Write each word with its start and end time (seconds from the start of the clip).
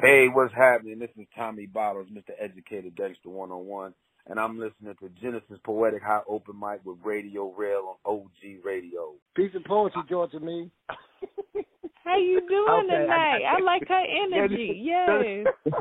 Hey, 0.00 0.28
what's 0.32 0.54
happening? 0.54 0.98
This 0.98 1.10
is 1.18 1.26
Tommy 1.36 1.66
Bottles, 1.66 2.06
Mr. 2.12 2.30
Educated 2.38 2.96
Gangster 2.96 3.28
101, 3.28 3.92
and 4.28 4.40
I'm 4.40 4.58
listening 4.58 4.94
to 5.00 5.08
Genesis 5.20 5.58
Poetic 5.64 6.02
High 6.02 6.22
Open 6.28 6.58
Mic 6.58 6.80
with 6.84 6.96
Radio 7.04 7.52
Rail 7.52 7.98
on 8.04 8.14
OG 8.20 8.64
Radio. 8.64 9.12
Piece 9.36 9.54
of 9.54 9.64
poetry, 9.64 10.02
Georgia 10.08 10.40
Me. 10.40 10.70
How 12.04 12.16
you 12.16 12.40
doing 12.48 12.86
Okay, 12.90 13.02
tonight? 13.02 13.40
I- 13.44 13.56
I, 13.58 13.60
like 13.62 13.86
her 13.88 14.04
energy. 14.34 14.82
Yes. 14.82 15.46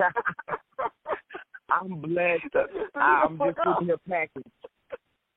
I'm 1.69 2.01
blessed. 2.01 2.43
I'm 2.95 3.37
just 3.37 3.57
sitting 3.63 3.85
here 3.87 3.97
packing. 4.09 4.43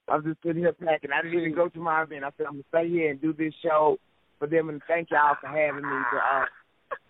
I'm 0.08 0.24
just 0.24 0.38
sitting 0.42 0.62
here 0.62 0.72
packing. 0.72 1.10
I 1.12 1.22
didn't 1.22 1.38
even 1.38 1.54
go 1.54 1.68
to 1.68 1.78
my 1.78 2.02
event. 2.02 2.24
I 2.24 2.30
said 2.36 2.46
I'm 2.46 2.54
gonna 2.54 2.64
stay 2.68 2.88
here 2.88 3.10
and 3.10 3.20
do 3.20 3.32
this 3.32 3.54
show 3.62 3.98
for 4.40 4.48
them, 4.48 4.70
and 4.70 4.82
thank 4.88 5.10
y'all 5.10 5.36
for 5.40 5.46
having 5.46 5.82
me. 5.82 5.90
To, 6.12 6.16
uh, 6.16 6.44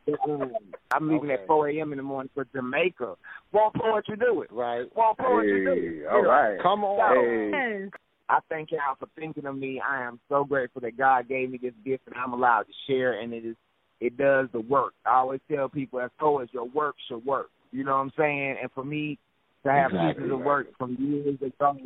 I'm 0.09 1.09
leaving 1.09 1.30
Okay. 1.30 1.43
at 1.43 1.46
4 1.46 1.69
a.m. 1.69 1.93
in 1.93 1.98
the 1.98 2.02
morning 2.02 2.30
for 2.34 2.45
Jamaica. 2.55 3.14
Won't 3.52 3.74
poetry 3.74 4.16
do 4.16 4.42
it? 4.42 4.51
Right. 4.52 4.87
Won't 4.97 5.19
poetry 5.19 5.65
do 5.65 5.73
it? 5.73 6.06
All 6.12 6.23
right. 6.23 6.61
Come 6.61 6.84
on. 6.84 7.15
Hey. 7.15 7.88
I 8.28 8.38
thank 8.48 8.70
y'all 8.70 8.97
for 8.98 9.09
thinking 9.16 9.47
of 9.47 9.56
me. 9.56 9.80
I 9.80 10.02
am 10.02 10.19
so 10.28 10.45
grateful 10.45 10.80
that 10.83 10.97
God 10.97 11.28
gave 11.28 11.51
me 11.51 11.59
this 11.59 11.75
gift 11.84 12.05
and 12.06 12.16
I'm 12.16 12.33
allowed 12.33 12.62
to 12.62 12.73
share 12.88 13.20
and 13.20 13.33
it 13.33 13.45
is 13.45 13.56
it 14.01 14.16
does 14.16 14.48
the 14.52 14.61
work. 14.61 14.95
I 15.06 15.16
always 15.16 15.41
tell 15.51 15.69
people 15.69 16.01
as 16.01 16.11
poets 16.19 16.53
your 16.53 16.64
work 16.64 16.97
should 17.09 17.25
work. 17.25 17.50
You 17.70 17.84
know 17.84 17.92
what 17.92 17.98
I'm 17.98 18.12
saying? 18.19 18.56
And 18.61 18.70
for 18.73 18.84
me 18.84 19.19
to 19.64 19.70
have 19.70 19.92
Exactly, 19.92 20.14
pieces 20.25 20.33
of 20.33 20.41
work 20.41 20.66
from 20.77 20.97
years 20.98 21.41
ago 21.41 21.77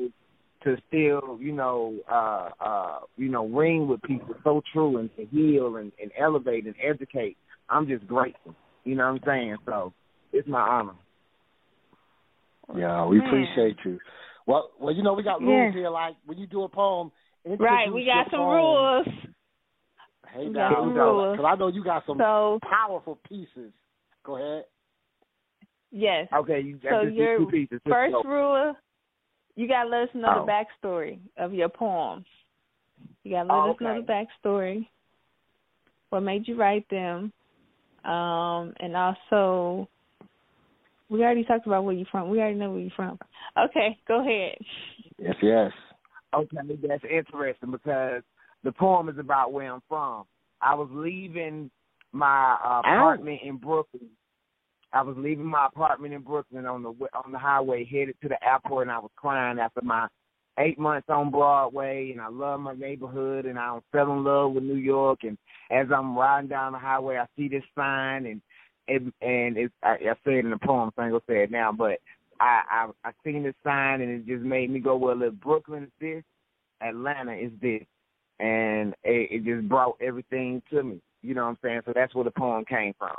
to 0.65 0.77
still, 0.89 1.39
you 1.41 1.53
know, 1.53 1.97
uh 2.11 2.51
uh, 2.61 2.99
you 3.17 3.29
know, 3.29 3.47
ring 3.47 3.87
with 3.87 4.01
people 4.03 4.35
so 4.45 4.63
true 4.73 4.99
and 4.99 5.11
to 5.17 5.27
heal 5.27 5.77
and, 5.77 5.93
and 6.01 6.11
elevate 6.19 6.65
and 6.65 6.75
educate, 6.83 7.37
I'm 7.69 7.87
just 7.87 8.07
grateful. 8.07 8.55
You 8.85 8.95
know 8.95 9.13
what 9.13 9.23
I'm 9.23 9.27
saying? 9.27 9.57
So 9.67 9.93
it's 10.33 10.49
my 10.49 10.61
honor. 10.61 10.95
Yeah, 12.77 13.07
we 13.07 13.19
Man. 13.19 13.27
appreciate 13.29 13.77
you. 13.85 13.99
Well, 14.47 14.71
well, 14.81 14.95
you 14.95 15.03
know 15.03 15.15
we 15.15 15.23
got 15.23 15.41
rules 15.41 15.73
Yeah. 15.73 15.81
here. 15.81 15.91
Like 15.91 16.17
when 16.25 16.39
you 16.39 16.47
do 16.47 16.63
a 16.63 16.69
poem, 16.69 17.11
Right. 17.59 17.93
We 17.93 18.05
got 18.05 18.31
some 18.31 18.41
poem. 18.41 18.55
rules. 18.55 19.07
Hey 20.33 20.49
We 20.49 20.55
got 20.55 20.71
now, 20.71 20.81
some 20.81 20.95
rules. 20.95 21.37
because 21.37 21.47
I 21.49 21.59
know 21.59 21.69
you 21.69 21.85
got 21.85 22.05
some 22.07 22.19
So 22.19 22.59
powerful 22.69 23.19
pieces. 23.29 23.73
Go 24.25 24.37
ahead. 24.37 24.65
yes. 25.93 26.29
Okay, 26.35 26.61
you 26.61 26.79
So 26.83 27.05
just 27.05 27.17
your 27.17 27.39
two 27.39 27.47
pieces. 27.47 27.81
Just 27.87 27.95
First 27.95 28.13
go. 28.13 28.23
rule, 28.25 28.75
you 29.55 29.69
gotta 29.69 29.89
let 29.89 30.03
us 30.03 30.15
know 30.15 30.41
Oh. 30.41 30.47
the 30.47 30.53
backstory 30.53 31.19
of 31.39 31.55
your 31.55 31.69
poems. 31.69 32.27
You 33.23 33.33
gotta 33.33 33.49
let 33.49 33.57
Oh, 33.57 33.71
us 33.71 33.77
know 33.81 34.03
the 34.03 34.27
backstory. 34.49 34.89
What 36.11 36.21
made 36.21 36.47
you 36.47 36.57
write 36.57 36.89
them? 36.91 37.33
Um, 38.07 38.73
and 38.81 38.97
also 38.97 39.89
we 41.09 41.23
already 41.23 41.45
talked 41.45 41.67
about 41.67 41.85
where 41.85 41.95
you're 41.95 42.07
from. 42.11 42.31
We 42.31 42.41
already 42.41 42.59
know 42.59 42.71
where 42.71 42.81
you're 42.81 42.91
from. 42.95 43.19
Okay, 43.59 43.99
go 44.07 44.21
ahead. 44.21 44.57
Yes, 45.19 45.35
yes. 45.43 45.73
Okay, 46.35 46.57
that's 46.87 47.05
interesting 47.05 47.71
because 47.71 48.23
the 48.65 48.73
poem 48.73 49.09
is 49.09 49.19
about 49.19 49.53
where 49.53 49.73
I'm 49.73 49.83
from. 49.89 50.25
I 50.61 50.75
was 50.75 50.89
leaving 50.93 51.71
my 52.13 52.57
uh, 52.65 52.81
apartment 52.81 53.41
in 53.45 53.57
Brooklyn. 53.57 54.09
I 54.93 55.03
was 55.03 55.17
leaving 55.19 55.45
my 55.47 55.67
apartment 55.67 56.15
in 56.15 56.23
Brooklyn 56.23 56.67
on 56.67 56.83
the 56.83 56.91
wa- 56.91 57.09
on 57.25 57.33
the 57.33 57.39
highway 57.39 57.85
headed 57.85 58.17
to 58.23 58.29
the 58.29 58.43
airport, 58.47 58.89
and 58.89 58.91
I 58.91 58.99
was 58.99 59.11
crying 59.17 59.59
after 59.59 59.83
my 59.83 60.09
eight 60.59 60.79
months 60.79 61.09
on 61.09 61.31
Broadway, 61.31 62.11
and 62.13 62.21
I 62.21 62.29
love 62.29 62.61
my 62.61 62.75
neighborhood, 62.75 63.45
and 63.47 63.59
I 63.59 63.79
fell 63.93 64.13
in 64.13 64.25
love 64.25 64.53
with 64.53 64.65
New 64.65 64.77
York. 64.77 65.21
And 65.23 65.37
as 65.71 65.87
I'm 65.95 66.17
riding 66.17 66.49
down 66.49 66.73
the 66.73 66.79
highway, 66.79 67.17
I 67.17 67.27
see 67.37 67.49
this 67.49 67.65
sign, 67.75 68.27
and 68.27 68.41
and, 68.89 69.13
and 69.21 69.57
it's, 69.59 69.75
I, 69.83 69.95
I 69.95 70.15
say 70.25 70.39
it 70.39 70.45
in 70.45 70.51
the 70.51 70.59
poem, 70.59 70.91
so 70.95 71.03
I 71.03 71.07
ain't 71.07 71.13
gonna 71.13 71.23
say 71.29 71.43
it 71.43 71.51
now, 71.51 71.73
but 71.73 71.99
I, 72.41 72.63
I 72.71 73.09
I 73.09 73.11
seen 73.25 73.43
this 73.43 73.55
sign, 73.65 74.01
and 74.01 74.11
it 74.11 74.27
just 74.27 74.45
made 74.45 74.71
me 74.71 74.79
go, 74.79 74.97
well, 74.97 75.21
if 75.23 75.35
Brooklyn 75.35 75.85
is 75.85 75.91
this, 76.01 76.23
Atlanta 76.81 77.33
is 77.33 77.51
this, 77.61 77.83
and 78.39 78.95
it, 79.03 79.31
it 79.33 79.45
just 79.45 79.69
brought 79.69 79.97
everything 80.01 80.63
to 80.71 80.83
me. 80.83 81.01
You 81.23 81.35
know 81.35 81.43
what 81.43 81.51
I'm 81.51 81.59
saying? 81.63 81.81
So 81.87 81.93
that's 81.95 82.15
where 82.15 82.25
the 82.25 82.31
poem 82.31 82.65
came 82.65 82.95
from. 82.99 83.17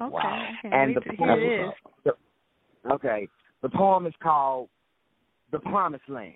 Okay. 0.00 0.12
Wow. 0.14 0.48
I 0.64 0.66
And 0.74 0.96
the 0.96 1.02
poem- 1.02 1.16
hear 1.18 1.40
That's 1.40 1.74
this. 1.74 1.80
what's 2.04 2.16
up. 2.16 2.18
Okay, 2.92 3.28
the 3.60 3.68
poem 3.68 4.06
is 4.06 4.14
called 4.22 4.70
"The 5.50 5.58
Promised 5.60 6.08
Land." 6.08 6.34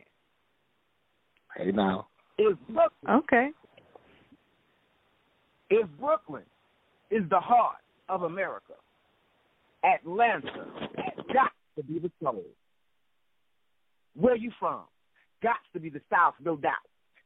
Hey 1.56 1.70
now. 1.70 2.08
If 2.38 2.58
Brooklyn, 2.68 3.14
Okay. 3.22 3.50
if 5.70 5.88
Brooklyn 6.00 6.44
is 7.10 7.28
the 7.28 7.38
heart 7.38 7.82
of 8.08 8.22
America, 8.22 8.74
Atlanta 9.84 10.66
got 11.32 11.52
to 11.76 11.82
be 11.84 11.98
the 11.98 12.10
soul. 12.22 12.44
Where 14.14 14.36
you 14.36 14.50
from? 14.58 14.84
Got 15.42 15.56
to 15.74 15.80
be 15.80 15.90
the 15.90 16.00
South, 16.10 16.34
no 16.40 16.56
doubt. 16.56 16.74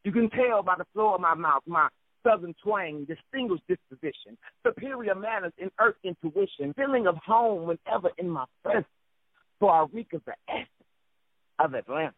You 0.05 0.13
can 0.13 0.29
tell 0.31 0.63
by 0.63 0.75
the 0.77 0.87
flow 0.93 1.15
of 1.15 1.21
my 1.21 1.35
mouth, 1.35 1.63
my 1.67 1.89
southern 2.23 2.55
twang, 2.63 3.05
distinguished 3.05 3.67
disposition, 3.69 4.37
superior 4.67 5.15
manners 5.15 5.53
in 5.59 5.71
earth 5.81 5.97
intuition, 6.03 6.75
feeling 6.75 7.07
of 7.07 7.17
home 7.17 7.67
whenever 7.67 8.11
in 8.19 8.29
my 8.29 8.45
presence. 8.63 8.87
For 9.59 9.73
I 9.73 9.87
reek 9.93 10.13
of 10.13 10.25
the 10.25 10.35
essence 10.49 10.69
of 11.59 11.75
Atlanta. 11.75 12.15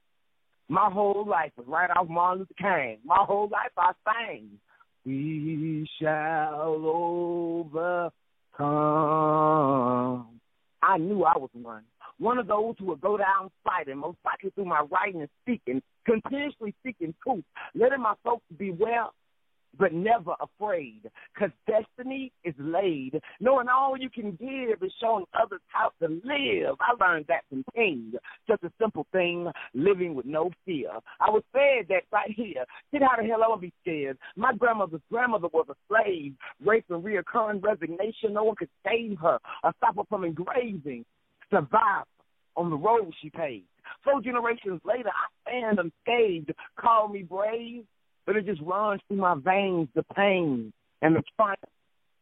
My 0.68 0.88
whole 0.90 1.26
life 1.26 1.52
was 1.56 1.66
right 1.66 1.90
off 1.90 2.08
Martin 2.08 2.40
Luther 2.40 2.54
King. 2.58 2.98
My 3.04 3.18
whole 3.18 3.48
life 3.48 3.72
I 3.76 3.92
sang. 4.04 4.48
We 5.04 5.88
shall 6.00 6.84
overcome. 6.84 8.10
I 10.82 10.98
knew 10.98 11.24
I 11.24 11.36
was 11.38 11.50
one. 11.54 11.84
One 12.18 12.38
of 12.38 12.46
those 12.46 12.74
who 12.78 12.84
would 12.86 13.00
go 13.00 13.16
down 13.16 13.50
fighting, 13.64 13.96
most 13.98 14.18
likely 14.24 14.50
through 14.50 14.66
my 14.66 14.82
writing 14.90 15.22
and 15.22 15.30
speaking, 15.42 15.82
continuously 16.04 16.74
seeking 16.84 17.14
truth, 17.22 17.44
letting 17.74 18.02
my 18.02 18.14
folks 18.22 18.44
beware, 18.58 19.06
but 19.78 19.92
never 19.92 20.34
afraid. 20.40 21.02
Because 21.34 21.50
destiny 21.66 22.32
is 22.44 22.54
laid. 22.58 23.20
Knowing 23.40 23.68
all 23.68 23.96
you 23.98 24.10
can 24.10 24.32
give 24.32 24.82
is 24.82 24.92
showing 25.00 25.24
others 25.40 25.60
how 25.68 25.90
to 26.00 26.08
live. 26.08 26.76
I 26.80 26.94
learned 27.00 27.26
that 27.28 27.44
from 27.48 27.64
King. 27.74 28.12
Just 28.48 28.62
a 28.62 28.72
simple 28.80 29.06
thing, 29.12 29.50
living 29.74 30.14
with 30.14 30.26
no 30.26 30.50
fear. 30.64 30.90
I 31.20 31.30
was 31.30 31.42
fed 31.52 31.86
that 31.88 32.02
right 32.12 32.30
here. 32.30 32.64
Kid, 32.90 33.02
how 33.02 33.20
the 33.20 33.28
hell 33.28 33.44
I 33.44 33.48
would 33.48 33.60
be 33.60 33.72
scared? 33.82 34.18
My 34.36 34.52
grandmother's 34.54 35.00
grandmother 35.10 35.48
was 35.52 35.66
a 35.70 35.74
slave. 35.88 36.34
Rape 36.64 36.84
and 36.90 37.04
reoccurring 37.04 37.62
resignation. 37.62 38.32
No 38.32 38.44
one 38.44 38.56
could 38.56 38.70
save 38.86 39.18
her 39.18 39.38
or 39.64 39.72
stop 39.78 39.96
her 39.96 40.02
from 40.08 40.24
engraving. 40.24 41.04
Survive 41.50 42.04
on 42.56 42.70
the 42.70 42.76
road 42.76 43.12
she 43.22 43.30
paved. 43.30 43.66
Four 44.04 44.20
generations 44.20 44.80
later, 44.84 45.08
I 45.08 45.50
stand 45.50 45.78
unscathed. 45.78 46.52
Call 46.78 47.08
me 47.08 47.22
brave, 47.22 47.84
but 48.30 48.36
it 48.36 48.46
just 48.46 48.62
runs 48.62 49.00
through 49.08 49.16
my 49.16 49.34
veins 49.34 49.88
the 49.96 50.04
pain 50.14 50.72
and 51.02 51.16
the 51.16 51.22
triumph 51.34 51.58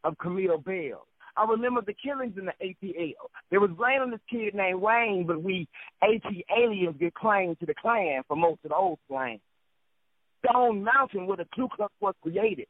of 0.05 0.17
Camille 0.17 0.57
Bell. 0.57 1.07
I 1.37 1.45
remember 1.45 1.83
the 1.83 1.93
killings 1.93 2.33
in 2.39 2.47
the 2.47 2.53
ATL. 2.65 3.29
There 3.51 3.61
was 3.61 3.73
blame 3.77 4.01
on 4.01 4.11
this 4.11 4.21
kid 4.31 4.55
named 4.55 4.81
Wayne, 4.81 5.27
but 5.27 5.43
we 5.43 5.69
AT 6.03 6.23
aliens 6.59 6.97
get 6.99 7.13
claim 7.13 7.57
to 7.57 7.67
the 7.67 7.75
Klan 7.75 8.23
for 8.27 8.37
most 8.37 8.61
of 8.65 8.71
the 8.71 8.75
old 8.75 8.99
slang. 9.07 9.39
Stone 10.43 10.83
Mountain, 10.83 11.27
where 11.27 11.37
the 11.37 11.47
Ku 11.55 11.69
Klux 11.77 11.93
was 12.01 12.15
created, 12.23 12.69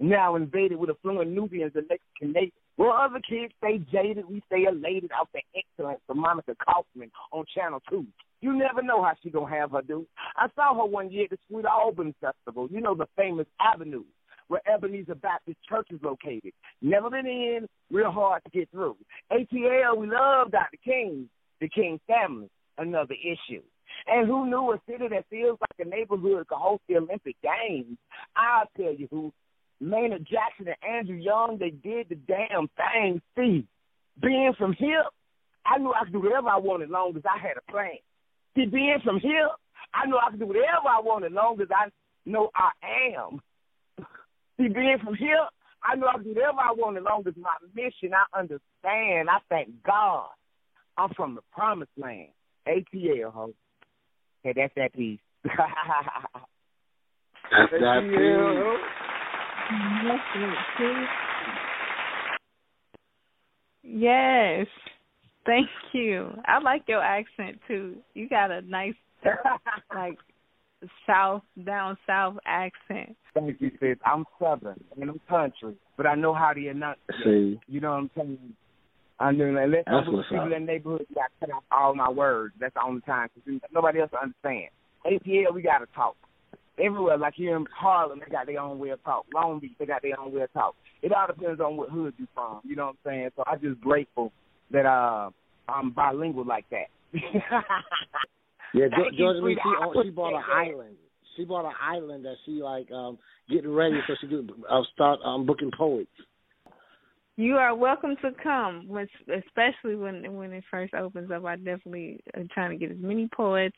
now 0.00 0.36
invaded 0.36 0.78
with 0.78 0.88
affluent 0.88 1.30
Nubians 1.30 1.72
and 1.74 1.84
Mexican 1.90 2.32
natives. 2.32 2.56
While 2.78 2.92
other 2.92 3.20
kids 3.28 3.52
stay 3.58 3.78
jaded, 3.90 4.24
we 4.28 4.40
stay 4.46 4.62
elated 4.70 5.10
out 5.12 5.28
the 5.34 5.40
excellence 5.52 6.00
of 6.08 6.16
Monica 6.16 6.54
Kaufman 6.64 7.10
on 7.32 7.44
Channel 7.52 7.82
2. 7.90 8.06
You 8.40 8.56
never 8.56 8.82
know 8.82 9.02
how 9.02 9.14
she 9.20 9.30
gonna 9.30 9.50
have 9.50 9.72
her 9.72 9.82
do. 9.82 10.06
I 10.36 10.46
saw 10.54 10.76
her 10.76 10.86
one 10.86 11.10
year 11.10 11.24
at 11.24 11.30
the 11.30 11.38
Sweet 11.50 11.64
Auburn 11.66 12.14
Festival, 12.20 12.68
you 12.70 12.80
know, 12.80 12.94
the 12.94 13.08
famous 13.16 13.48
avenue 13.60 14.04
where 14.46 14.60
Ebenezer 14.72 15.16
Baptist 15.16 15.58
Church 15.68 15.88
is 15.90 16.00
located. 16.04 16.52
Never 16.80 17.10
been 17.10 17.26
in, 17.26 17.66
real 17.90 18.12
hard 18.12 18.42
to 18.44 18.50
get 18.50 18.70
through. 18.70 18.96
ATL, 19.32 19.98
we 19.98 20.06
love 20.06 20.52
Dr. 20.52 20.78
King, 20.84 21.28
the 21.60 21.68
King 21.68 21.98
family, 22.06 22.48
another 22.78 23.14
issue. 23.14 23.62
And 24.06 24.28
who 24.28 24.46
knew 24.46 24.72
a 24.72 24.80
city 24.88 25.08
that 25.08 25.26
feels 25.28 25.58
like 25.60 25.84
a 25.84 25.90
neighborhood 25.90 26.46
could 26.46 26.58
host 26.58 26.82
the 26.88 26.96
Olympic 26.98 27.34
Games? 27.42 27.98
I'll 28.36 28.70
tell 28.76 28.94
you 28.94 29.08
who. 29.10 29.32
Maynard 29.80 30.26
Jackson 30.26 30.66
and 30.66 30.98
Andrew 30.98 31.16
Young, 31.16 31.56
they 31.58 31.70
did 31.70 32.08
the 32.08 32.16
damn 32.16 32.68
thing. 32.76 33.22
See, 33.36 33.66
being 34.20 34.52
from 34.58 34.72
here, 34.72 35.04
I 35.64 35.78
knew 35.78 35.92
I 35.92 36.04
could 36.04 36.12
do 36.12 36.20
whatever 36.20 36.48
I 36.48 36.58
wanted 36.58 36.86
as 36.86 36.90
long 36.90 37.16
as 37.16 37.22
I 37.24 37.38
had 37.38 37.56
a 37.56 37.72
plan. 37.72 37.98
See, 38.56 38.66
being 38.66 38.98
from 39.04 39.20
here, 39.20 39.48
I 39.94 40.06
knew 40.06 40.16
I 40.16 40.30
could 40.30 40.40
do 40.40 40.46
whatever 40.46 40.88
I 40.88 41.00
wanted 41.00 41.26
as 41.26 41.32
long 41.32 41.60
as 41.60 41.68
I 41.70 41.88
know 42.26 42.50
I 42.54 42.70
am. 43.16 43.40
See, 44.56 44.68
being 44.68 44.98
from 45.04 45.14
here, 45.14 45.46
I 45.82 45.94
know 45.94 46.08
I 46.08 46.14
can 46.14 46.24
do 46.24 46.34
whatever 46.34 46.58
I 46.58 46.72
want 46.72 46.96
as 46.96 47.04
long 47.04 47.22
as 47.26 47.34
my 47.36 47.54
mission, 47.74 48.12
I 48.12 48.38
understand. 48.38 49.30
I 49.30 49.38
thank 49.48 49.68
God. 49.84 50.28
I'm 50.96 51.10
from 51.14 51.36
the 51.36 51.42
promised 51.52 51.92
land. 51.96 52.28
ATL, 52.66 53.32
ho. 53.32 53.54
Hey, 54.42 54.52
that's 54.56 54.74
that 54.76 54.92
piece. 54.94 55.20
That's 57.50 57.72
that 57.72 58.00
piece. 58.02 59.17
Yes, 59.70 60.18
yes, 60.36 60.56
yes. 60.80 61.08
Yes. 63.82 64.66
Thank 65.46 65.68
you. 65.92 66.30
I 66.46 66.58
like 66.60 66.82
your 66.88 67.02
accent 67.02 67.58
too. 67.66 67.96
You 68.14 68.28
got 68.28 68.50
a 68.50 68.60
nice 68.62 68.94
like 69.94 70.18
south 71.06 71.42
down 71.64 71.96
south 72.06 72.36
accent. 72.46 73.16
Thank 73.34 73.60
you, 73.60 73.70
sis. 73.80 73.96
I'm 74.04 74.24
southern 74.38 74.78
and 75.00 75.10
I'm 75.10 75.20
country, 75.28 75.74
but 75.96 76.06
I 76.06 76.14
know 76.14 76.34
how 76.34 76.52
to 76.52 76.68
enunciate. 76.68 76.98
See, 77.24 77.60
You 77.66 77.80
know 77.80 77.90
what 77.90 77.96
I'm 77.96 78.10
saying? 78.16 78.38
I 79.20 79.32
mean, 79.32 79.56
unless 79.56 79.84
That's 79.86 80.06
I'm 80.06 80.06
with 80.06 80.14
what's 80.16 80.28
people 80.28 80.46
up. 80.46 80.52
in 80.52 80.66
the 80.66 80.72
neighborhood, 80.72 81.06
got 81.14 81.30
cut 81.40 81.50
out 81.50 81.64
all 81.72 81.94
my 81.94 82.08
words. 82.08 82.54
That's 82.60 82.74
the 82.74 82.82
only 82.84 83.00
time 83.02 83.28
because 83.34 83.60
nobody 83.72 84.00
else 84.00 84.10
will 84.12 84.20
understand. 84.20 84.68
ATL, 85.04 85.54
we 85.54 85.62
got 85.62 85.78
to 85.78 85.86
talk. 85.94 86.16
Everywhere, 86.80 87.18
like 87.18 87.34
here 87.34 87.56
in 87.56 87.66
Harlem, 87.76 88.20
they 88.20 88.30
got 88.30 88.46
their 88.46 88.60
own 88.60 88.78
way 88.78 88.90
of 88.90 89.02
talk. 89.04 89.26
Long 89.34 89.58
Beach, 89.58 89.72
they 89.78 89.86
got 89.86 90.02
their 90.02 90.18
own 90.18 90.32
way 90.32 90.42
of 90.42 90.52
talk. 90.52 90.74
It 91.02 91.12
all 91.12 91.26
depends 91.26 91.60
on 91.60 91.76
what 91.76 91.90
hood 91.90 92.14
you 92.18 92.26
from. 92.34 92.60
You 92.64 92.76
know 92.76 92.86
what 92.86 92.96
I'm 93.04 93.10
saying? 93.10 93.30
So 93.36 93.44
I'm 93.46 93.60
just 93.60 93.80
grateful 93.80 94.32
that 94.70 94.86
uh, 94.86 95.30
I'm 95.68 95.90
bilingual 95.90 96.46
like 96.46 96.66
that. 96.70 96.86
yeah, 98.74 98.86
Thank 98.90 99.14
Ge- 99.14 99.18
you, 99.18 99.18
Georgia 99.18 99.40
Lee, 99.40 99.58
she 99.62 99.70
oh, 99.82 100.02
she 100.02 100.10
bought 100.10 100.34
an 100.34 100.42
island. 100.52 100.96
She 101.36 101.44
bought 101.44 101.66
an 101.66 101.74
island 101.80 102.24
that 102.24 102.34
she 102.44 102.62
like 102.62 102.90
um 102.90 103.18
getting 103.48 103.72
ready 103.72 103.98
so 104.06 104.14
she 104.20 104.26
could 104.26 104.52
uh, 104.68 104.82
start 104.94 105.20
um 105.24 105.46
booking 105.46 105.70
poets. 105.76 106.10
You 107.36 107.54
are 107.54 107.74
welcome 107.74 108.16
to 108.22 108.32
come, 108.42 108.88
when- 108.88 109.08
especially 109.28 109.94
when 109.94 110.34
when 110.34 110.52
it 110.52 110.64
first 110.70 110.92
opens 110.94 111.30
up. 111.30 111.44
I 111.44 111.56
definitely 111.56 112.20
am 112.34 112.48
trying 112.52 112.70
to 112.70 112.76
get 112.76 112.90
as 112.90 113.00
many 113.00 113.28
poets 113.28 113.76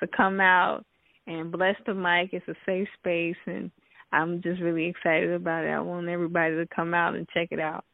to 0.00 0.06
come 0.06 0.40
out 0.40 0.84
and 1.26 1.50
bless 1.50 1.76
the 1.86 1.94
mic. 1.94 2.30
It's 2.32 2.46
a 2.48 2.54
safe 2.66 2.88
space, 2.98 3.36
and 3.46 3.70
I'm 4.12 4.42
just 4.42 4.60
really 4.60 4.86
excited 4.86 5.32
about 5.32 5.64
it. 5.64 5.70
I 5.70 5.80
want 5.80 6.08
everybody 6.08 6.56
to 6.56 6.66
come 6.74 6.94
out 6.94 7.14
and 7.14 7.28
check 7.32 7.48
it 7.50 7.60
out. 7.60 7.84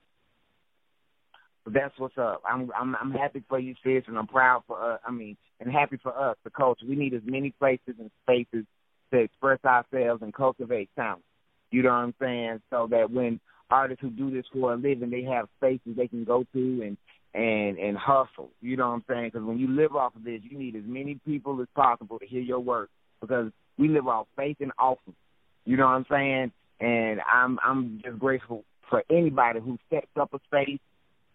That's 1.67 1.97
what's 1.99 2.19
up. 2.19 2.43
I'm 2.49 2.71
I'm 2.79 2.97
I'm 2.97 3.13
happy 3.13 3.45
for 3.49 3.59
you, 3.59 3.75
sis, 3.85 4.05
and 4.07 4.19
I'm 4.19 4.27
proud 4.27 4.63
for 4.67 4.95
us. 4.95 5.01
I 5.07 5.11
mean, 5.11 5.37
and 5.61 5.71
happy 5.71 5.99
for 6.03 6.17
us, 6.17 6.37
the 6.43 6.51
culture. 6.51 6.87
We 6.89 6.97
need 6.97 7.15
as 7.15 7.23
many 7.25 7.51
places 7.51 7.95
and 7.99 8.11
spaces 8.23 8.65
to 9.13 9.19
express 9.19 9.59
ourselves 9.65 10.23
and 10.23 10.33
cultivate 10.35 10.89
talent. 10.97 11.23
You 11.71 11.83
know 11.83 11.91
what 11.91 11.97
I'm 11.97 12.15
saying? 12.21 12.61
So 12.71 12.89
that 12.91 13.11
when 13.11 13.41
artists 13.71 14.01
who 14.01 14.11
do 14.11 14.31
this 14.31 14.47
for 14.53 14.73
a 14.73 14.77
living, 14.77 15.11
they 15.11 15.23
have 15.23 15.49
spaces 15.59 15.97
they 15.97 16.09
can 16.09 16.25
go 16.25 16.45
to 16.53 16.83
and 16.83 16.97
and 17.35 17.79
and 17.79 17.97
hustle. 17.97 18.51
You 18.61 18.77
know 18.77 18.89
what 18.89 18.95
I'm 18.95 19.05
saying? 19.09 19.31
Because 19.33 19.47
when 19.47 19.59
you 19.59 19.69
live 19.69 19.95
off 19.95 20.17
of 20.17 20.25
this, 20.25 20.41
you 20.43 20.59
need 20.59 20.75
as 20.77 20.83
many 20.85 21.21
people 21.27 21.61
as 21.61 21.69
possible 21.77 22.19
to 22.19 22.27
hear 22.27 22.43
your 22.43 22.61
work 22.61 22.91
because 23.21 23.53
we 23.79 23.89
live 23.89 24.07
off 24.07 24.27
faith 24.37 24.57
and 24.61 24.73
offering. 24.79 25.17
You 25.65 25.77
know 25.77 25.87
what 25.87 25.93
I'm 25.93 26.07
saying? 26.11 26.53
And 26.81 27.21
I'm 27.33 27.59
I'm 27.65 28.01
just 28.05 28.19
grateful 28.19 28.65
for 28.89 29.05
anybody 29.11 29.61
who 29.61 29.79
steps 29.87 30.11
up 30.19 30.33
a 30.35 30.41
space 30.47 30.81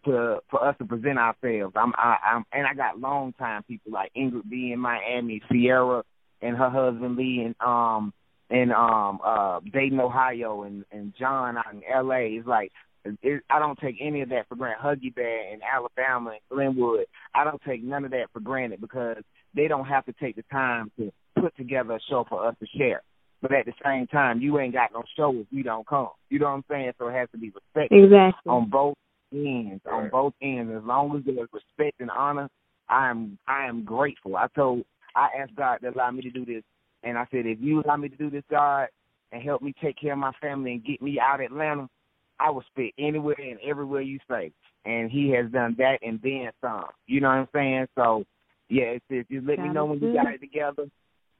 to 0.04 0.38
for 0.50 0.64
us 0.66 0.76
to 0.78 0.84
present 0.84 1.18
ourselves. 1.18 1.74
I'm 1.76 1.92
I, 1.96 2.16
I'm 2.32 2.44
and 2.52 2.66
I 2.66 2.74
got 2.74 2.98
long 2.98 3.32
time 3.34 3.62
people 3.64 3.92
like 3.92 4.12
Ingrid 4.16 4.48
B 4.48 4.72
in 4.72 4.80
Miami, 4.80 5.42
Sierra 5.50 6.02
and 6.42 6.56
her 6.56 6.70
husband 6.70 7.16
Lee 7.16 7.42
and 7.44 7.54
um 7.60 8.12
in 8.50 8.72
um 8.72 9.20
uh 9.24 9.60
Dayton, 9.72 10.00
Ohio 10.00 10.62
and 10.62 10.84
and 10.90 11.12
John 11.18 11.56
out 11.56 11.72
in 11.72 11.82
LA. 11.88 12.38
It's 12.38 12.46
like 12.46 12.72
it, 13.22 13.42
I 13.50 13.58
don't 13.58 13.78
take 13.78 13.96
any 14.00 14.22
of 14.22 14.30
that 14.30 14.48
for 14.48 14.56
granted. 14.56 14.82
Huggy 14.82 15.14
Bear 15.14 15.52
in 15.52 15.60
Alabama 15.62 16.30
and 16.30 16.40
Glenwood. 16.50 17.06
I 17.34 17.44
don't 17.44 17.62
take 17.62 17.82
none 17.82 18.04
of 18.04 18.10
that 18.12 18.26
for 18.32 18.40
granted 18.40 18.80
because 18.80 19.18
they 19.54 19.68
don't 19.68 19.86
have 19.86 20.04
to 20.06 20.12
take 20.12 20.36
the 20.36 20.44
time 20.50 20.90
to 20.98 21.12
put 21.46 21.56
together 21.56 21.94
a 21.94 22.00
show 22.10 22.24
for 22.28 22.46
us 22.46 22.56
to 22.60 22.66
share. 22.76 23.02
But 23.40 23.52
at 23.52 23.66
the 23.66 23.72
same 23.84 24.06
time, 24.08 24.40
you 24.40 24.58
ain't 24.58 24.72
got 24.72 24.92
no 24.92 25.04
show 25.16 25.32
if 25.36 25.46
you 25.50 25.62
don't 25.62 25.86
come. 25.86 26.08
You 26.28 26.40
know 26.40 26.46
what 26.46 26.52
I'm 26.52 26.64
saying? 26.68 26.92
So 26.98 27.08
it 27.08 27.14
has 27.14 27.28
to 27.32 27.38
be 27.38 27.50
respected 27.50 28.04
Exactly. 28.04 28.50
on 28.50 28.68
both 28.68 28.96
ends. 29.32 29.82
On 29.90 30.08
both 30.10 30.32
ends, 30.42 30.72
as 30.76 30.82
long 30.84 31.16
as 31.16 31.22
there's 31.24 31.48
respect 31.52 32.00
and 32.00 32.10
honor, 32.10 32.48
I 32.88 33.10
am 33.10 33.38
I 33.46 33.66
am 33.66 33.84
grateful. 33.84 34.36
I 34.36 34.46
told 34.54 34.84
I 35.14 35.28
asked 35.40 35.54
God 35.54 35.78
to 35.78 35.90
allow 35.90 36.10
me 36.10 36.22
to 36.22 36.30
do 36.30 36.44
this, 36.44 36.62
and 37.02 37.16
I 37.18 37.26
said, 37.30 37.46
if 37.46 37.58
you 37.60 37.82
allow 37.82 37.96
me 37.96 38.08
to 38.08 38.16
do 38.16 38.30
this, 38.30 38.44
God, 38.50 38.88
and 39.32 39.42
help 39.42 39.62
me 39.62 39.74
take 39.82 40.00
care 40.00 40.12
of 40.12 40.18
my 40.18 40.32
family 40.40 40.72
and 40.72 40.84
get 40.84 41.00
me 41.02 41.18
out 41.20 41.40
of 41.40 41.46
Atlanta, 41.46 41.88
I 42.40 42.50
will 42.50 42.64
spit 42.70 42.92
anywhere 42.98 43.36
and 43.38 43.58
everywhere 43.60 44.02
you 44.02 44.18
say. 44.28 44.52
And 44.84 45.10
He 45.10 45.30
has 45.30 45.50
done 45.52 45.74
that 45.78 45.98
and 46.02 46.20
then 46.22 46.50
some. 46.60 46.86
You 47.06 47.20
know 47.20 47.28
what 47.28 47.34
I'm 47.34 47.48
saying? 47.52 47.86
So 47.96 48.24
yeah, 48.68 48.84
it's, 48.84 49.04
it's 49.10 49.28
just 49.28 49.46
let 49.46 49.58
me 49.58 49.68
know 49.68 49.84
when 49.86 50.00
you 50.00 50.12
got 50.12 50.32
it 50.32 50.40
together. 50.40 50.88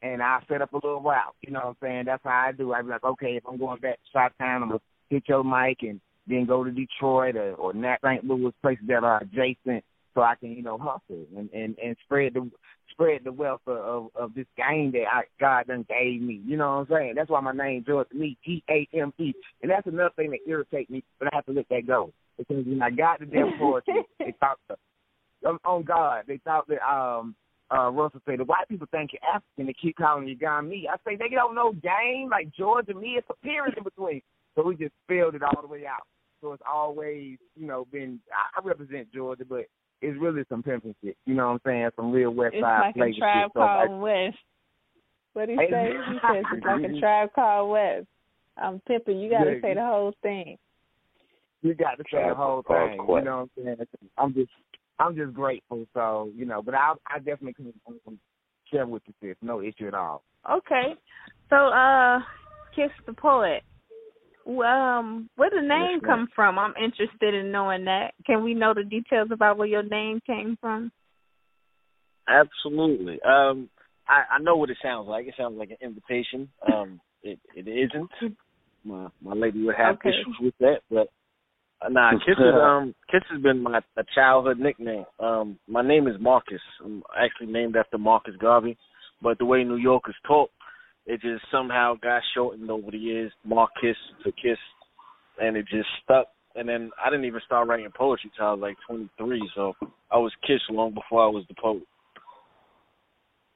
And 0.02 0.22
I'll 0.22 0.42
set 0.48 0.62
up 0.62 0.72
a 0.72 0.76
little 0.76 1.00
route. 1.00 1.34
You 1.40 1.52
know 1.52 1.60
what 1.60 1.68
I'm 1.68 1.76
saying? 1.82 2.04
That's 2.06 2.22
how 2.22 2.46
I 2.48 2.52
do. 2.52 2.72
I'd 2.72 2.84
be 2.84 2.90
like, 2.90 3.04
okay, 3.04 3.36
if 3.36 3.44
I'm 3.48 3.56
going 3.56 3.80
back 3.80 3.94
to 3.94 4.10
Shot 4.12 4.32
Town, 4.38 4.62
I'm 4.62 4.68
gonna 4.68 4.80
hit 5.08 5.24
your 5.26 5.42
mic 5.42 5.78
and 5.82 6.00
then 6.26 6.44
go 6.46 6.64
to 6.64 6.70
Detroit 6.70 7.36
or, 7.36 7.54
or 7.54 7.72
Nat 7.72 7.98
St. 8.04 8.24
Louis, 8.24 8.52
places 8.62 8.84
that 8.88 9.04
are 9.04 9.22
adjacent, 9.22 9.84
so 10.14 10.22
I 10.22 10.34
can 10.34 10.52
you 10.52 10.62
know 10.62 10.78
hustle 10.78 11.26
and 11.36 11.48
and 11.52 11.76
and 11.78 11.96
spread 12.04 12.34
the 12.34 12.50
spread 12.90 13.22
the 13.24 13.32
wealth 13.32 13.60
of 13.66 13.76
of, 13.76 14.06
of 14.14 14.34
this 14.34 14.46
game 14.56 14.92
that 14.92 15.04
I, 15.12 15.22
God 15.40 15.68
done 15.68 15.86
gave 15.88 16.20
me. 16.20 16.40
You 16.44 16.56
know 16.56 16.78
what 16.78 16.90
I'm 16.90 16.98
saying? 16.98 17.12
That's 17.16 17.30
why 17.30 17.40
my 17.40 17.52
name 17.52 17.84
George 17.86 18.08
me 18.12 18.36
G 18.44 18.62
A 18.68 18.88
M 18.94 19.12
E, 19.18 19.32
and 19.62 19.70
that's 19.70 19.86
another 19.86 20.10
thing 20.16 20.30
that 20.30 20.40
irritates 20.48 20.90
me, 20.90 21.04
but 21.18 21.28
I 21.32 21.36
have 21.36 21.46
to 21.46 21.52
let 21.52 21.68
that 21.68 21.86
go 21.86 22.12
because 22.38 22.64
when 22.66 22.82
I 22.82 22.90
got 22.90 23.20
the 23.20 23.26
Def 23.26 23.58
Poetry, 23.58 24.02
they 24.18 24.34
thought 24.40 24.58
the, 24.68 24.76
on, 25.48 25.58
on 25.64 25.82
God, 25.84 26.24
they 26.26 26.38
thought 26.38 26.66
that 26.68 26.82
um. 26.86 27.34
Uh, 27.74 27.90
Russell 27.90 28.20
said, 28.26 28.38
the 28.38 28.44
white 28.44 28.68
people 28.68 28.86
think 28.92 29.10
you're 29.12 29.28
African. 29.34 29.66
They 29.66 29.74
keep 29.80 29.96
calling 29.96 30.28
you 30.28 30.36
John 30.36 30.68
Me. 30.68 30.88
I 30.90 30.96
say, 31.04 31.16
they 31.16 31.34
don't 31.34 31.54
know 31.54 31.72
game. 31.72 32.28
Like 32.30 32.48
George 32.56 32.86
and 32.88 33.00
me, 33.00 33.16
it's 33.18 33.26
a 33.28 33.34
period 33.44 33.76
in 33.76 33.82
between. 33.84 34.22
So 34.54 34.62
we 34.62 34.76
just 34.76 34.92
spelled 35.04 35.34
it 35.34 35.42
all 35.42 35.60
the 35.60 35.66
way 35.68 35.84
out. 35.86 36.06
So 36.40 36.52
it's 36.52 36.62
always, 36.70 37.38
you 37.56 37.66
know, 37.66 37.86
been 37.90 38.20
I 38.30 38.60
I 38.60 38.64
represent 38.64 39.12
Georgia, 39.12 39.44
but 39.48 39.64
it's 40.00 40.20
really 40.20 40.44
some 40.48 40.62
pimping 40.62 40.94
shit. 41.02 41.16
You 41.26 41.34
know 41.34 41.46
what 41.46 41.52
I'm 41.54 41.60
saying? 41.66 41.90
Some 41.96 42.12
real 42.12 42.30
West 42.30 42.54
It's 42.54 42.62
Side 42.62 42.92
like 42.96 43.14
a 43.14 43.18
tribe 43.18 43.44
shit. 43.46 43.52
So 43.54 43.60
I- 43.62 43.86
called 43.86 44.00
West. 44.02 44.36
What 45.32 45.48
he 45.48 45.56
Hey. 45.56 45.70
say? 45.70 45.90
He 46.12 46.18
says 46.20 46.44
it's 46.52 46.64
like 46.66 46.84
a 46.84 47.00
tribe 47.00 47.30
called 47.34 47.70
West. 47.72 48.06
I'm 48.58 48.80
pimping. 48.86 49.18
You 49.18 49.28
got 49.30 49.44
to 49.44 49.54
Yeah. 49.56 49.60
say 49.60 49.74
the 49.74 49.84
whole 49.84 50.14
thing. 50.22 50.56
you 51.62 51.74
got 51.74 51.98
to 51.98 52.04
say 52.12 52.28
the 52.28 52.34
whole 52.34 52.62
thing. 52.62 52.92
You 52.92 53.06
know 53.06 53.14
what 53.14 53.24
I'm 53.32 53.50
saying? 53.56 53.76
I'm 54.18 54.34
just 54.34 54.50
I'm 54.98 55.16
just 55.16 55.34
grateful. 55.34 55.86
So 55.94 56.30
you 56.34 56.46
know, 56.46 56.62
but 56.62 56.74
I 56.74 56.94
I 57.06 57.18
definitely 57.18 57.54
can 57.54 57.72
um, 58.06 58.18
share 58.72 58.86
with 58.86 59.02
you 59.06 59.14
sis. 59.20 59.36
No 59.42 59.60
issue 59.62 59.88
at 59.88 59.94
all. 59.94 60.22
Okay. 60.50 60.94
So, 61.50 61.56
uh, 61.56 62.20
Kiss 62.74 62.90
the 63.06 63.12
Poet. 63.12 63.62
Um, 64.46 65.28
where 65.36 65.50
the 65.50 65.60
name 65.60 66.00
Yes, 66.00 66.00
come 66.06 66.28
from? 66.34 66.58
I'm 66.58 66.74
interested 66.76 67.34
in 67.34 67.50
knowing 67.50 67.84
that. 67.86 68.14
Can 68.26 68.44
we 68.44 68.54
know 68.54 68.74
the 68.74 68.84
details 68.84 69.28
about 69.32 69.58
where 69.58 69.66
your 69.66 69.82
name 69.82 70.20
came 70.26 70.56
from? 70.60 70.92
Absolutely. 72.28 73.20
Um, 73.22 73.68
I, 74.08 74.22
I 74.36 74.38
know 74.40 74.56
what 74.56 74.70
it 74.70 74.78
sounds 74.82 75.08
like. 75.08 75.26
It 75.26 75.34
sounds 75.36 75.56
like 75.58 75.70
an 75.70 75.78
invitation. 75.80 76.48
Um, 76.66 77.00
it 77.22 77.40
it 77.56 77.66
isn't. 77.68 78.10
My 78.84 79.08
my 79.20 79.34
lady 79.34 79.64
would 79.64 79.76
have 79.76 79.96
Okay. 79.96 80.10
issues 80.10 80.36
with 80.40 80.54
that, 80.60 80.80
but 80.90 81.08
nah. 81.90 82.12
Kiss 82.12 82.36
is 82.38 82.54
um 82.62 82.94
Kiss 83.10 83.22
has 83.30 83.42
been 83.42 83.62
my 83.62 83.80
a 83.96 84.02
childhood 84.14 84.58
nickname. 84.58 85.04
Um, 85.20 85.58
my 85.68 85.82
name 85.82 86.06
is 86.06 86.14
Marcus. 86.20 86.60
I'm 86.84 87.02
actually 87.16 87.52
named 87.52 87.76
after 87.76 87.98
Marcus 87.98 88.34
Garvey, 88.40 88.76
but 89.22 89.38
the 89.38 89.44
way 89.44 89.64
New 89.64 89.76
Yorkers 89.76 90.16
talk, 90.26 90.50
it 91.06 91.20
just 91.20 91.44
somehow 91.50 91.94
got 92.02 92.22
shortened 92.34 92.70
over 92.70 92.90
the 92.90 92.98
years. 92.98 93.32
Marcus 93.44 93.96
to 94.24 94.32
Kiss, 94.32 94.58
and 95.40 95.56
it 95.56 95.66
just 95.68 95.88
stuck. 96.04 96.26
And 96.54 96.68
then 96.68 96.90
I 97.04 97.10
didn't 97.10 97.26
even 97.26 97.40
start 97.44 97.68
writing 97.68 97.88
poetry 97.94 98.30
till 98.34 98.46
I 98.46 98.52
was 98.52 98.60
like 98.60 98.76
23, 98.88 99.50
so 99.54 99.74
I 100.10 100.16
was 100.16 100.32
Kiss 100.46 100.60
long 100.70 100.94
before 100.94 101.22
I 101.22 101.28
was 101.28 101.44
the 101.48 101.54
poet. 101.60 101.82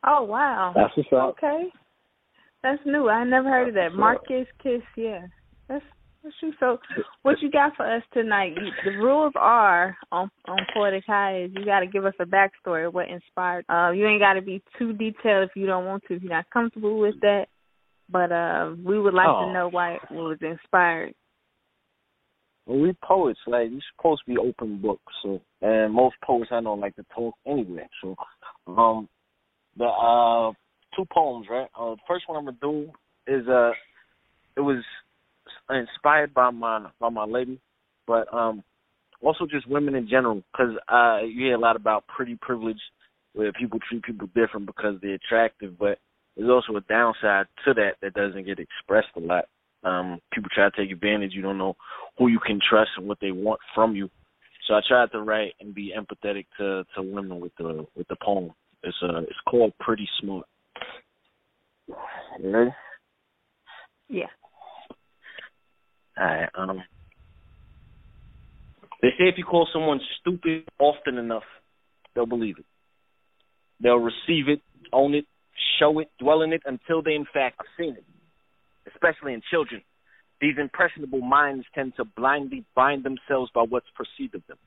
Oh 0.06 0.22
wow. 0.24 0.72
That's 0.74 0.96
what's 0.96 1.08
up. 1.12 1.36
Okay. 1.38 1.68
That's 2.62 2.80
new. 2.84 3.08
I 3.08 3.24
never 3.24 3.48
heard 3.48 3.68
of 3.68 3.74
that. 3.74 3.94
Marcus 3.94 4.46
Kiss, 4.62 4.82
yeah. 4.96 5.26
That's 6.22 6.34
that's 6.40 6.40
true. 6.40 6.52
So 6.60 6.78
what 7.22 7.40
you 7.40 7.50
got 7.50 7.76
for 7.76 7.86
us 7.90 8.02
tonight? 8.12 8.54
The 8.84 8.92
rules 8.92 9.32
are 9.36 9.96
on 10.12 10.30
on 10.46 10.58
Poetic 10.74 11.04
High 11.06 11.44
is 11.44 11.50
you 11.54 11.64
gotta 11.64 11.86
give 11.86 12.04
us 12.04 12.14
a 12.20 12.24
backstory 12.24 12.86
of 12.86 12.94
what 12.94 13.08
inspired 13.08 13.64
uh 13.68 13.90
you 13.90 14.06
ain't 14.06 14.20
gotta 14.20 14.42
be 14.42 14.62
too 14.78 14.92
detailed 14.92 15.48
if 15.48 15.56
you 15.56 15.66
don't 15.66 15.86
want 15.86 16.02
to, 16.08 16.14
if 16.14 16.22
you're 16.22 16.32
not 16.32 16.50
comfortable 16.50 16.98
with 16.98 17.20
that. 17.20 17.46
But 18.10 18.32
uh 18.32 18.74
we 18.84 18.98
would 18.98 19.14
like 19.14 19.28
Oh. 19.28 19.46
to 19.46 19.52
know 19.52 19.68
why 19.68 19.94
it 19.94 20.00
was 20.10 20.38
inspired. 20.40 21.14
Well, 22.66 22.78
we 22.80 22.92
poets, 23.02 23.40
like 23.46 23.70
we 23.70 23.82
supposed 23.96 24.22
to 24.26 24.32
be 24.32 24.38
open 24.38 24.80
books, 24.80 25.12
so 25.22 25.40
and 25.62 25.92
most 25.92 26.16
poets 26.24 26.50
I 26.52 26.60
know 26.60 26.74
like 26.74 26.96
to 26.96 27.04
talk 27.14 27.34
anyway. 27.46 27.88
So, 28.02 28.14
um, 28.68 29.08
the 29.76 29.86
uh 29.86 30.52
two 30.96 31.04
poems, 31.12 31.46
right? 31.50 31.68
Uh, 31.78 31.90
the 31.94 32.00
first 32.06 32.28
one 32.28 32.38
I'm 32.38 32.44
gonna 32.44 32.56
do 32.60 32.90
is 33.26 33.46
uh, 33.48 33.70
it 34.56 34.60
was 34.60 34.82
inspired 35.78 36.34
by 36.34 36.50
my 36.50 36.86
by 36.98 37.08
my 37.08 37.24
lady, 37.24 37.60
but 38.06 38.32
um, 38.32 38.62
also 39.22 39.46
just 39.46 39.68
women 39.68 39.94
in 39.94 40.08
general, 40.08 40.42
because 40.52 40.74
uh, 40.88 41.24
you 41.24 41.46
hear 41.46 41.54
a 41.54 41.58
lot 41.58 41.76
about 41.76 42.06
pretty 42.06 42.36
privilege, 42.40 42.80
where 43.34 43.52
people 43.52 43.78
treat 43.88 44.02
people 44.02 44.28
different 44.34 44.66
because 44.66 44.94
they're 45.00 45.14
attractive, 45.14 45.78
but 45.78 45.98
there's 46.36 46.50
also 46.50 46.76
a 46.76 46.80
downside 46.82 47.46
to 47.64 47.74
that 47.74 47.92
that 48.02 48.14
doesn't 48.14 48.46
get 48.46 48.58
expressed 48.58 49.08
a 49.16 49.20
lot. 49.20 49.44
Um, 49.82 50.20
people 50.32 50.50
try 50.54 50.68
to 50.68 50.76
take 50.76 50.90
advantage. 50.90 51.32
You 51.32 51.42
don't 51.42 51.58
know 51.58 51.76
who 52.18 52.28
you 52.28 52.38
can 52.38 52.60
trust 52.68 52.90
and 52.96 53.06
what 53.08 53.18
they 53.20 53.30
want 53.30 53.60
from 53.74 53.94
you. 53.94 54.10
So 54.66 54.74
I 54.74 54.80
tried 54.86 55.10
to 55.12 55.20
write 55.20 55.54
and 55.60 55.74
be 55.74 55.92
empathetic 55.96 56.46
to 56.58 56.84
to 56.94 57.02
women 57.02 57.40
with 57.40 57.52
the 57.58 57.86
with 57.96 58.06
the 58.08 58.16
poem. 58.22 58.52
It's 58.82 58.96
uh 59.02 59.20
it's 59.22 59.40
called 59.48 59.72
Pretty 59.80 60.08
Smart. 60.20 60.46
You 61.88 62.50
ready? 62.50 62.70
Yeah. 64.08 64.26
All 66.20 66.26
right. 66.26 66.48
Um. 66.54 66.82
They 69.02 69.08
say 69.18 69.28
if 69.28 69.38
you 69.38 69.44
call 69.44 69.66
someone 69.72 70.00
stupid 70.20 70.64
often 70.78 71.16
enough, 71.16 71.44
they'll 72.14 72.26
believe 72.26 72.58
it. 72.58 72.66
They'll 73.82 73.96
receive 73.96 74.48
it, 74.48 74.60
own 74.92 75.14
it, 75.14 75.24
show 75.78 75.98
it, 76.00 76.10
dwell 76.18 76.42
in 76.42 76.52
it 76.52 76.62
until 76.66 77.02
they 77.02 77.14
in 77.14 77.24
fact 77.24 77.56
have 77.58 77.66
seen 77.78 77.94
it. 77.94 78.04
Especially 78.92 79.32
in 79.32 79.40
children, 79.50 79.80
these 80.40 80.56
impressionable 80.58 81.22
minds 81.22 81.64
tend 81.74 81.94
to 81.96 82.04
blindly 82.04 82.64
bind 82.74 83.04
themselves 83.04 83.50
by 83.54 83.62
what's 83.62 83.86
perceived 83.96 84.34
of 84.34 84.42
them, 84.48 84.58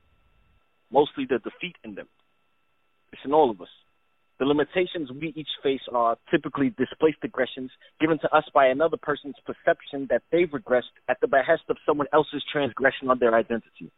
mostly 0.90 1.26
the 1.28 1.38
defeat 1.38 1.76
in 1.84 1.94
them. 1.94 2.08
It's 3.12 3.22
in 3.24 3.32
all 3.32 3.50
of 3.50 3.60
us. 3.60 3.68
The 4.38 4.46
limitations 4.46 5.10
we 5.12 5.32
each 5.36 5.48
face 5.62 5.82
are 5.92 6.16
typically 6.30 6.70
displaced 6.76 7.18
aggressions 7.22 7.70
given 8.00 8.18
to 8.18 8.34
us 8.34 8.44
by 8.52 8.66
another 8.66 8.96
person's 8.96 9.36
perception 9.46 10.08
that 10.10 10.22
they've 10.32 10.50
regressed 10.50 10.94
at 11.08 11.20
the 11.20 11.28
behest 11.28 11.62
of 11.68 11.76
someone 11.86 12.08
else's 12.12 12.42
transgression 12.52 13.10
on 13.10 13.18
their 13.20 13.34
identity. 13.34 13.92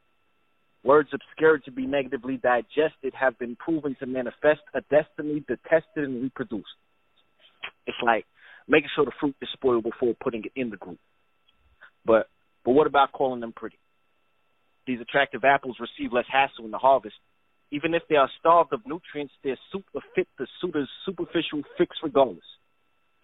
Words 0.85 1.09
obscured 1.13 1.65
to 1.65 1.73
be 1.73 1.87
negatively 1.87 2.37
digested 2.37 3.15
have 3.19 3.39
been 3.39 3.57
proven 3.57 3.97
to 3.99 4.07
manifest 4.07 4.61
a 4.75 4.83
destiny 4.83 5.43
detested 5.49 6.05
and 6.05 6.23
reproduced. 6.23 6.69
It's 7.87 7.97
like 8.05 8.27
making 8.69 8.91
sure 8.95 9.07
the 9.07 9.13
fruit 9.19 9.35
is 9.41 9.49
spoiled 9.55 9.85
before 9.85 10.15
putting 10.23 10.45
it 10.45 10.53
in 10.55 10.71
the 10.71 10.77
group. 10.77 10.99
But 12.05 12.29
but 12.65 12.73
what 12.73 12.87
about 12.87 13.13
calling 13.13 13.41
them 13.41 13.53
pretty? 13.53 13.79
These 14.87 15.01
attractive 15.01 15.45
apples 15.45 15.77
receive 15.81 16.13
less 16.13 16.27
hassle 16.31 16.65
in 16.65 16.71
the 16.71 16.79
harvest 16.79 17.17
even 17.71 17.95
if 17.95 18.03
they 18.09 18.17
are 18.17 18.31
starved 18.39 18.73
of 18.73 18.81
nutrients, 18.87 19.35
soup 19.73 19.85
will 19.93 20.03
fit 20.15 20.29
the 20.39 20.47
suitor's 20.61 20.89
superficial 21.05 21.63
fix 21.77 21.97
regardless. 22.03 22.45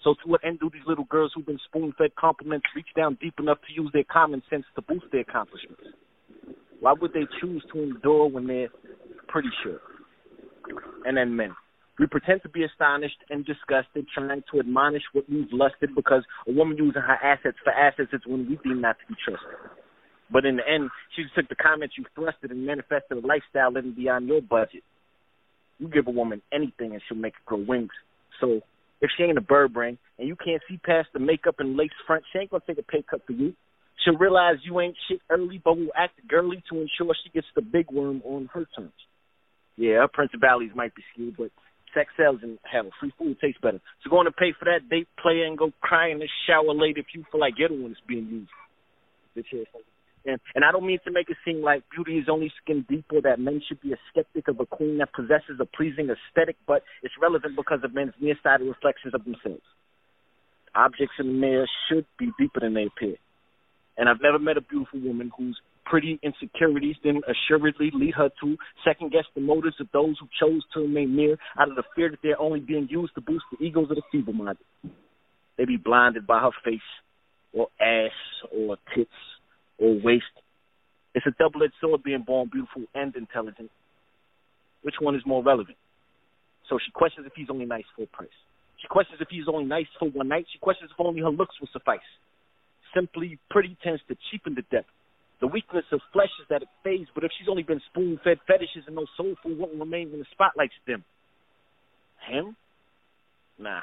So 0.03 0.15
to 0.15 0.31
what 0.31 0.45
end 0.45 0.59
do 0.59 0.69
these 0.73 0.83
little 0.87 1.05
girls 1.05 1.33
who've 1.35 1.47
been 1.47 1.61
spoon-fed 1.67 2.17
compliments 2.19 2.67
reach 2.75 2.89
down 2.97 3.19
deep 3.21 3.35
enough 3.39 3.59
to 3.69 3.73
use 3.73 3.91
their 3.93 4.05
common 4.05 4.43
sense 4.51 4.65
to 4.75 4.83
boost 4.83 5.07
their 5.13 5.21
accomplishments? 5.21 5.85
Why 6.81 6.95
would 7.01 7.13
they 7.13 7.27
choose 7.41 7.65
to 7.73 7.83
endure 7.83 8.29
when 8.29 8.49
they're 8.49 8.71
pretty 9.29 9.51
sure? 9.63 9.79
And 11.05 11.17
then 11.17 11.37
men. 11.37 11.55
We 11.99 12.07
pretend 12.07 12.43
to 12.43 12.49
be 12.49 12.65
astonished 12.65 13.19
and 13.31 13.45
disgusted, 13.45 14.07
trying 14.13 14.43
to 14.51 14.59
admonish 14.59 15.03
what 15.13 15.29
we've 15.31 15.53
lusted 15.53 15.95
because 15.95 16.25
a 16.49 16.53
woman 16.53 16.77
using 16.77 17.03
her 17.03 17.19
assets 17.23 17.59
for 17.63 17.73
assets 17.73 18.11
is 18.13 18.23
when 18.27 18.49
we 18.49 18.59
deem 18.65 18.81
not 18.81 18.97
to 18.99 19.07
be 19.07 19.15
trusted. 19.25 19.82
But 20.33 20.47
in 20.47 20.57
the 20.57 20.63
end, 20.67 20.91
she 21.15 21.25
took 21.35 21.49
the 21.49 21.55
comments 21.55 21.95
you 21.99 22.05
thrusted 22.17 22.51
and 22.51 22.67
manifested 22.67 23.23
a 23.23 23.27
lifestyle 23.27 23.73
living 23.73 23.95
beyond 23.95 24.29
your 24.29 24.41
budget. 24.41 24.83
You 25.79 25.89
give 25.89 26.07
a 26.07 26.11
woman 26.11 26.41
anything 26.53 26.93
and 26.93 27.03
she'll 27.07 27.19
make 27.19 27.35
it 27.35 27.45
grow 27.45 27.59
wings. 27.59 27.91
So 28.41 28.61
if 29.01 29.11
she 29.17 29.25
ain't 29.25 29.37
a 29.37 29.43
bird 29.43 29.75
brain 29.75 29.99
and 30.19 30.27
you 30.27 30.37
can't 30.37 30.63
see 30.69 30.79
past 30.79 31.09
the 31.13 31.21
makeup 31.21 31.57
and 31.59 31.77
lace 31.77 31.91
front, 32.07 32.25
she 32.33 32.39
ain't 32.39 32.51
gonna 32.51 32.63
take 32.67 32.79
a 32.79 32.83
pay 32.83 33.05
cut 33.09 33.27
for 33.27 33.33
you. 33.33 33.53
She'll 34.05 34.17
realize 34.17 34.57
you 34.65 34.81
ain't 34.81 34.97
shit 35.09 35.21
early, 35.29 35.61
but 35.63 35.77
will 35.77 35.93
act 35.95 36.15
girly 36.27 36.63
to 36.71 36.81
ensure 36.81 37.15
she 37.23 37.31
gets 37.31 37.47
the 37.55 37.63
big 37.63 37.91
worm 37.91 38.23
on 38.25 38.49
her 38.55 38.67
terms. 38.77 38.93
Yeah, 39.77 40.01
her 40.01 40.09
principalities 40.09 40.73
might 40.75 40.95
be 40.95 41.03
skewed, 41.13 41.37
but 41.37 41.51
sex 41.95 42.11
sells 42.17 42.41
and 42.43 42.59
hell, 42.71 42.91
free 43.01 43.13
food 43.19 43.37
tastes 43.41 43.61
better. 43.61 43.81
So 44.03 44.11
go 44.11 44.19
on 44.19 44.27
and 44.27 44.37
pay 44.37 44.53
for 44.59 44.65
that 44.65 44.89
date 44.89 45.09
player 45.21 45.45
and 45.45 45.59
go 45.59 45.73
cry 45.81 46.11
in 46.11 46.19
the 46.19 46.29
shower 46.47 46.75
later 46.75 47.01
if 47.01 47.07
you 47.15 47.25
feel 47.31 47.41
like 47.41 47.55
you're 47.59 47.71
one 47.71 47.89
that's 47.91 48.01
being 48.07 48.27
used. 48.29 48.51
Bitch 49.37 49.67
and, 50.25 50.41
and 50.55 50.65
I 50.65 50.73
don't 50.73 50.87
mean 50.87 50.99
to 51.05 51.11
make 51.11 51.29
it 51.31 51.37
seem 51.45 51.63
like 51.63 51.83
beauty 51.91 52.19
is 52.19 52.29
only 52.31 52.53
skin 52.63 52.85
deep 52.89 53.07
or 53.13 53.23
that 53.23 53.41
men 53.41 53.61
should 53.67 53.81
be 53.81 53.93
a 53.93 53.99
skeptic 54.11 54.49
of 54.49 54.61
a 54.61 54.67
queen 54.67 54.99
that 54.99 55.13
possesses 55.13 55.59
a 55.61 55.65
pleasing 55.65 56.09
aesthetic, 56.11 56.57
but 56.67 56.83
it's 57.03 57.15
relevant 57.21 57.57
because 57.57 57.81
of 57.83 57.95
men's 57.95 58.15
nearsighted 58.21 58.67
reflections 58.67 59.15
of 59.15 59.25
themselves. 59.25 59.63
Objects 60.75 61.15
in 61.19 61.27
the 61.27 61.33
mirror 61.33 61.67
should 61.89 62.07
be 62.19 62.31
deeper 62.39 62.61
than 62.61 62.75
they 62.75 62.85
appear. 62.85 63.17
And 63.97 64.09
I've 64.09 64.23
never 64.23 64.39
met 64.39 64.57
a 64.57 64.63
beautiful 64.63 65.01
woman 65.01 65.31
whose 65.37 65.61
pretty 65.85 66.19
insecurities 66.23 66.97
didn't 67.03 67.25
assuredly 67.29 67.91
lead 67.93 68.15
her 68.15 68.31
to 68.41 68.57
second 68.85 69.13
guess 69.13 69.25
the 69.35 69.41
motives 69.41 69.77
of 69.81 69.89
those 69.93 70.17
who 70.19 70.29
chose 70.41 70.63
to 70.73 70.81
remain 70.81 71.15
near 71.17 71.37
out 71.59 71.69
of 71.69 71.77
the 71.77 71.83
fear 71.95 72.11
that 72.11 72.21
they're 72.23 72.41
only 72.41 72.61
being 72.61 72.89
used 72.91 73.15
to 73.15 73.21
boost 73.21 73.45
the 73.51 73.65
egos 73.65 73.91
of 73.91 73.97
the 73.97 74.03
feeble 74.11 74.33
minded. 74.33 74.65
They 75.59 75.65
be 75.65 75.77
blinded 75.77 76.27
by 76.27 76.41
her 76.41 76.51
face 76.65 76.81
or 77.53 77.69
ass 77.81 78.13
or 78.51 78.79
tits 78.95 79.11
or 79.83 79.99
waste. 79.99 80.39
It's 81.15 81.27
a 81.27 81.35
double 81.39 81.63
edged 81.65 81.75
sword 81.81 82.03
being 82.03 82.23
born 82.23 82.49
beautiful 82.51 82.85
and 82.95 83.15
intelligent. 83.17 83.71
Which 84.83 84.95
one 85.01 85.15
is 85.15 85.23
more 85.27 85.43
relevant? 85.43 85.77
So 86.71 86.79
she 86.79 86.93
questions 86.93 87.27
if 87.27 87.33
he's 87.35 87.51
only 87.51 87.67
nice 87.67 87.85
for 87.97 88.05
a 88.05 88.07
price. 88.07 88.39
She 88.81 88.89
questions 88.89 89.19
if 89.21 89.29
he's 89.29 89.51
only 89.53 89.67
nice 89.67 89.91
for 89.99 90.09
one 90.09 90.29
night. 90.29 90.47
She 90.53 90.59
questions 90.59 90.91
if 90.95 90.99
only 91.05 91.21
her 91.21 91.31
looks 91.31 91.59
will 91.61 91.69
suffice. 91.73 92.07
Simply 92.95 93.39
pretty 93.51 93.77
tends 93.83 94.01
to 94.09 94.17
cheapen 94.31 94.55
the 94.55 94.63
depth. 94.71 94.89
The 95.41 95.49
weakness 95.49 95.85
of 95.91 96.01
flesh 96.13 96.31
is 96.41 96.47
that 96.51 96.63
it 96.63 96.69
fades, 96.85 97.11
but 97.15 97.25
if 97.25 97.33
she's 97.37 97.49
only 97.49 97.65
been 97.65 97.81
spoon 97.91 98.21
fed 98.23 98.39
fetishes 98.47 98.85
and 98.87 98.95
no 98.95 99.07
soul 99.17 99.35
food 99.43 99.59
won't 99.59 99.79
remain 99.79 100.11
when 100.11 100.21
the 100.21 100.27
spotlight's 100.31 100.79
dim. 100.87 101.05
Him? 102.31 102.57
Nah. 103.59 103.83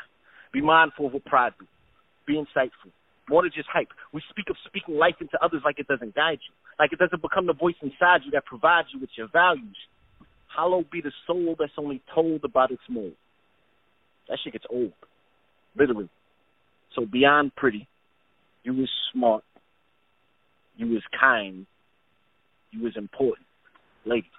Be 0.54 0.62
mindful 0.62 1.08
of 1.08 1.14
what 1.14 1.26
pride 1.26 1.52
do. 1.60 1.68
Be 2.26 2.36
insightful 2.36 2.92
more 3.30 3.44
than 3.44 3.52
just 3.56 3.70
hype. 3.72 3.90
We 4.12 4.22
speak 4.30 4.50
of 4.50 4.58
speaking 4.66 4.96
life 4.96 5.16
into 5.22 5.38
others 5.44 5.62
like 5.64 5.80
it 5.80 5.88
doesn't 5.88 6.16
guide 6.16 6.40
you, 6.42 6.54
like 6.80 6.92
it 6.92 7.00
doesn't 7.00 7.22
become 7.22 7.46
the 7.46 7.54
voice 7.54 7.76
inside 7.82 8.22
you 8.26 8.32
that 8.32 8.46
provides 8.46 8.90
you 8.94 9.00
with 9.00 9.12
your 9.16 9.28
values. 9.32 9.78
Hollow 10.48 10.84
be 10.92 11.02
the 11.02 11.12
soul 11.28 11.56
that's 11.58 11.72
only 11.78 12.02
told 12.14 12.44
about 12.44 12.72
its 12.72 12.82
mold. 12.90 13.14
That 14.28 14.40
shit 14.44 14.54
gets 14.54 14.66
old, 14.70 14.94
literally. 15.78 16.10
So 16.96 17.06
beyond 17.06 17.56
pretty, 17.56 17.88
you 18.64 18.82
is 18.82 18.90
smart, 19.14 19.44
you 20.76 20.96
is 20.98 21.04
kind, 21.20 21.66
you 22.72 22.88
is 22.88 22.94
important. 22.98 23.46
Lady, 24.06 24.30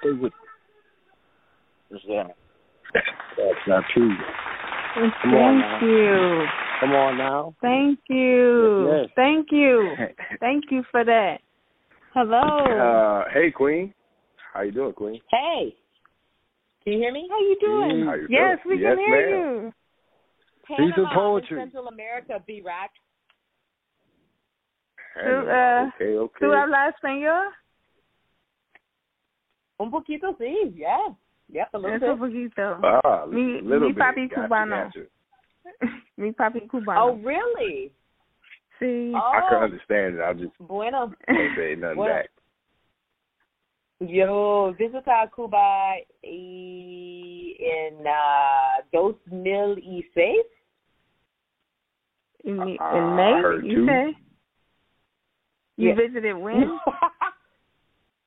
stay 0.00 0.10
with 0.10 0.32
me. 0.32 1.96
Is 1.96 2.02
that? 2.08 2.34
That's 3.36 3.68
not 3.68 3.84
true. 3.94 4.10
Come 4.94 5.12
Thank 5.22 5.34
on 5.34 5.78
you. 5.82 6.65
Come 6.80 6.92
on 6.92 7.16
now. 7.18 7.54
Thank 7.62 8.00
you. 8.08 8.88
Yes, 8.90 9.00
yes. 9.02 9.10
Thank 9.16 9.48
you. 9.50 9.94
Thank 10.40 10.64
you 10.70 10.82
for 10.90 11.04
that. 11.04 11.38
Hello. 12.12 12.40
Uh, 12.40 13.24
hey, 13.32 13.50
Queen. 13.50 13.94
How 14.52 14.62
you 14.62 14.72
doing, 14.72 14.92
Queen? 14.92 15.20
Hey. 15.30 15.74
Can 16.84 16.94
you 16.94 16.98
hear 17.00 17.12
me? 17.12 17.26
How 17.30 17.38
you 17.40 17.56
doing? 17.60 18.06
How 18.06 18.14
you 18.14 18.26
yes, 18.30 18.58
doing? 18.64 18.78
we 18.78 18.82
yes, 18.82 18.90
can 18.94 18.98
hear 18.98 19.30
ma'am. 19.30 19.64
you. 19.64 19.72
Panama 20.68 20.86
Piece 20.94 20.98
of 20.98 21.06
poetry. 21.14 21.58
Central 21.60 21.88
America, 21.88 22.42
B-Rock. 22.46 22.90
Tú, 25.16 25.30
uh, 25.30 25.88
okay, 25.94 26.16
okay. 26.18 26.46
¿Tú 26.46 26.52
hablas 26.52 26.94
español? 26.94 27.48
Un 29.78 29.90
poquito, 29.90 30.36
sí, 30.38 30.74
yeah. 30.76 31.08
Yep, 31.48 31.68
a 31.74 31.78
little 31.78 31.96
Es 31.96 32.02
un 32.02 32.20
bit. 32.20 32.52
poquito. 32.54 32.80
Ah, 32.82 33.24
Mi- 33.26 33.60
little 33.62 33.80
mi 33.80 33.92
bit. 33.92 33.98
papi 33.98 34.28
Gotcha, 34.28 34.42
cubano. 34.42 34.84
gotcha. 34.84 35.00
Mi 36.16 36.32
papi 36.32 36.68
Oh, 36.96 37.14
really? 37.22 37.92
See, 38.78 39.12
Oh, 39.14 39.32
I 39.34 39.40
can 39.48 39.62
understand 39.62 40.16
it. 40.16 40.20
I 40.20 40.32
just 40.34 40.52
bueno. 40.60 41.12
can't 41.26 41.56
say 41.56 41.74
nothing 41.76 41.96
Bueno. 41.96 42.14
back. 42.14 42.30
Yo 44.00 44.74
visité 44.78 45.08
a 45.10 45.26
Cuba 45.34 45.94
y 46.22 47.56
en 47.58 48.06
uh, 48.06 48.82
2006. 48.92 50.44
In, 52.44 52.60
in 52.62 52.76
Uh, 52.78 53.14
May, 53.16 53.32
I 53.34 53.40
heard 53.40 53.64
you 53.64 53.74
two. 53.76 53.86
say? 53.86 54.16
You 55.78 55.88
Yeah. 55.88 55.94
visited 55.94 56.34
when? 56.36 56.78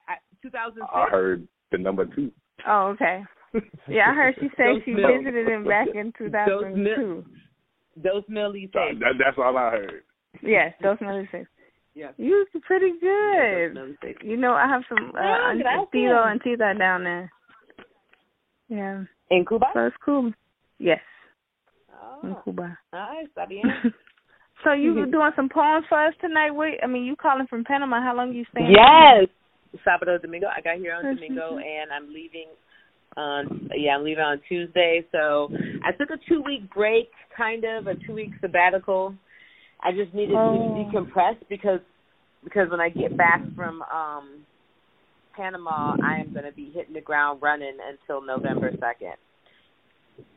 I- 0.08 0.17
2006. 0.41 0.89
I 0.91 1.08
heard 1.10 1.48
the 1.72 1.77
number 1.77 2.05
two. 2.05 2.31
oh, 2.65 2.88
okay. 2.88 3.24
Yeah, 3.88 4.12
I 4.12 4.13
heard 4.13 4.36
she 4.39 4.48
say 4.58 4.74
Those 4.74 4.82
she 4.86 4.91
milk. 4.91 5.12
visited 5.18 5.48
him 5.48 5.65
back 5.65 5.88
in 5.96 6.13
2002. 6.18 7.25
Those 8.03 8.24
Millie 8.29 8.70
Uh, 8.75 8.94
that, 9.00 9.13
that's 9.18 9.38
all 9.38 9.58
I 9.58 9.72
heard. 9.72 10.03
Yes, 10.41 10.74
those 10.82 10.98
six. 11.32 11.50
Yes. 11.96 12.13
You 12.18 12.46
was 12.53 12.62
pretty 12.65 12.91
good. 13.01 13.75
Those 13.75 13.96
six. 14.01 14.22
You 14.24 14.38
know, 14.38 14.53
I 14.53 14.68
have 14.68 14.84
some 14.88 15.12
uh, 15.15 15.20
auntie 15.20 15.63
gracias. 15.63 15.88
Tito 15.91 16.24
and 16.24 16.41
Tita 16.41 16.74
down 16.77 17.03
there. 17.03 17.32
Yeah, 18.70 19.03
En 19.32 19.44
Cuba? 19.46 19.65
so 19.74 19.88
it's 19.88 19.96
cool. 20.06 20.32
Yes, 20.77 21.01
in 22.24 22.32
Oh, 22.32 22.41
Cuba. 22.44 22.77
ah, 22.94 23.10
está 23.25 23.48
bien. 23.50 23.65
so 24.63 24.72
you 24.74 24.94
were 24.94 25.08
doing 25.08 25.32
some 25.36 25.50
poems 25.50 25.86
for 25.89 26.00
us 26.06 26.13
tonight? 26.22 26.51
Wait, 26.51 26.77
I 26.84 26.88
mean, 26.88 27.03
you 27.06 27.15
calling 27.15 27.48
from 27.48 27.63
Panama? 27.63 28.00
How 28.01 28.15
long 28.15 28.32
you 28.34 28.46
staying? 28.51 28.72
Yes. 28.72 29.27
Sábado 29.86 30.22
Domingo. 30.22 30.48
I 30.48 30.62
got 30.62 30.77
here 30.77 30.94
on 30.94 31.03
Domingo 31.15 31.58
and 31.58 31.91
I'm 31.91 32.08
leaving 32.13 32.48
on 33.20 33.70
yeah, 33.76 33.96
I'm 33.96 34.04
leaving 34.04 34.24
on 34.24 34.40
Tuesday. 34.48 35.06
So 35.12 35.50
I 35.84 35.92
took 35.92 36.10
a 36.10 36.18
two 36.28 36.42
week 36.42 36.74
break, 36.74 37.10
kind 37.36 37.64
of 37.66 37.88
a 37.88 37.96
two 38.08 38.14
week 38.14 38.32
sabbatical. 38.42 39.14
I 39.82 39.92
just 39.92 40.14
needed 40.14 40.36
Oh. 40.36 40.76
to 40.92 40.98
decompress 40.98 41.36
because 41.50 41.80
because 42.44 42.70
when 42.70 42.80
I 42.80 42.90
get 42.90 43.18
back 43.18 43.42
from 43.56 43.82
um 43.84 44.46
Panama, 45.36 45.96
I 46.04 46.18
am 46.20 46.34
going 46.34 46.46
to 46.46 46.52
be 46.52 46.72
hitting 46.76 46.94
the 46.94 47.02
ground 47.02 47.42
running 47.42 47.78
until 47.88 48.22
November 48.26 48.72
second, 48.80 49.16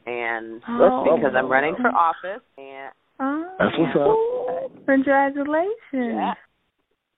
and 0.07 0.63
Oh. 0.69 1.17
because 1.17 1.33
I'm 1.37 1.51
running 1.51 1.75
for 1.81 1.89
office, 1.89 2.43
and 2.59 2.93
Oh, 3.21 3.45
That's 3.59 3.79
what's 3.79 4.71
up. 4.75 4.87
Congratulations. 4.87 5.75
yeah, 5.93 6.35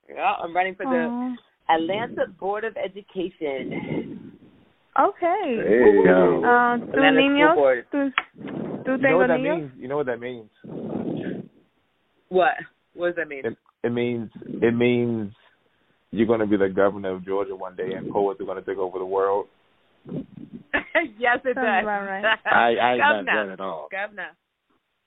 yeah, 0.08 0.32
I'm 0.42 0.54
running 0.54 0.74
for 0.74 0.84
the 0.86 1.36
Atlanta 1.72 2.26
Board 2.38 2.64
of 2.64 2.76
Education. 2.76 4.33
Okay. 4.98 5.56
There 5.56 5.94
you 5.94 6.04
go. 6.04 6.42
Uh, 6.44 6.78
tu 6.78 6.98
niños, 7.00 7.54
Board. 7.54 7.86
tu, 7.90 8.10
tu 8.84 8.92
You 8.92 8.98
know 8.98 9.16
what 9.18 9.26
that 9.28 9.40
niños. 9.40 9.58
means? 9.60 9.72
You 9.78 9.88
know 9.88 9.96
what 9.96 10.06
that 10.06 10.20
means? 10.20 10.50
What? 12.28 12.54
What 12.94 13.06
does 13.08 13.16
that 13.16 13.28
mean? 13.28 13.44
It, 13.44 13.56
it 13.82 13.90
means 13.90 14.30
it 14.62 14.74
means 14.74 15.32
you're 16.10 16.26
going 16.26 16.40
to 16.40 16.46
be 16.46 16.56
the 16.56 16.68
governor 16.68 17.10
of 17.10 17.24
Georgia 17.24 17.54
one 17.56 17.76
day, 17.76 17.92
and 17.96 18.10
poets 18.10 18.40
are 18.40 18.44
going 18.44 18.62
to 18.62 18.68
take 18.68 18.78
over 18.78 18.98
the 18.98 19.04
world. 19.04 19.46
yes, 20.06 20.24
it 21.44 21.54
Sounds 21.54 21.56
does. 21.56 21.84
right. 21.84 22.24
I, 22.46 22.74
I 22.76 22.90
ain't 22.92 22.98
not 22.98 23.24
that 23.26 23.52
at 23.52 23.60
all. 23.60 23.88
Governor. 23.90 24.28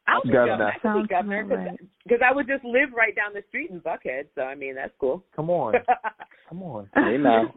I'll 0.08 0.22
be 0.24 0.32
Governor. 0.32 0.72
governor. 0.84 1.00
I 1.00 1.02
be 1.02 1.08
governor 1.08 1.42
about 1.42 1.58
right. 1.58 1.80
because 2.04 2.20
I 2.26 2.34
would 2.34 2.48
just 2.48 2.64
live 2.64 2.90
right 2.96 3.14
down 3.16 3.34
the 3.34 3.44
street 3.50 3.72
in 3.72 3.82
Buckhead. 3.82 4.28
So 4.36 4.42
I 4.42 4.56
mean, 4.56 4.76
that's 4.76 4.94
cool. 5.00 5.24
Come 5.36 5.50
on, 5.50 5.74
come 6.50 6.64
on. 6.64 6.90
Hey 6.96 7.18
now. 7.18 7.54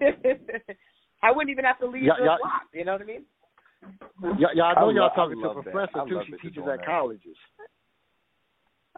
I 1.22 1.30
wouldn't 1.30 1.50
even 1.50 1.64
have 1.64 1.78
to 1.80 1.86
leave 1.86 2.02
Y'all- 2.04 2.16
the 2.18 2.24
y'all- 2.24 2.38
block. 2.38 2.66
You 2.72 2.84
know 2.84 2.92
what 2.92 3.02
I 3.02 3.04
mean? 3.04 3.24
Y- 4.20 4.52
y'all 4.54 4.64
I 4.64 4.74
know 4.80 4.90
y'all 4.90 5.02
love- 5.04 5.12
I 5.12 5.16
talking 5.16 5.40
to 5.42 5.50
a 5.50 5.62
professor 5.62 6.04
too. 6.08 6.22
She 6.26 6.32
teaches 6.48 6.66
at 6.68 6.78
that. 6.78 6.86
colleges. 6.86 7.36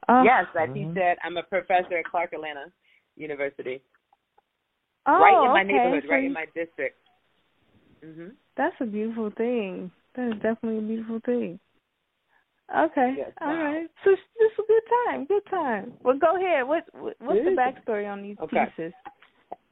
Oh, 0.09 0.23
yes, 0.25 0.47
I 0.55 0.67
Mhm. 0.67 0.75
teach 0.75 0.97
at. 1.03 1.19
I'm 1.23 1.37
a 1.37 1.43
professor 1.45 1.97
at 1.99 2.05
Clark 2.07 2.33
Atlanta 2.33 2.73
University, 3.17 3.81
oh, 5.07 5.21
right 5.21 5.45
in 5.45 5.53
my 5.53 5.61
okay. 5.63 5.73
neighborhood, 5.73 6.03
So 6.05 6.09
right 6.11 6.25
in 6.25 6.33
my 6.33 6.47
district. 6.47 6.99
Mhm. 8.03 8.35
That's 8.57 8.81
a 8.81 8.87
beautiful 8.87 9.31
thing. 9.31 9.93
That 10.15 10.29
is 10.35 10.43
definitely 10.43 10.79
a 10.79 10.83
beautiful 10.83 11.21
thing. 11.21 11.61
Okay. 12.75 13.15
Yes, 13.19 13.33
All 13.41 13.49
wow. 13.49 13.65
right. 13.65 13.91
So 14.03 14.11
this 14.11 14.21
just 14.41 14.59
a 14.59 14.63
good 14.67 14.83
time. 15.07 15.25
Good 15.27 15.47
time. 15.47 15.97
Well, 16.01 16.17
go 16.17 16.37
ahead. 16.37 16.67
What, 16.67 16.93
what 16.95 17.15
what's 17.21 17.39
the 17.45 17.51
Good. 17.51 17.59
backstory 17.59 18.11
on 18.11 18.23
these 18.23 18.39
Okay. 18.41 18.67
pieces 18.67 18.93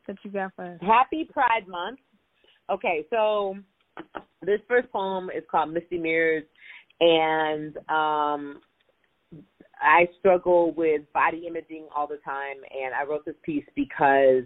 that 0.06 0.22
you 0.24 0.30
got 0.30 0.54
for 0.54 0.64
us? 0.64 0.80
Happy 0.80 1.24
Pride 1.24 1.66
Month. 1.66 1.98
Okay, 2.70 3.04
so 3.10 3.56
this 4.42 4.60
first 4.68 4.90
poem 4.92 5.28
is 5.36 5.42
called 5.50 5.72
Misty 5.72 5.98
Mirrors, 5.98 6.44
and 7.00 7.76
um, 7.88 8.60
I 9.80 10.06
struggle 10.20 10.72
with 10.76 11.02
body 11.12 11.46
imaging 11.48 11.88
all 11.94 12.06
the 12.06 12.18
time, 12.24 12.58
and 12.70 12.94
I 12.94 13.04
wrote 13.10 13.24
this 13.24 13.34
piece 13.42 13.64
because 13.74 14.44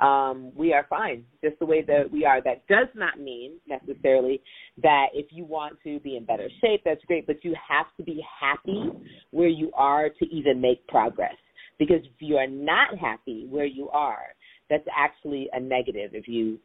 um, 0.00 0.52
we 0.54 0.72
are 0.72 0.86
fine 0.88 1.24
just 1.42 1.58
the 1.58 1.66
way 1.66 1.82
that 1.82 2.08
we 2.08 2.24
are. 2.24 2.40
That 2.40 2.64
does 2.68 2.86
not 2.94 3.18
mean 3.18 3.54
necessarily 3.66 4.40
that 4.82 5.06
if 5.12 5.26
you 5.30 5.44
want 5.44 5.76
to 5.82 5.98
be 6.00 6.16
in 6.16 6.24
better 6.24 6.48
shape, 6.60 6.82
that's 6.84 7.04
great, 7.06 7.26
but 7.26 7.42
you 7.42 7.56
have 7.68 7.86
to 7.96 8.04
be 8.04 8.24
happy 8.40 8.90
where 9.32 9.48
you 9.48 9.72
are 9.74 10.08
to 10.08 10.26
even 10.26 10.60
make 10.60 10.86
progress. 10.86 11.34
Because 11.80 12.00
if 12.04 12.20
you 12.20 12.36
are 12.36 12.46
not 12.46 12.96
happy 12.96 13.46
where 13.50 13.66
you 13.66 13.88
are, 13.90 14.36
that's 14.70 14.86
actually 14.96 15.48
a 15.52 15.58
negative 15.58 16.12
if 16.14 16.28
you 16.28 16.58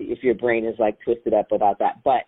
if 0.00 0.22
your 0.22 0.34
brain 0.34 0.64
is 0.64 0.74
like 0.78 0.98
twisted 1.04 1.34
up 1.34 1.52
about 1.52 1.78
that. 1.78 2.02
But 2.04 2.22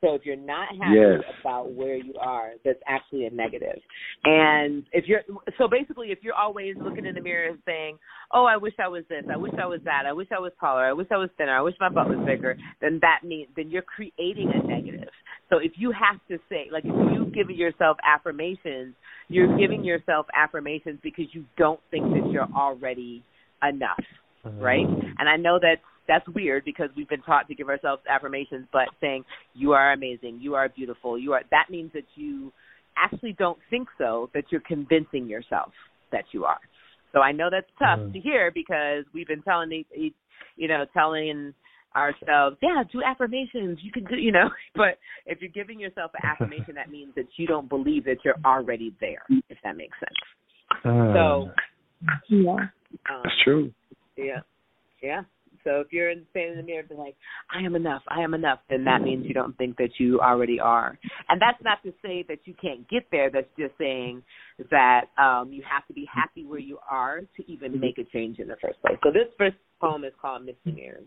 so 0.00 0.14
if 0.14 0.24
you're 0.24 0.36
not 0.36 0.68
happy 0.80 0.94
Yes. 0.94 1.22
about 1.40 1.72
where 1.72 1.96
you 1.96 2.14
are, 2.20 2.52
that's 2.64 2.80
actually 2.86 3.26
a 3.26 3.30
negative. 3.30 3.80
And 4.24 4.84
if 4.92 5.06
you're 5.08 5.22
so 5.58 5.66
basically 5.68 6.12
if 6.12 6.18
you're 6.22 6.34
always 6.34 6.76
looking 6.76 7.04
in 7.04 7.14
the 7.14 7.20
mirror 7.20 7.48
and 7.48 7.58
saying, 7.66 7.98
"Oh, 8.32 8.44
I 8.44 8.56
wish 8.56 8.74
I 8.78 8.86
was 8.88 9.04
this. 9.08 9.24
I 9.32 9.36
wish 9.36 9.52
I 9.60 9.66
was 9.66 9.80
that. 9.84 10.06
I 10.06 10.12
wish 10.12 10.28
I 10.30 10.38
was 10.38 10.52
taller. 10.60 10.86
I 10.86 10.92
wish 10.92 11.08
I 11.10 11.16
was 11.16 11.30
thinner. 11.36 11.56
I 11.56 11.62
wish 11.62 11.74
my 11.80 11.88
butt 11.88 12.08
was 12.08 12.24
bigger," 12.24 12.56
then 12.80 13.00
that 13.00 13.20
means 13.24 13.48
then 13.56 13.70
you're 13.70 13.82
creating 13.82 14.52
a 14.54 14.66
negative. 14.66 15.12
So 15.50 15.58
if 15.58 15.72
you 15.76 15.90
have 15.92 16.20
to 16.28 16.38
say, 16.48 16.68
like 16.70 16.84
if 16.84 16.94
you 17.12 17.26
give 17.34 17.50
yourself 17.50 17.96
affirmations, 18.04 18.94
you're 19.28 19.58
giving 19.58 19.82
yourself 19.82 20.26
affirmations 20.34 21.00
because 21.02 21.26
you 21.32 21.44
don't 21.56 21.80
think 21.90 22.04
that 22.12 22.30
you're 22.30 22.48
already 22.54 23.24
enough 23.62 24.04
right? 24.44 24.86
Mm-hmm. 24.86 25.18
And 25.18 25.28
I 25.28 25.36
know 25.36 25.58
that 25.60 25.76
that's 26.08 26.26
weird 26.34 26.64
because 26.64 26.88
we've 26.96 27.08
been 27.08 27.22
taught 27.22 27.46
to 27.48 27.54
give 27.54 27.68
ourselves 27.68 28.02
affirmations, 28.10 28.66
but 28.72 28.88
saying 29.00 29.24
you 29.54 29.72
are 29.72 29.92
amazing, 29.92 30.38
you 30.40 30.54
are 30.54 30.68
beautiful, 30.68 31.18
you 31.18 31.34
are 31.34 31.42
that 31.50 31.66
means 31.70 31.92
that 31.92 32.04
you 32.16 32.52
actually 32.96 33.34
don't 33.38 33.58
think 33.70 33.88
so, 33.98 34.30
that 34.34 34.44
you're 34.50 34.62
convincing 34.66 35.28
yourself 35.28 35.70
that 36.10 36.24
you 36.32 36.44
are. 36.44 36.58
So 37.12 37.20
I 37.20 37.32
know 37.32 37.48
that's 37.50 37.66
tough 37.78 38.12
to 38.12 38.20
hear 38.20 38.50
because 38.52 39.04
we've 39.14 39.28
been 39.28 39.42
telling 39.42 39.68
the 39.68 39.84
e- 39.96 40.14
you 40.56 40.68
know, 40.68 40.84
telling 40.92 41.54
ourselves, 41.94 42.56
yeah, 42.62 42.82
do 42.92 43.02
affirmations, 43.02 43.78
you 43.82 43.90
can 43.92 44.04
do, 44.04 44.16
you 44.16 44.32
know, 44.32 44.48
but 44.74 44.98
if 45.26 45.40
you're 45.40 45.50
giving 45.50 45.80
yourself 45.80 46.10
an 46.14 46.28
affirmation 46.28 46.74
that 46.74 46.90
means 46.90 47.12
that 47.16 47.26
you 47.36 47.46
don't 47.46 47.68
believe 47.68 48.04
that 48.04 48.18
you're 48.24 48.34
already 48.44 48.94
there, 49.00 49.22
if 49.48 49.58
that 49.64 49.76
makes 49.76 49.96
sense. 50.00 50.82
So, 50.82 51.50
Yeah. 52.28 52.50
um, 52.50 52.70
That's 53.24 53.34
true. 53.44 53.72
yeah. 54.16 54.40
Yeah. 55.02 55.22
So 55.68 55.80
if 55.80 55.88
you're 55.92 56.10
standing 56.30 56.52
in 56.52 56.56
the 56.56 56.62
mirror 56.62 56.82
and 56.88 56.98
like, 56.98 57.14
I 57.54 57.62
am 57.62 57.76
enough, 57.76 58.00
I 58.08 58.22
am 58.22 58.32
enough, 58.32 58.60
then 58.70 58.84
that 58.84 59.02
means 59.02 59.26
you 59.26 59.34
don't 59.34 59.56
think 59.58 59.76
that 59.76 59.90
you 59.98 60.18
already 60.18 60.58
are. 60.58 60.98
And 61.28 61.38
that's 61.38 61.62
not 61.62 61.82
to 61.82 61.92
say 62.02 62.24
that 62.26 62.38
you 62.44 62.54
can't 62.54 62.88
get 62.88 63.02
there. 63.12 63.30
That's 63.30 63.46
just 63.58 63.76
saying 63.76 64.22
that 64.70 65.02
um 65.18 65.52
you 65.52 65.62
have 65.70 65.86
to 65.88 65.92
be 65.92 66.08
happy 66.12 66.46
where 66.46 66.58
you 66.58 66.78
are 66.90 67.20
to 67.20 67.52
even 67.52 67.78
make 67.78 67.98
a 67.98 68.04
change 68.04 68.38
in 68.38 68.48
the 68.48 68.56
first 68.62 68.80
place. 68.80 68.96
So 69.04 69.10
this 69.12 69.28
first 69.36 69.56
poem 69.78 70.04
is 70.04 70.12
called 70.20 70.46
Misty 70.46 70.72
Mirrors. 70.72 71.04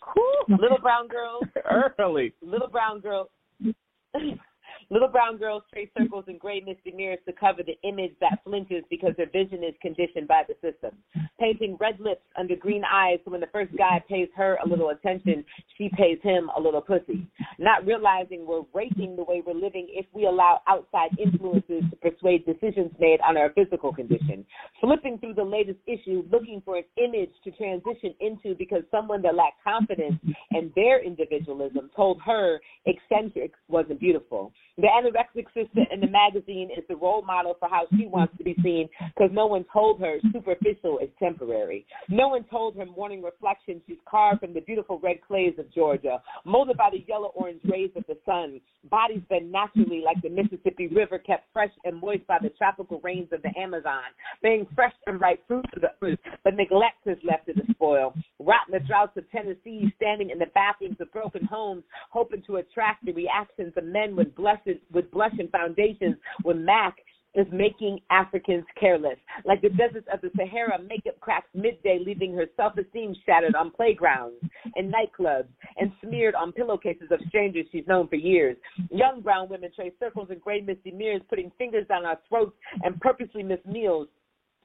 Cool. 0.00 0.58
Little 0.58 0.80
brown 0.80 1.06
girl. 1.06 1.40
early. 2.00 2.34
little 2.42 2.68
brown 2.68 3.00
girl 3.00 3.30
little 4.90 5.08
brown 5.08 5.38
girls 5.38 5.62
trace 5.72 5.88
circles 5.96 6.24
in 6.26 6.36
gray 6.36 6.60
misty 6.60 6.92
mirrors 6.92 7.18
to 7.26 7.32
cover 7.32 7.62
the 7.62 7.78
image 7.88 8.12
that 8.20 8.40
flinches 8.44 8.84
because 8.90 9.12
their 9.16 9.30
vision 9.30 9.62
is 9.62 9.74
conditioned 9.80 10.26
by 10.26 10.42
the 10.48 10.54
system. 10.54 10.98
Painting 11.38 11.76
red 11.80 11.98
lips 12.00 12.22
under 12.36 12.56
green 12.56 12.82
eyes 12.84 13.18
so 13.24 13.30
when 13.30 13.40
the 13.40 13.46
first 13.52 13.70
guy 13.76 14.02
pays 14.08 14.28
her 14.36 14.58
a 14.64 14.68
little 14.68 14.90
attention 14.90 15.44
she 15.78 15.90
pays 15.96 16.18
him 16.22 16.50
a 16.56 16.60
little 16.60 16.80
pussy. 16.80 17.26
Not 17.58 17.86
realizing 17.86 18.46
we're 18.46 18.62
raping 18.74 19.16
the 19.16 19.24
way 19.24 19.42
we're 19.46 19.54
living 19.54 19.86
if 19.90 20.06
we 20.12 20.26
allow 20.26 20.60
outside 20.66 21.10
influences 21.18 21.84
to 21.90 21.96
persuade 21.96 22.44
decisions 22.44 22.90
made 22.98 23.20
on 23.26 23.36
our 23.36 23.52
physical 23.52 23.92
condition. 23.92 24.44
Flipping 24.80 25.18
through 25.18 25.34
the 25.34 25.44
latest 25.44 25.78
issue 25.86 26.24
looking 26.32 26.62
for 26.64 26.78
an 26.78 26.84
image 26.96 27.30
to 27.44 27.50
transition 27.52 28.14
into 28.20 28.54
because 28.56 28.82
someone 28.90 29.22
that 29.22 29.34
lacked 29.34 29.62
confidence 29.62 30.18
in 30.50 30.72
their 30.74 31.02
individualism 31.02 31.90
told 31.94 32.20
her 32.24 32.60
eccentric 32.86 33.52
wasn't 33.68 34.00
beautiful. 34.00 34.52
The 34.80 34.86
anorexic 34.86 35.44
sister 35.52 35.84
in 35.92 36.00
the 36.00 36.06
magazine 36.06 36.70
is 36.74 36.82
the 36.88 36.96
role 36.96 37.20
model 37.20 37.54
for 37.60 37.68
how 37.68 37.86
she 37.98 38.06
wants 38.06 38.34
to 38.38 38.44
be 38.44 38.56
seen 38.62 38.88
because 39.14 39.28
no 39.30 39.44
one 39.46 39.66
told 39.70 40.00
her 40.00 40.16
superficial 40.32 40.98
is 41.00 41.10
temporary. 41.18 41.84
No 42.08 42.28
one 42.28 42.44
told 42.44 42.76
her 42.76 42.86
morning 42.86 43.22
reflection 43.22 43.82
she's 43.86 43.98
carved 44.08 44.40
from 44.40 44.54
the 44.54 44.62
beautiful 44.62 44.98
red 44.98 45.18
clays 45.28 45.52
of 45.58 45.70
Georgia, 45.74 46.22
molded 46.46 46.78
by 46.78 46.88
the 46.90 47.04
yellow 47.06 47.30
orange 47.34 47.60
rays 47.70 47.90
of 47.94 48.04
the 48.08 48.16
sun, 48.24 48.58
bodies 48.88 49.20
bend 49.28 49.52
naturally 49.52 50.00
like 50.02 50.16
the 50.22 50.30
Mississippi 50.30 50.86
River, 50.86 51.18
kept 51.18 51.52
fresh 51.52 51.72
and 51.84 52.00
moist 52.00 52.26
by 52.26 52.38
the 52.40 52.48
tropical 52.56 53.00
rains 53.04 53.28
of 53.32 53.42
the 53.42 53.50
Amazon, 53.60 54.04
being 54.42 54.66
fresh 54.74 54.94
and 55.06 55.20
ripe 55.20 55.46
fruit 55.46 55.66
to 55.74 55.80
the 55.80 55.92
earth, 56.00 56.18
but 56.42 56.54
neglect 56.54 57.06
is 57.06 57.18
left 57.22 57.46
to 57.48 57.52
the 57.52 57.70
spoil. 57.72 58.14
Rot 58.38 58.62
in 58.68 58.72
the 58.72 58.86
droughts 58.86 59.16
of 59.18 59.30
Tennessee, 59.30 59.92
standing 59.96 60.30
in 60.30 60.38
the 60.38 60.46
bathrooms 60.54 60.96
of 61.00 61.12
broken 61.12 61.44
homes, 61.44 61.82
hoping 62.08 62.42
to 62.46 62.56
attract 62.56 63.04
the 63.04 63.12
reactions 63.12 63.74
of 63.76 63.84
men 63.84 64.16
with 64.16 64.34
blessed 64.34 64.69
with 64.92 65.10
blushing 65.10 65.48
foundations 65.48 66.16
when 66.42 66.64
Mac 66.64 66.96
is 67.34 67.46
making 67.52 68.00
Africans 68.10 68.64
careless. 68.78 69.18
Like 69.44 69.62
the 69.62 69.68
deserts 69.70 70.08
of 70.12 70.20
the 70.20 70.30
Sahara, 70.36 70.80
makeup 70.82 71.18
cracks 71.20 71.48
midday, 71.54 72.00
leaving 72.04 72.34
her 72.34 72.46
self 72.56 72.76
esteem 72.76 73.14
shattered 73.24 73.54
on 73.54 73.70
playgrounds 73.70 74.36
and 74.74 74.92
nightclubs 74.92 75.48
and 75.78 75.92
smeared 76.02 76.34
on 76.34 76.52
pillowcases 76.52 77.08
of 77.10 77.20
strangers 77.28 77.66
she's 77.70 77.86
known 77.86 78.08
for 78.08 78.16
years. 78.16 78.56
Young 78.90 79.20
brown 79.20 79.48
women 79.48 79.70
trace 79.74 79.92
circles 80.00 80.28
in 80.30 80.38
gray 80.38 80.60
misty 80.60 80.90
mirrors, 80.90 81.22
putting 81.28 81.52
fingers 81.56 81.86
down 81.88 82.04
our 82.04 82.18
throats 82.28 82.56
and 82.82 83.00
purposely 83.00 83.42
miss 83.42 83.60
meals. 83.64 84.08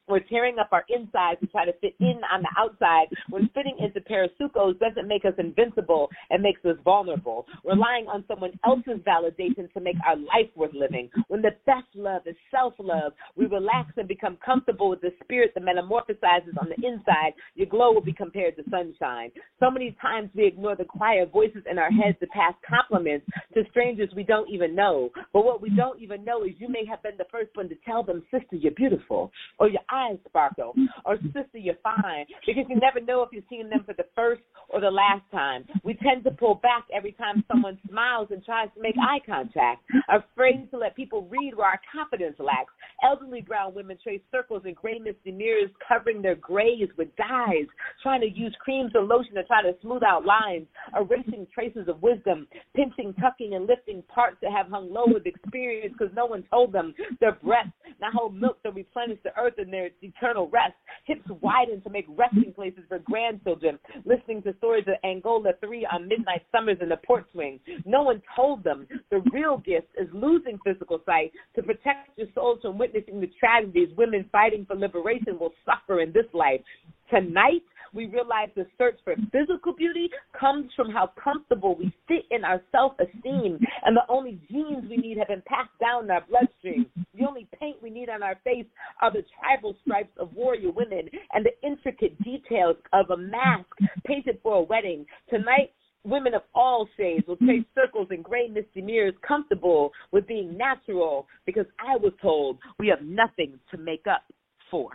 We're 0.07 0.19
tearing 0.19 0.59
up 0.59 0.69
our 0.71 0.85
insides 0.87 1.39
to 1.41 1.47
try 1.47 1.65
to 1.65 1.73
fit 1.81 1.95
in 1.99 2.21
on 2.31 2.43
the 2.43 2.49
outside 2.57 3.07
when 3.29 3.49
fitting 3.55 3.77
into 3.79 4.01
parasucos 4.01 4.79
doesn't 4.79 5.07
make 5.07 5.25
us 5.25 5.33
invincible 5.39 6.09
and 6.29 6.43
makes 6.43 6.63
us 6.63 6.77
vulnerable. 6.83 7.47
Relying 7.63 8.05
on 8.07 8.23
someone 8.27 8.51
else's 8.63 9.01
validation 9.01 9.71
to 9.73 9.79
make 9.79 9.95
our 10.07 10.15
life 10.15 10.49
worth 10.55 10.73
living. 10.75 11.09
When 11.27 11.41
the 11.41 11.55
best 11.65 11.87
love 11.95 12.21
is 12.27 12.35
self 12.51 12.73
love, 12.77 13.13
we 13.35 13.45
relax 13.47 13.93
and 13.97 14.07
become 14.07 14.37
comfortable 14.45 14.89
with 14.89 15.01
the 15.01 15.11
spirit 15.23 15.53
that 15.55 15.63
metamorphosizes 15.63 16.53
on 16.61 16.69
the 16.69 16.87
inside. 16.87 17.33
Your 17.55 17.67
glow 17.67 17.91
will 17.91 18.01
be 18.01 18.13
compared 18.13 18.55
to 18.57 18.63
sunshine. 18.69 19.31
So 19.59 19.71
many 19.71 19.97
times 20.01 20.29
we 20.35 20.45
ignore 20.45 20.75
the 20.75 20.85
quiet 20.85 21.31
voices 21.31 21.63
in 21.69 21.79
our 21.79 21.89
heads 21.89 22.17
to 22.19 22.27
pass 22.27 22.53
compliments 22.67 23.25
to 23.55 23.63
strangers 23.71 24.09
we 24.15 24.23
don't 24.23 24.49
even 24.49 24.75
know. 24.75 25.09
But 25.33 25.45
what 25.45 25.61
we 25.61 25.69
don't 25.75 25.99
even 25.99 26.23
know 26.23 26.43
is 26.43 26.51
you 26.59 26.69
may 26.69 26.85
have 26.85 27.01
been 27.01 27.17
the 27.17 27.25
first 27.31 27.49
one 27.55 27.69
to 27.69 27.75
tell 27.85 28.03
them, 28.03 28.23
sister, 28.31 28.55
you're 28.55 28.71
beautiful, 28.71 29.31
or 29.57 29.69
your 29.69 29.81
sparkle. 30.27 30.73
Or 31.05 31.17
sister, 31.17 31.57
you're 31.57 31.75
fine. 31.83 32.25
Because 32.45 32.65
you 32.69 32.77
never 32.79 32.99
know 32.99 33.23
if 33.23 33.29
you're 33.31 33.43
seeing 33.49 33.69
them 33.69 33.83
for 33.85 33.93
the 33.93 34.05
first 34.15 34.41
or 34.69 34.81
the 34.81 34.91
last 34.91 35.23
time. 35.31 35.65
We 35.83 35.95
tend 35.95 36.23
to 36.23 36.31
pull 36.31 36.55
back 36.55 36.85
every 36.95 37.13
time 37.13 37.43
someone 37.47 37.77
smiles 37.89 38.27
and 38.31 38.43
tries 38.43 38.69
to 38.75 38.81
make 38.81 38.95
eye 38.99 39.19
contact, 39.25 39.83
afraid 40.09 40.69
to 40.71 40.77
let 40.77 40.95
people 40.95 41.27
read 41.29 41.53
where 41.55 41.67
our 41.67 41.79
confidence 41.93 42.35
lacks. 42.39 42.73
Elderly 43.03 43.41
brown 43.41 43.73
women 43.73 43.97
trace 44.01 44.21
circles 44.31 44.63
in 44.65 44.73
gray 44.73 44.99
misty 44.99 45.31
mirrors, 45.31 45.69
covering 45.87 46.21
their 46.21 46.35
grays 46.35 46.89
with 46.97 47.09
dyes, 47.15 47.67
trying 48.01 48.21
to 48.21 48.29
use 48.29 48.55
creams 48.59 48.91
and 48.93 49.07
lotion 49.07 49.35
to 49.35 49.43
try 49.43 49.61
to 49.61 49.73
smooth 49.81 50.03
out 50.03 50.25
lines, 50.25 50.67
erasing 50.95 51.47
traces 51.53 51.87
of 51.87 52.01
wisdom, 52.01 52.47
pinching, 52.75 53.13
tucking, 53.15 53.53
and 53.53 53.67
lifting 53.67 54.03
parts 54.03 54.37
that 54.41 54.51
have 54.51 54.67
hung 54.67 54.91
low 54.91 55.05
with 55.07 55.25
experience 55.25 55.93
because 55.97 56.13
no 56.15 56.25
one 56.25 56.43
told 56.51 56.71
them 56.71 56.93
their 57.19 57.33
breasts 57.43 57.71
now 58.01 58.09
hold 58.13 58.35
milk 58.35 58.61
to 58.63 58.71
replenish 58.71 59.19
the 59.23 59.31
earth 59.37 59.57
in 59.57 59.71
their 59.71 59.84
eternal 60.01 60.49
rest. 60.49 60.73
Hips 61.05 61.27
widen 61.41 61.81
to 61.81 61.89
make 61.89 62.05
resting 62.09 62.53
places 62.53 62.83
for 62.87 62.99
grandchildren, 62.99 63.77
listening 64.05 64.41
to 64.43 64.55
stories 64.57 64.85
of 64.87 64.95
Angola 65.03 65.51
3 65.63 65.87
on 65.91 66.07
midnight 66.07 66.41
summers 66.51 66.77
in 66.81 66.89
the 66.89 66.97
port 67.05 67.25
swing. 67.31 67.59
No 67.85 68.03
one 68.03 68.21
told 68.35 68.63
them 68.63 68.87
the 69.11 69.21
real 69.31 69.57
gift 69.57 69.87
is 69.99 70.07
losing 70.13 70.57
physical 70.65 71.01
sight 71.05 71.31
to 71.55 71.63
protect 71.63 72.17
your 72.17 72.27
souls 72.33 72.59
from 72.61 72.77
witnessing 72.77 73.21
the 73.21 73.29
tragedies 73.39 73.89
women 73.97 74.27
fighting 74.31 74.65
for 74.65 74.75
liberation 74.75 75.37
will 75.39 75.53
suffer 75.65 76.01
in 76.01 76.11
this 76.11 76.25
life. 76.33 76.61
Tonight, 77.09 77.63
we 77.95 78.05
realize 78.07 78.49
the 78.55 78.67
search 78.77 78.99
for 79.03 79.15
physical 79.31 79.73
beauty 79.73 80.09
comes 80.37 80.69
from 80.75 80.91
how 80.91 81.11
comfortable 81.21 81.75
we 81.77 81.95
sit 82.07 82.25
in 82.29 82.43
our 82.43 82.61
self 82.71 82.93
esteem. 82.99 83.57
And 83.83 83.95
the 83.95 84.03
only 84.09 84.39
genes 84.51 84.85
we 84.89 84.97
need 84.97 85.17
have 85.17 85.29
been 85.29 85.43
passed 85.47 85.71
down 85.79 86.05
in 86.05 86.11
our 86.11 86.23
bloodstream. 86.29 86.87
The 87.17 87.25
only 87.25 87.47
paint 87.59 87.77
we 87.81 87.89
need 87.89 88.09
on 88.09 88.21
our 88.21 88.35
face 88.43 88.65
are 89.01 89.11
the 89.11 89.23
tribal 89.39 89.75
stripes 89.85 90.15
of 90.19 90.33
warrior 90.33 90.71
women 90.71 91.09
and 91.33 91.45
the 91.45 91.67
intricate 91.67 92.21
details 92.21 92.75
of 92.91 93.09
a 93.09 93.17
mask 93.17 93.69
painted 94.05 94.39
for 94.43 94.55
a 94.55 94.61
wedding. 94.61 95.05
Tonight, 95.29 95.71
women 96.03 96.33
of 96.33 96.41
all 96.53 96.87
shades 96.97 97.25
will 97.27 97.37
trace 97.37 97.65
circles 97.73 98.07
in 98.11 98.21
gray 98.21 98.47
misty 98.47 98.81
mirrors 98.81 99.15
comfortable 99.25 99.91
with 100.11 100.27
being 100.27 100.57
natural 100.57 101.27
because 101.45 101.65
I 101.79 101.95
was 101.95 102.13
told 102.21 102.59
we 102.77 102.87
have 102.87 103.01
nothing 103.01 103.57
to 103.71 103.77
make 103.77 104.05
up 104.05 104.23
for. 104.69 104.89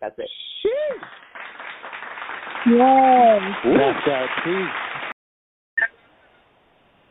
That's 0.00 0.14
it. 0.18 0.28
Yes. 2.66 3.40
That's 3.64 4.06
that 4.06 4.26
too. 4.44 4.66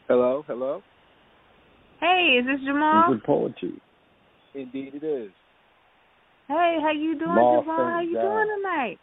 Hello, 0.07 0.43
hello. 0.47 0.81
Hey, 1.99 2.37
is 2.39 2.45
this 2.45 2.65
Jamal? 2.65 3.13
Good 3.13 3.23
poetry. 3.23 3.81
Indeed, 4.55 4.95
it 4.95 5.03
is. 5.05 5.31
Hey, 6.47 6.77
how 6.81 6.91
you 6.91 7.13
doing, 7.17 7.21
Jamal 7.31 7.61
Jamal? 7.61 7.77
How 7.77 8.01
you 8.01 8.13
Fenton. 8.15 8.31
doing 8.31 8.47
tonight? 8.57 8.99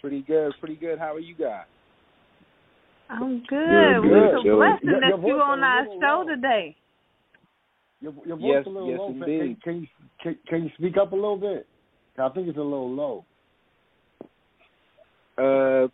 Pretty 0.00 0.22
good, 0.22 0.52
pretty 0.58 0.76
good. 0.76 0.98
How 0.98 1.14
are 1.14 1.20
you 1.20 1.34
guys? 1.36 1.66
I'm 3.08 3.38
good. 3.48 4.02
Good, 4.02 4.10
We're 4.10 4.36
so 4.36 4.42
good. 4.42 4.56
blessed 4.56 4.84
Your- 4.84 5.00
that 5.00 5.08
your 5.08 5.26
you 5.28 5.34
on 5.42 5.62
our 5.62 5.84
show 6.00 6.24
low. 6.26 6.34
today. 6.34 6.76
Your, 8.00 8.12
your 8.26 8.36
voice 8.36 8.50
Yes, 8.56 8.66
a 8.66 8.70
little 8.70 8.90
yes, 8.90 8.98
low. 8.98 9.12
Can, 9.12 9.22
indeed. 9.22 9.62
can 9.62 9.80
you 9.82 9.86
can, 10.22 10.38
can 10.48 10.64
you 10.64 10.70
speak 10.78 10.96
up 11.00 11.12
a 11.12 11.14
little 11.14 11.36
bit? 11.36 11.66
I 12.18 12.28
think 12.30 12.48
it's 12.48 12.58
a 12.58 12.60
little 12.60 12.90
low. 12.92 13.24
Uh, 15.38 15.88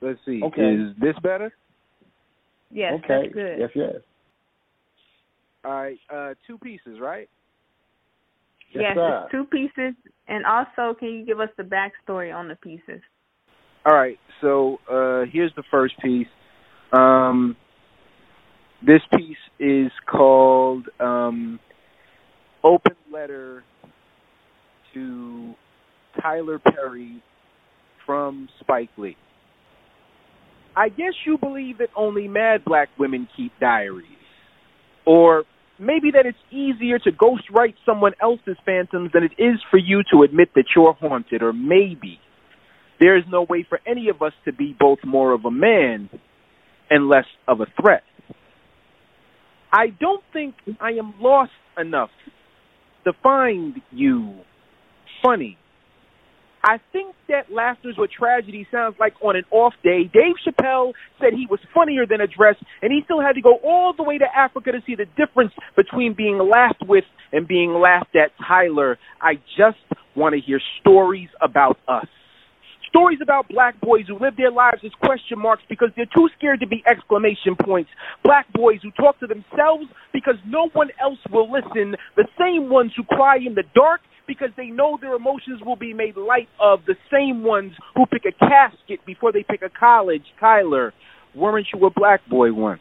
let's 0.00 0.18
see. 0.26 0.42
Okay. 0.42 0.74
Is 0.74 0.96
this 1.00 1.14
better? 1.22 1.52
Yes, 2.70 2.94
okay. 3.04 3.22
that's 3.22 3.34
good. 3.34 3.58
Yes, 3.58 3.70
yes. 3.74 3.94
All 5.64 5.72
right. 5.72 5.98
Uh, 6.12 6.34
two 6.46 6.58
pieces, 6.58 6.98
right? 7.00 7.28
yes, 8.74 8.94
sir. 8.94 9.22
it's 9.24 9.32
two 9.32 9.44
pieces. 9.44 9.94
And 10.28 10.44
also, 10.46 10.94
can 10.98 11.08
you 11.08 11.26
give 11.26 11.40
us 11.40 11.50
the 11.56 11.62
backstory 11.62 12.34
on 12.34 12.48
the 12.48 12.56
pieces? 12.56 13.00
All 13.84 13.94
right. 13.94 14.18
So 14.40 14.78
uh, 14.90 15.24
here's 15.30 15.52
the 15.56 15.62
first 15.70 15.94
piece. 16.02 16.26
Um, 16.92 17.56
this 18.84 19.00
piece 19.16 19.36
is 19.58 19.90
called 20.10 20.86
um, 21.00 21.60
"Open 22.64 22.96
Letter 23.12 23.64
to 24.94 25.54
Tyler 26.20 26.58
Perry 26.58 27.22
from 28.06 28.48
Spike 28.60 28.90
Lee." 28.96 29.16
I 30.76 30.88
guess 30.88 31.12
you 31.26 31.36
believe 31.38 31.78
that 31.78 31.90
only 31.94 32.28
mad 32.28 32.64
black 32.64 32.88
women 32.98 33.28
keep 33.36 33.52
diaries, 33.60 34.06
or 35.04 35.44
maybe 35.78 36.12
that 36.12 36.24
it's 36.26 36.38
easier 36.50 36.98
to 37.00 37.10
ghostwrite 37.10 37.74
someone 37.84 38.12
else's 38.22 38.56
phantoms 38.64 39.10
than 39.12 39.24
it 39.24 39.32
is 39.38 39.56
for 39.70 39.76
you 39.76 40.02
to 40.12 40.22
admit 40.22 40.48
that 40.54 40.64
you're 40.74 40.94
haunted, 40.94 41.42
or 41.42 41.52
maybe 41.52 42.18
there 43.00 43.16
is 43.16 43.24
no 43.28 43.42
way 43.42 43.66
for 43.68 43.80
any 43.86 44.08
of 44.08 44.22
us 44.22 44.32
to 44.44 44.52
be 44.52 44.74
both 44.78 44.98
more 45.04 45.32
of 45.32 45.44
a 45.44 45.50
man 45.50 46.08
and 46.88 47.08
less 47.08 47.26
of 47.48 47.60
a 47.60 47.66
threat. 47.80 48.04
I 49.72 49.88
don't 49.88 50.22
think 50.32 50.54
I 50.80 50.92
am 50.92 51.14
lost 51.20 51.52
enough 51.76 52.10
to 53.04 53.12
find 53.22 53.80
you 53.90 54.36
funny. 55.22 55.58
I 56.64 56.78
think 56.92 57.16
that 57.28 57.50
laughter's 57.52 57.96
what 57.98 58.10
tragedy 58.10 58.66
sounds 58.70 58.94
like 59.00 59.14
on 59.20 59.34
an 59.34 59.42
off 59.50 59.74
day. 59.82 60.04
Dave 60.04 60.36
Chappelle 60.46 60.92
said 61.20 61.32
he 61.32 61.46
was 61.50 61.58
funnier 61.74 62.06
than 62.06 62.20
a 62.20 62.26
dress, 62.28 62.54
and 62.82 62.92
he 62.92 63.00
still 63.04 63.20
had 63.20 63.32
to 63.32 63.42
go 63.42 63.58
all 63.64 63.92
the 63.96 64.04
way 64.04 64.16
to 64.18 64.26
Africa 64.36 64.70
to 64.72 64.78
see 64.86 64.94
the 64.94 65.06
difference 65.16 65.52
between 65.74 66.14
being 66.14 66.38
laughed 66.38 66.82
with 66.86 67.04
and 67.32 67.48
being 67.48 67.72
laughed 67.72 68.14
at. 68.14 68.30
Tyler, 68.46 68.98
I 69.20 69.34
just 69.56 69.78
want 70.14 70.34
to 70.34 70.40
hear 70.40 70.60
stories 70.80 71.28
about 71.40 71.78
us. 71.88 72.06
Stories 72.88 73.18
about 73.22 73.48
black 73.48 73.80
boys 73.80 74.04
who 74.06 74.18
live 74.18 74.36
their 74.36 74.50
lives 74.52 74.82
as 74.84 74.92
question 75.02 75.38
marks 75.38 75.62
because 75.68 75.88
they're 75.96 76.10
too 76.14 76.28
scared 76.36 76.60
to 76.60 76.66
be 76.66 76.84
exclamation 76.86 77.56
points. 77.58 77.90
Black 78.22 78.46
boys 78.52 78.80
who 78.82 78.90
talk 78.92 79.18
to 79.20 79.26
themselves 79.26 79.86
because 80.12 80.36
no 80.46 80.68
one 80.74 80.90
else 81.00 81.18
will 81.32 81.50
listen. 81.50 81.96
The 82.16 82.28
same 82.38 82.68
ones 82.68 82.92
who 82.94 83.02
cry 83.04 83.38
in 83.38 83.54
the 83.54 83.64
dark 83.74 84.02
because 84.26 84.50
they 84.56 84.66
know 84.66 84.98
their 85.00 85.14
emotions 85.14 85.60
will 85.64 85.76
be 85.76 85.92
made 85.92 86.16
light 86.16 86.48
of. 86.60 86.80
The 86.86 86.96
same 87.12 87.42
ones 87.42 87.72
who 87.94 88.06
pick 88.06 88.22
a 88.24 88.32
casket 88.32 89.04
before 89.04 89.32
they 89.32 89.42
pick 89.42 89.62
a 89.62 89.70
college. 89.70 90.24
Tyler, 90.38 90.92
weren't 91.34 91.66
you 91.72 91.84
a 91.86 91.90
black 91.90 92.20
boy 92.28 92.52
once? 92.52 92.80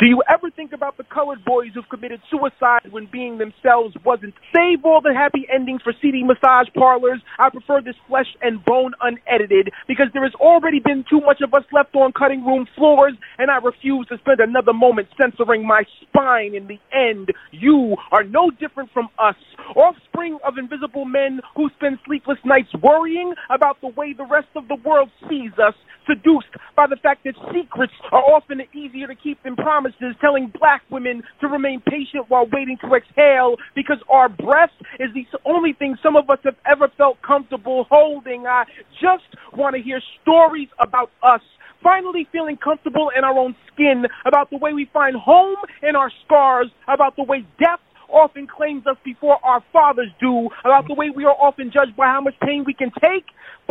Do 0.00 0.06
you 0.06 0.22
ever 0.32 0.50
think 0.50 0.72
about 0.72 0.96
the 0.96 1.04
colored 1.04 1.44
boys 1.44 1.72
who've 1.74 1.88
committed 1.90 2.22
suicide 2.30 2.90
when 2.90 3.06
being 3.12 3.36
themselves 3.36 3.94
wasn't? 4.02 4.32
Save 4.56 4.82
all 4.82 5.02
the 5.02 5.12
happy 5.12 5.46
endings 5.54 5.82
for 5.82 5.92
seedy 6.00 6.24
massage 6.24 6.68
parlors. 6.74 7.20
I 7.38 7.50
prefer 7.50 7.82
this 7.82 7.96
flesh 8.08 8.28
and 8.40 8.64
bone 8.64 8.92
unedited 9.02 9.68
because 9.86 10.06
there 10.14 10.22
has 10.22 10.32
already 10.36 10.80
been 10.80 11.04
too 11.10 11.20
much 11.20 11.42
of 11.42 11.52
us 11.52 11.64
left 11.70 11.94
on 11.94 12.12
cutting 12.12 12.46
room 12.46 12.66
floors, 12.74 13.12
and 13.36 13.50
I 13.50 13.58
refuse 13.58 14.06
to 14.06 14.16
spend 14.16 14.40
another 14.40 14.72
moment 14.72 15.08
censoring 15.20 15.66
my 15.66 15.82
spine. 16.00 16.54
In 16.54 16.66
the 16.66 16.80
end, 16.96 17.28
you 17.50 17.94
are 18.10 18.24
no 18.24 18.50
different 18.50 18.88
from 18.94 19.10
us, 19.18 19.36
offspring 19.76 20.38
of 20.48 20.56
invisible 20.56 21.04
men 21.04 21.40
who 21.54 21.68
spend 21.76 21.98
sleepless 22.06 22.38
nights 22.46 22.72
worrying 22.82 23.34
about 23.50 23.78
the 23.82 23.88
way 23.88 24.14
the 24.14 24.24
rest 24.24 24.48
of 24.56 24.66
the 24.68 24.76
world 24.76 25.10
sees 25.28 25.52
us, 25.62 25.74
seduced 26.10 26.50
by 26.76 26.86
the 26.86 26.96
fact 26.96 27.24
that 27.24 27.34
secrets 27.54 27.92
are 28.10 28.22
often 28.22 28.60
easier 28.74 29.06
to 29.06 29.14
keep 29.14 29.42
than 29.42 29.54
promises, 29.54 30.14
telling 30.20 30.52
black 30.58 30.82
women 30.90 31.22
to 31.40 31.46
remain 31.46 31.80
patient 31.86 32.26
while 32.28 32.46
waiting 32.52 32.76
to 32.82 32.94
exhale 32.94 33.56
because 33.74 33.98
our 34.10 34.28
breath 34.28 34.74
is 34.98 35.10
the 35.14 35.24
only 35.44 35.72
thing 35.72 35.96
some 36.02 36.16
of 36.16 36.28
us 36.30 36.38
have 36.44 36.56
ever 36.70 36.88
felt 36.98 37.20
comfortable 37.22 37.86
holding. 37.88 38.46
I 38.46 38.64
just 39.00 39.28
want 39.56 39.76
to 39.76 39.82
hear 39.82 40.00
stories 40.22 40.68
about 40.80 41.10
us. 41.22 41.40
Finally, 41.82 42.28
feeling 42.30 42.58
comfortable 42.58 43.10
in 43.16 43.24
our 43.24 43.38
own 43.38 43.54
skin, 43.72 44.04
about 44.26 44.50
the 44.50 44.58
way 44.58 44.72
we 44.72 44.88
find 44.92 45.16
home 45.16 45.56
in 45.82 45.96
our 45.96 46.10
scars, 46.24 46.68
about 46.88 47.16
the 47.16 47.22
way 47.22 47.46
death 47.58 47.80
often 48.12 48.46
claims 48.46 48.86
us 48.86 48.96
before 49.04 49.38
our 49.44 49.62
fathers 49.72 50.08
do, 50.20 50.48
about 50.64 50.86
the 50.88 50.94
way 50.94 51.10
we 51.14 51.24
are 51.24 51.36
often 51.40 51.70
judged 51.72 51.96
by 51.96 52.06
how 52.06 52.20
much 52.20 52.34
pain 52.44 52.64
we 52.66 52.74
can 52.74 52.90
take, 53.00 53.24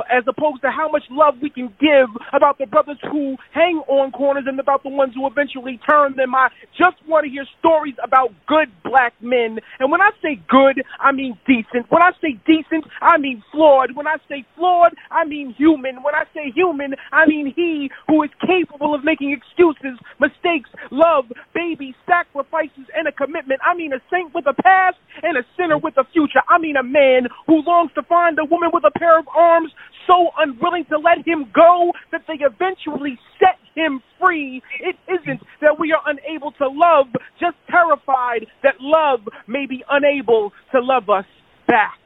as 0.10 0.24
opposed 0.28 0.62
to 0.62 0.72
how 0.72 0.90
much 0.90 1.04
love 1.10 1.36
we 1.42 1.50
can 1.50 1.74
give, 1.80 2.10
about 2.34 2.58
the 2.58 2.66
brothers 2.66 2.98
who 3.12 3.36
hang 3.54 3.82
on 3.88 4.12
corners 4.12 4.46
and 4.48 4.60
about 4.60 4.84
the 4.84 4.90
ones 4.90 5.14
who 5.16 5.28
eventually 5.28 5.80
turn 5.90 6.16
them. 6.16 6.36
I 6.36 6.50
just 6.78 6.98
want 7.08 7.26
to 7.26 7.32
hear 7.32 7.46
stories 7.60 7.96
about 8.04 8.32
good 8.48 8.70
black 8.84 9.14
men. 9.22 9.60
And 9.80 9.92
when 9.92 10.02
I 10.02 10.12
say 10.22 10.40
good, 10.50 10.82
I 11.00 11.12
mean 11.12 11.38
decent. 11.48 11.90
When 11.90 12.02
I 12.02 12.12
say 12.22 12.40
decent, 12.46 12.86
I 13.02 13.18
mean 13.18 13.44
flawed. 13.52 13.96
When 13.96 14.08
I 14.08 14.18
say 14.28 14.46
flawed, 14.56 14.94
I 15.12 15.26
mean 15.26 15.54
human. 15.58 16.04
When 16.04 16.16
I 16.16 16.24
say 16.34 16.52
human, 16.54 16.96
I 17.12 17.26
mean 17.26 17.54
he 17.56 17.90
who 18.08 18.24
is 18.24 18.30
capable 18.42 18.94
of 18.94 19.04
making 19.04 19.32
excuses, 19.32 20.00
mistakes, 20.20 20.70
love, 20.92 21.26
babies, 21.54 21.96
sacrifices, 22.06 22.88
and 22.96 23.08
a 23.08 23.12
commitment. 23.12 23.62
I 23.66 23.76
mean 23.76 23.94
a 23.94 24.00
saint 24.12 24.34
with 24.34 24.46
a 24.48 24.54
past 24.62 24.98
and 25.24 25.38
a 25.38 25.44
sinner 25.58 25.78
with 25.78 25.98
a 25.98 26.06
future. 26.14 26.42
I 26.48 26.58
mean 26.58 26.76
a 26.76 26.84
man 26.84 27.28
who 27.48 27.62
longs 27.64 27.92
to 27.96 28.04
find 28.04 28.38
a 28.40 28.46
woman 28.46 28.70
with 28.74 28.84
a 28.84 28.92
pair 28.98 29.20
of 29.20 29.28
arms 29.36 29.72
so 30.08 30.30
unwilling 30.38 30.86
to 30.90 30.98
let 30.98 31.26
him 31.26 31.52
go 31.54 31.92
that 32.12 32.22
they 32.28 32.40
eventually 32.42 33.18
set 33.40 33.58
him 33.76 34.02
free. 34.20 34.62
It 34.82 34.96
isn't 35.08 35.42
that 35.62 35.80
we 35.80 35.92
are 35.94 36.02
unable 36.08 36.52
to 36.54 36.68
love, 36.68 37.08
just 37.40 37.56
terrified 37.70 38.46
that 38.64 38.76
love 38.80 39.22
may 39.48 39.66
be 39.66 39.84
unable 39.90 40.52
to 40.72 40.80
love 40.82 41.10
us. 41.10 41.26
back. 41.68 42.00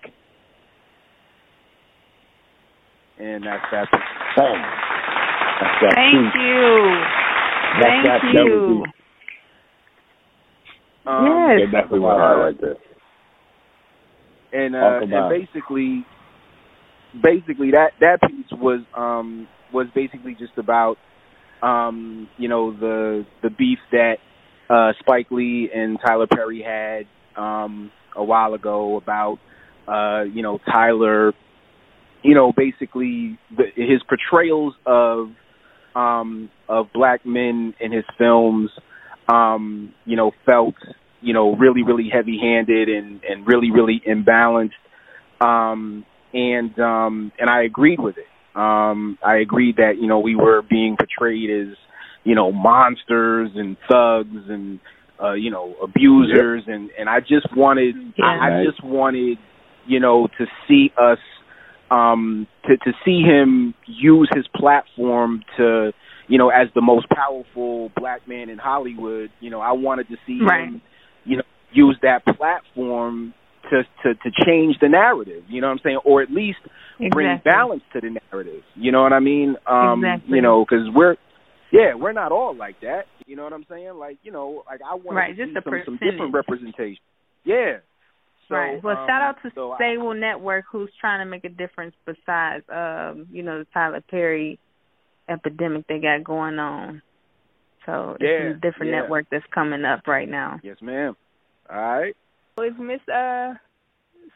And 3.19 3.43
that's 3.46 3.63
that. 3.72 3.88
piece. 3.91 4.02
That's 4.36 5.80
that 5.82 5.93
Thank 5.96 6.34
piece. 6.34 6.41
you. 6.41 7.04
That's 7.80 7.89
Thank 7.89 8.06
that 8.06 8.22
you. 8.34 8.84
Um, 11.06 11.26
Yes. 11.26 11.60
They 11.60 11.65
definitely 11.72 12.00
went 12.00 12.17
hard 12.19 12.39
right 12.39 12.62
there. 12.62 12.78
and 14.54 14.76
uh, 14.76 15.00
and 15.02 15.30
basically, 15.30 16.06
basically 17.21 17.71
that 17.71 17.91
that 17.99 18.19
piece 18.21 18.52
was 18.52 18.82
um 18.95 19.47
was 19.71 19.88
basically 19.93 20.36
just 20.36 20.58
about 20.58 20.97
um 21.62 22.28
you 22.38 22.49
know 22.49 22.71
the 22.71 23.26
the 23.41 23.49
beef 23.49 23.80
that 23.91 24.15
uh 24.69 24.93
Spike 24.99 25.28
Lee 25.30 25.69
and 25.73 25.99
Tyler 26.04 26.28
Perry 26.28 26.62
had 26.62 27.06
um 27.41 27.91
a 28.15 28.23
while 28.23 28.54
ago 28.54 28.97
about 28.97 29.39
uh 29.88 30.23
you 30.23 30.41
know 30.41 30.60
Tyler 30.71 31.34
you 32.23 32.36
know 32.36 32.52
basically 32.56 33.38
the, 33.56 33.65
his 33.76 34.02
portrayals 34.08 34.73
of 34.86 35.30
um 35.95 36.49
of 36.67 36.88
black 36.93 37.26
men 37.26 37.73
in 37.80 37.91
his 37.91 38.06
films 38.17 38.71
um 39.28 39.93
you 40.06 40.15
know 40.15 40.32
felt 40.45 40.76
you 41.21 41.34
know 41.34 41.56
really 41.56 41.84
really 41.84 42.10
heavy 42.12 42.39
handed 42.41 42.89
and 42.89 43.23
and 43.23 43.47
really 43.47 43.71
really 43.71 44.02
imbalanced. 44.08 44.71
Um 45.39 46.06
and 46.34 46.78
um 46.80 47.32
and 47.39 47.50
I 47.50 47.63
agreed 47.63 48.00
with 48.00 48.15
it. 48.17 48.28
Um 48.58 49.17
I 49.26 49.38
agreed 49.38 49.78
that 49.78 49.93
you 50.00 50.08
know 50.08 50.19
we 50.19 50.36
were 50.36 50.62
being 50.62 50.98
portrayed 50.98 51.50
as 51.50 51.76
you 52.24 52.36
know 52.36 52.52
monsters 52.52 53.52
and 53.56 53.78
thugs 53.89 54.50
and 54.50 54.80
uh 55.24 55.34
you 55.34 55.52
know 55.52 55.76
abusers. 55.82 56.63
And 56.67 56.89
and 56.98 57.10
I 57.10 57.19
just 57.19 57.48
wanted 57.56 57.96
I, 58.24 58.62
I 58.62 58.63
just 58.65 58.84
wanted 58.84 59.38
you 59.88 60.00
know 60.00 60.28
to 60.38 60.46
see 60.67 60.91
us 60.98 61.19
um 61.91 62.48
to 62.67 62.78
to 62.78 62.93
see 63.06 63.22
him 63.22 63.74
use 63.86 64.30
his 64.36 64.48
platform 64.56 65.43
to 65.58 65.91
you 66.28 66.38
know 66.38 66.50
as 66.50 66.67
the 66.74 66.82
most 66.82 67.08
powerful 67.10 67.91
black 67.98 68.28
man 68.28 68.50
in 68.50 68.58
Hollywood. 68.58 69.30
You 69.39 69.50
know 69.50 69.62
I 69.62 69.74
wanted 69.74 70.08
to 70.10 70.15
see 70.26 70.39
Right. 70.41 70.67
him 70.67 70.82
you 71.26 71.38
know 71.38 71.43
use 71.72 71.98
that 72.02 72.26
platform 72.26 73.34
to 73.74 73.84
to 74.04 74.14
to 74.16 74.46
change 74.46 74.78
the 74.80 74.90
narrative 74.90 75.44
you 75.50 75.62
know 75.62 75.68
what 75.68 75.74
I'm 75.74 75.80
saying 75.84 76.00
or 76.06 76.22
at 76.22 76.32
least 76.32 76.60
bring 77.12 77.42
balance 77.44 77.84
to 77.94 78.02
the 78.02 78.18
narrative 78.32 78.62
you 78.76 78.92
know 78.92 79.02
what 79.02 79.14
I 79.14 79.20
mean 79.20 79.56
um 79.68 80.04
Exactly. 80.04 80.36
you 80.36 80.42
know 80.42 80.66
cuz 80.66 80.90
we're 80.94 81.16
yeah 81.72 81.94
we're 81.94 82.14
not 82.14 82.32
all 82.32 82.56
like 82.56 82.80
that 82.82 83.06
you 83.26 83.36
know 83.36 83.44
what 83.44 83.54
I'm 83.54 83.66
saying 83.70 83.94
like 83.96 84.18
you 84.24 84.32
know 84.32 84.64
like 84.68 84.82
I 84.82 84.96
want 84.96 85.18
Right, 85.18 85.36
to 85.36 85.46
see 85.46 85.54
some, 85.54 85.82
some 85.86 86.00
different 86.02 86.34
representation 86.34 87.04
yeah 87.44 87.78
so, 88.50 88.56
right. 88.56 88.84
Well, 88.84 88.98
um, 88.98 89.08
shout 89.08 89.22
out 89.22 89.36
to 89.44 89.52
so 89.56 89.72
I- 89.72 89.78
Stable 89.78 90.14
Network, 90.14 90.66
who's 90.72 90.92
trying 91.00 91.26
to 91.26 91.30
make 91.30 91.46
a 91.46 91.50
difference 91.50 91.96
besides, 92.06 92.64
um, 92.70 93.26
you 93.32 93.42
know, 93.42 93.60
the 93.60 93.68
Tyler 93.74 94.04
Perry 94.10 94.60
epidemic 95.30 95.88
they 95.88 96.00
got 96.00 96.24
going 96.24 96.60
on. 96.60 97.02
So 97.86 98.18
Yeah, 98.20 98.28
it's 98.30 98.58
a 98.58 98.60
different 98.60 98.92
yeah. 98.92 99.02
network 99.02 99.26
that's 99.32 99.46
coming 99.54 99.86
up 99.86 100.08
right 100.08 100.30
now. 100.30 100.60
Yes, 100.64 100.78
ma'am. 100.82 101.16
All 101.70 101.78
right. 101.78 102.16
Is 102.62 102.74
Miss 102.80 103.00
uh, 103.13 103.54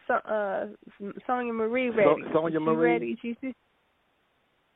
so, 0.07 0.15
uh, 0.15 0.65
Sonia 1.27 1.53
Marie 1.53 1.89
ready? 1.89 2.23
So- 2.23 2.33
Sonia 2.33 2.57
Is 2.57 2.63
she 2.63 2.65
Marie? 2.65 2.91
ready? 2.91 3.17
She, 3.21 3.37
she, 3.41 3.53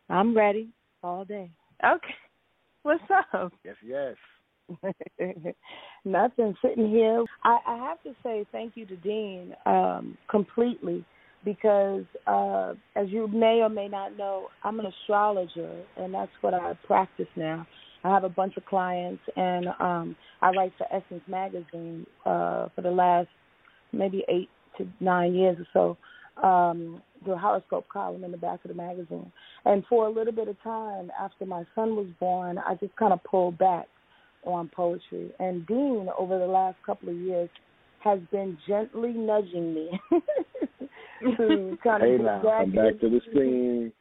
I'm 0.09 0.35
ready 0.37 0.69
all 1.03 1.25
day. 1.25 1.49
okay. 1.83 2.13
What's 2.83 3.03
up? 3.33 3.51
Yes, 3.63 3.75
yes. 3.85 4.15
Nothing. 6.05 6.55
Sitting 6.63 6.89
here. 6.89 7.23
I, 7.43 7.57
I 7.67 7.77
have 7.77 8.01
to 8.03 8.15
say 8.23 8.45
thank 8.51 8.75
you 8.75 8.85
to 8.87 8.95
Dean 8.97 9.55
um, 9.65 10.17
completely 10.29 11.05
because, 11.45 12.03
uh, 12.27 12.73
as 12.95 13.09
you 13.09 13.27
may 13.27 13.61
or 13.61 13.69
may 13.69 13.87
not 13.87 14.17
know, 14.17 14.47
I'm 14.63 14.79
an 14.79 14.87
astrologer, 14.87 15.83
and 15.97 16.13
that's 16.13 16.31
what 16.41 16.53
I 16.53 16.73
practice 16.85 17.27
now. 17.35 17.67
I 18.03 18.09
have 18.09 18.23
a 18.23 18.29
bunch 18.29 18.57
of 18.57 18.65
clients, 18.65 19.21
and 19.35 19.67
um, 19.79 20.15
I 20.41 20.49
write 20.51 20.73
for 20.77 20.87
Essence 20.91 21.23
Magazine 21.27 22.05
uh, 22.25 22.67
for 22.75 22.81
the 22.81 22.91
last 22.91 23.27
maybe 23.91 24.23
eight 24.29 24.49
to 24.77 24.87
nine 24.99 25.33
years 25.33 25.57
or 25.59 25.97
so. 26.37 26.45
Um, 26.47 27.01
the 27.25 27.37
horoscope 27.37 27.87
column 27.89 28.23
in 28.23 28.31
the 28.31 28.37
back 28.37 28.63
of 28.63 28.69
the 28.69 28.73
magazine. 28.75 29.31
And 29.65 29.83
for 29.87 30.07
a 30.07 30.09
little 30.09 30.33
bit 30.33 30.47
of 30.47 30.61
time 30.63 31.11
after 31.19 31.45
my 31.45 31.65
son 31.75 31.95
was 31.95 32.07
born, 32.19 32.57
I 32.57 32.75
just 32.75 32.95
kind 32.95 33.13
of 33.13 33.23
pulled 33.23 33.57
back 33.57 33.85
on 34.43 34.69
poetry. 34.75 35.31
And 35.39 35.67
Dean, 35.67 36.07
over 36.17 36.39
the 36.39 36.47
last 36.47 36.77
couple 36.85 37.09
of 37.09 37.15
years, 37.15 37.49
has 37.99 38.19
been 38.31 38.57
gently 38.67 39.13
nudging 39.13 39.73
me 39.73 40.01
to 41.37 41.77
kind 41.83 42.03
of 42.03 42.09
Hey 42.09 42.17
get 42.17 42.25
now, 42.25 42.43
back, 42.43 42.61
come 42.61 42.71
back 42.71 42.99
to 43.01 43.09
the 43.09 43.21
scene. 43.33 43.93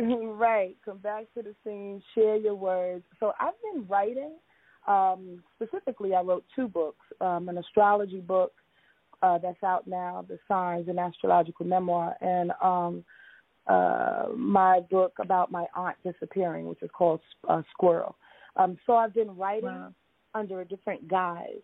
right, 0.38 0.76
come 0.84 0.98
back 0.98 1.24
to 1.34 1.42
the 1.42 1.54
scene, 1.64 2.02
share 2.14 2.36
your 2.36 2.54
words. 2.54 3.04
So 3.18 3.32
I've 3.40 3.54
been 3.72 3.86
writing. 3.86 4.32
Um, 4.88 5.42
specifically, 5.56 6.14
I 6.14 6.22
wrote 6.22 6.44
two 6.56 6.68
books: 6.68 7.04
um, 7.20 7.48
an 7.48 7.58
astrology 7.58 8.20
book 8.20 8.52
uh, 9.22 9.38
that's 9.38 9.62
out 9.62 9.86
now, 9.86 10.24
The 10.26 10.38
Signs, 10.48 10.88
an 10.88 10.98
astrological 10.98 11.66
memoir, 11.66 12.16
and 12.20 12.52
um, 12.62 13.04
uh, 13.66 14.26
my 14.34 14.80
book 14.90 15.12
about 15.20 15.50
my 15.52 15.66
aunt 15.76 15.96
disappearing, 16.02 16.66
which 16.66 16.82
is 16.82 16.90
called 16.96 17.20
uh, 17.48 17.62
Squirrel. 17.72 18.16
Um, 18.56 18.78
so 18.86 18.96
I've 18.96 19.14
been 19.14 19.36
writing 19.36 19.68
Wow. 19.68 19.94
under 20.34 20.60
a 20.60 20.64
different 20.64 21.08
guise. 21.08 21.62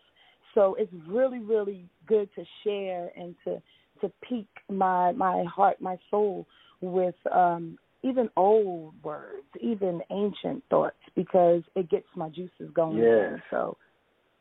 So 0.53 0.75
it's 0.79 0.91
really, 1.07 1.39
really 1.39 1.85
good 2.07 2.29
to 2.35 2.43
share 2.63 3.11
and 3.15 3.35
to 3.45 3.61
to 4.01 4.11
pique 4.21 4.47
my 4.69 5.11
my 5.11 5.43
heart, 5.43 5.81
my 5.81 5.97
soul 6.11 6.45
with 6.81 7.15
um, 7.31 7.77
even 8.03 8.29
old 8.37 8.93
words, 9.03 9.47
even 9.59 10.01
ancient 10.11 10.63
thoughts, 10.69 10.97
because 11.15 11.63
it 11.75 11.89
gets 11.89 12.07
my 12.15 12.29
juices 12.29 12.69
going. 12.73 12.97
Yeah. 12.97 13.27
again. 13.27 13.43
So 13.49 13.77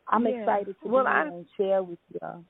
I'm 0.09 0.27
Yeah. 0.27 0.40
excited 0.40 0.77
to 0.83 0.88
Well, 0.88 1.05
be 1.05 1.09
I- 1.11 1.27
and 1.27 1.47
share 1.57 1.83
with 1.83 1.99
y'all. 2.21 2.45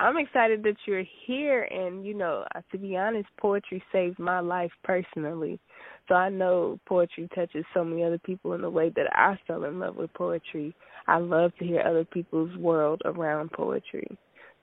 I'm 0.00 0.16
excited 0.16 0.62
that 0.62 0.76
you're 0.86 1.02
here, 1.26 1.64
and 1.64 2.06
you 2.06 2.14
know, 2.14 2.46
uh, 2.54 2.60
to 2.70 2.78
be 2.78 2.96
honest, 2.96 3.28
poetry 3.36 3.82
saved 3.90 4.18
my 4.20 4.38
life 4.38 4.72
personally. 4.84 5.58
So 6.06 6.14
I 6.14 6.28
know 6.28 6.78
poetry 6.86 7.28
touches 7.34 7.64
so 7.74 7.82
many 7.82 8.04
other 8.04 8.18
people 8.18 8.52
in 8.52 8.62
the 8.62 8.70
way 8.70 8.90
that 8.90 9.08
I 9.12 9.36
fell 9.46 9.64
in 9.64 9.80
love 9.80 9.96
with 9.96 10.12
poetry. 10.14 10.72
I 11.08 11.18
love 11.18 11.52
to 11.56 11.64
hear 11.64 11.80
other 11.80 12.04
people's 12.04 12.56
world 12.56 13.02
around 13.04 13.50
poetry. 13.50 14.06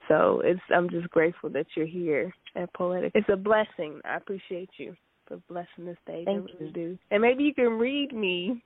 So 0.07 0.39
it's 0.45 0.61
I'm 0.73 0.89
just 0.89 1.09
grateful 1.09 1.49
that 1.49 1.67
you're 1.75 1.85
here 1.85 2.33
at 2.55 2.71
Poetic. 2.73 3.11
It's 3.13 3.27
a 3.29 3.35
blessing. 3.35 3.99
I 4.05 4.15
appreciate 4.15 4.69
you 4.77 4.95
for 5.27 5.37
blessing 5.49 5.85
the 5.85 5.95
stage. 6.03 6.25
Thank 6.25 6.49
I 6.49 6.53
really 6.59 6.71
do. 6.71 6.97
And 7.11 7.21
maybe 7.21 7.43
you 7.43 7.53
can 7.53 7.73
read 7.73 8.13
me 8.13 8.63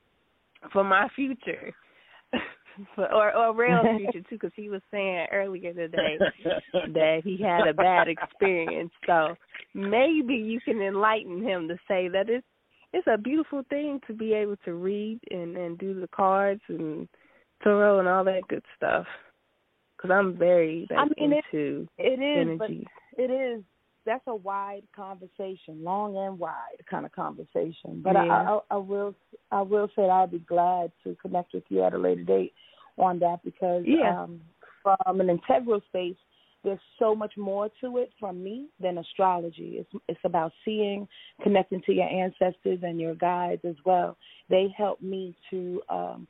for 0.72 0.84
my 0.84 1.08
future. 1.14 1.72
for, 2.94 3.12
or 3.12 3.34
or 3.36 3.54
Rail's 3.54 3.86
future 3.96 4.20
too, 4.28 4.36
because 4.36 4.52
he 4.56 4.68
was 4.68 4.82
saying 4.90 5.26
earlier 5.32 5.72
today 5.72 6.18
that 6.94 7.20
he 7.24 7.38
had 7.42 7.66
a 7.66 7.74
bad 7.74 8.08
experience. 8.08 8.92
So 9.06 9.34
maybe 9.74 10.34
you 10.34 10.60
can 10.60 10.80
enlighten 10.80 11.42
him 11.42 11.68
to 11.68 11.76
say 11.88 12.08
that 12.08 12.28
it's 12.28 12.46
it's 12.92 13.06
a 13.06 13.18
beautiful 13.18 13.62
thing 13.70 14.00
to 14.06 14.12
be 14.12 14.32
able 14.32 14.56
to 14.64 14.74
read 14.74 15.20
and 15.30 15.56
and 15.56 15.78
do 15.78 16.00
the 16.00 16.08
cards 16.08 16.62
and 16.68 17.08
tarot 17.62 18.00
and 18.00 18.08
all 18.08 18.24
that 18.24 18.48
good 18.48 18.64
stuff. 18.76 19.06
Because 19.96 20.10
I'm 20.14 20.36
very 20.36 20.88
I 20.90 21.02
like, 21.02 21.18
mean, 21.18 21.32
it- 21.32 21.44
into 21.52 21.86
It 21.98 22.20
is, 22.20 22.58
but 22.58 22.70
it 23.22 23.30
is. 23.30 23.62
That's 24.06 24.24
a 24.26 24.34
wide 24.34 24.82
conversation, 24.94 25.84
long 25.84 26.16
and 26.16 26.38
wide 26.38 26.84
kind 26.90 27.04
of 27.04 27.12
conversation. 27.12 28.00
But 28.02 28.14
Yeah. 28.14 28.22
I, 28.22 28.54
I, 28.54 28.58
I 28.70 28.76
will, 28.76 29.14
I 29.50 29.62
will 29.62 29.88
say 29.94 30.08
I'll 30.08 30.26
be 30.26 30.38
glad 30.38 30.90
to 31.04 31.16
connect 31.20 31.54
with 31.54 31.64
you 31.68 31.84
at 31.84 31.92
a 31.92 31.98
later 31.98 32.24
date 32.24 32.54
on 32.98 33.18
that 33.20 33.40
because 33.44 33.84
Yeah. 33.86 34.22
um, 34.22 34.40
from 34.82 35.20
an 35.20 35.28
integral 35.28 35.80
space, 35.88 36.16
there's 36.62 36.80
so 36.98 37.14
much 37.14 37.36
more 37.36 37.70
to 37.80 37.98
it 37.98 38.10
from 38.20 38.42
me 38.42 38.68
than 38.80 38.98
astrology. 38.98 39.78
It's 39.78 40.04
it's 40.08 40.20
about 40.24 40.52
seeing, 40.64 41.08
connecting 41.42 41.80
to 41.86 41.92
your 41.92 42.08
ancestors 42.08 42.80
and 42.82 43.00
your 43.00 43.14
guides 43.14 43.62
as 43.64 43.76
well. 43.84 44.16
They 44.50 44.68
help 44.76 45.00
me 45.00 45.34
to 45.50 45.80
um, 45.88 46.28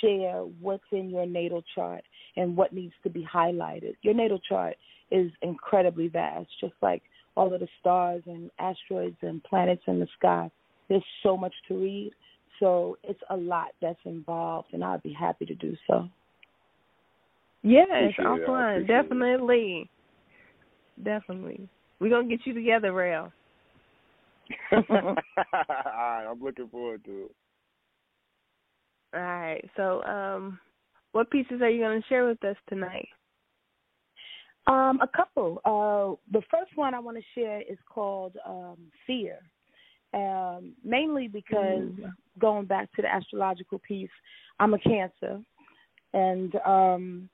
share 0.00 0.40
what's 0.60 0.84
in 0.92 1.10
your 1.10 1.26
natal 1.26 1.62
chart 1.74 2.02
and 2.36 2.56
what 2.56 2.72
needs 2.72 2.94
to 3.02 3.10
be 3.10 3.26
highlighted. 3.32 3.94
Your 4.02 4.14
natal 4.14 4.40
chart 4.48 4.76
is 5.10 5.30
incredibly 5.42 6.08
vast, 6.08 6.48
just 6.60 6.74
like 6.82 7.02
all 7.36 7.52
of 7.52 7.60
the 7.60 7.68
stars 7.80 8.22
and 8.26 8.50
asteroids 8.58 9.16
and 9.22 9.42
planets 9.44 9.82
in 9.86 9.98
the 10.00 10.06
sky. 10.18 10.50
There's 10.88 11.04
so 11.22 11.36
much 11.36 11.54
to 11.68 11.74
read. 11.74 12.12
So 12.58 12.98
it's 13.02 13.20
a 13.30 13.36
lot 13.36 13.68
that's 13.80 13.98
involved, 14.04 14.68
and 14.72 14.84
I'd 14.84 15.02
be 15.02 15.12
happy 15.12 15.46
to 15.46 15.54
do 15.54 15.74
so. 15.86 16.08
Yes, 17.62 17.86
I 17.90 18.22
offline, 18.22 18.82
appreciate 18.82 18.82
it. 18.82 18.86
definitely, 18.86 19.90
definitely. 21.02 21.68
We're 22.00 22.10
gonna 22.10 22.28
get 22.28 22.40
you 22.44 22.54
together, 22.54 22.92
Rail. 22.92 23.32
All 24.72 25.16
right, 25.16 26.26
I'm 26.30 26.42
looking 26.42 26.68
forward 26.68 27.04
to 27.04 27.24
it. 27.24 27.30
All 29.14 29.20
right. 29.20 29.64
So, 29.76 30.02
um, 30.04 30.58
what 31.12 31.30
pieces 31.30 31.60
are 31.62 31.70
you 31.70 31.82
gonna 31.82 32.02
share 32.08 32.26
with 32.26 32.42
us 32.44 32.56
tonight? 32.68 33.08
Um, 34.66 35.00
a 35.00 35.08
couple. 35.08 35.60
Uh, 35.64 36.16
the 36.32 36.42
first 36.50 36.76
one 36.76 36.94
I 36.94 37.00
want 37.00 37.16
to 37.16 37.22
share 37.34 37.60
is 37.62 37.78
called 37.88 38.36
um, 38.46 38.76
Fear. 39.06 39.38
Um, 40.12 40.74
mainly 40.84 41.28
because 41.28 41.90
going 42.38 42.66
back 42.66 42.92
to 42.94 43.02
the 43.02 43.12
astrological 43.12 43.78
piece, 43.78 44.10
I'm 44.58 44.74
a 44.74 44.78
Cancer, 44.78 45.40
and 46.12 46.54
um, 46.66 47.30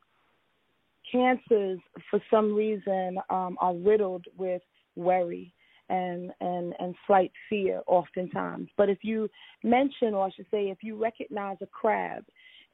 cancers 1.10 1.78
for 2.10 2.20
some 2.30 2.54
reason 2.54 3.18
um, 3.30 3.56
are 3.60 3.74
riddled 3.74 4.26
with 4.36 4.62
worry 4.94 5.52
and 5.88 6.32
and 6.40 6.74
and 6.78 6.94
slight 7.06 7.32
fear 7.48 7.80
oftentimes. 7.86 8.68
But 8.76 8.88
if 8.88 8.98
you 9.02 9.28
mention, 9.62 10.14
or 10.14 10.26
I 10.26 10.30
should 10.30 10.46
say, 10.50 10.68
if 10.68 10.78
you 10.82 10.96
recognize 10.96 11.56
a 11.62 11.66
crab 11.66 12.24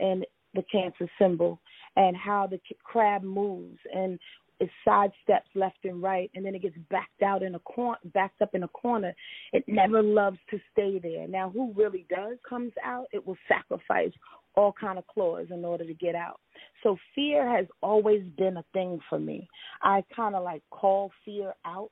and 0.00 0.24
the 0.54 0.62
cancer 0.70 1.08
symbol 1.18 1.58
and 1.96 2.16
how 2.16 2.46
the 2.46 2.60
crab 2.84 3.22
moves 3.22 3.78
and 3.94 4.18
it 4.60 4.70
sidesteps 4.86 5.50
left 5.54 5.78
and 5.84 6.02
right 6.02 6.30
and 6.34 6.44
then 6.44 6.54
it 6.54 6.62
gets 6.62 6.76
backed 6.90 7.22
out 7.22 7.42
in 7.42 7.54
a 7.56 7.58
corner 7.60 7.98
backed 8.14 8.40
up 8.42 8.54
in 8.54 8.62
a 8.62 8.68
corner. 8.68 9.12
It 9.52 9.64
never 9.66 10.02
loves 10.02 10.38
to 10.50 10.60
stay 10.72 10.98
there. 10.98 11.26
Now 11.26 11.50
who 11.50 11.72
really 11.74 12.06
does 12.08 12.38
comes 12.48 12.72
out 12.84 13.06
it 13.12 13.26
will 13.26 13.36
sacrifice 13.48 14.12
all 14.54 14.72
kind 14.78 14.98
of 14.98 15.06
claws 15.06 15.46
in 15.50 15.64
order 15.64 15.84
to 15.84 15.94
get 15.94 16.14
out. 16.14 16.38
So 16.82 16.96
fear 17.14 17.48
has 17.48 17.66
always 17.82 18.22
been 18.36 18.58
a 18.58 18.64
thing 18.72 19.00
for 19.08 19.18
me. 19.18 19.48
I 19.82 20.04
kind 20.14 20.34
of 20.34 20.44
like 20.44 20.62
call 20.70 21.10
fear 21.24 21.54
out 21.64 21.90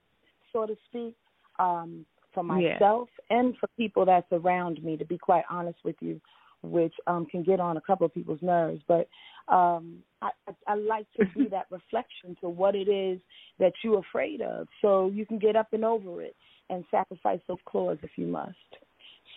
so 0.52 0.66
to 0.66 0.76
speak 0.88 1.16
um 1.58 2.06
for 2.32 2.44
Yeah. 2.44 2.74
myself 2.74 3.08
and 3.30 3.56
for 3.58 3.66
people 3.76 4.04
that's 4.04 4.30
around 4.30 4.82
me 4.84 4.96
to 4.96 5.04
be 5.04 5.18
quite 5.18 5.44
honest 5.50 5.78
with 5.84 5.96
you 6.00 6.20
which 6.62 6.94
um 7.06 7.26
can 7.26 7.42
get 7.42 7.60
on 7.60 7.76
a 7.76 7.80
couple 7.80 8.06
of 8.06 8.14
people's 8.14 8.42
nerves. 8.42 8.82
But 8.86 9.08
um 9.48 9.98
I, 10.22 10.30
I 10.48 10.52
I 10.68 10.74
like 10.74 11.06
to 11.18 11.26
be 11.36 11.48
that 11.50 11.66
reflection 11.70 12.36
to 12.40 12.48
what 12.48 12.74
it 12.74 12.88
is 12.88 13.20
that 13.58 13.72
you're 13.82 13.98
afraid 14.00 14.40
of 14.40 14.68
so 14.82 15.08
you 15.08 15.26
can 15.26 15.38
get 15.38 15.56
up 15.56 15.68
and 15.72 15.84
over 15.84 16.22
it 16.22 16.36
and 16.68 16.84
sacrifice 16.90 17.40
those 17.48 17.58
claws 17.66 17.98
if 18.02 18.10
you 18.16 18.26
must. 18.26 18.56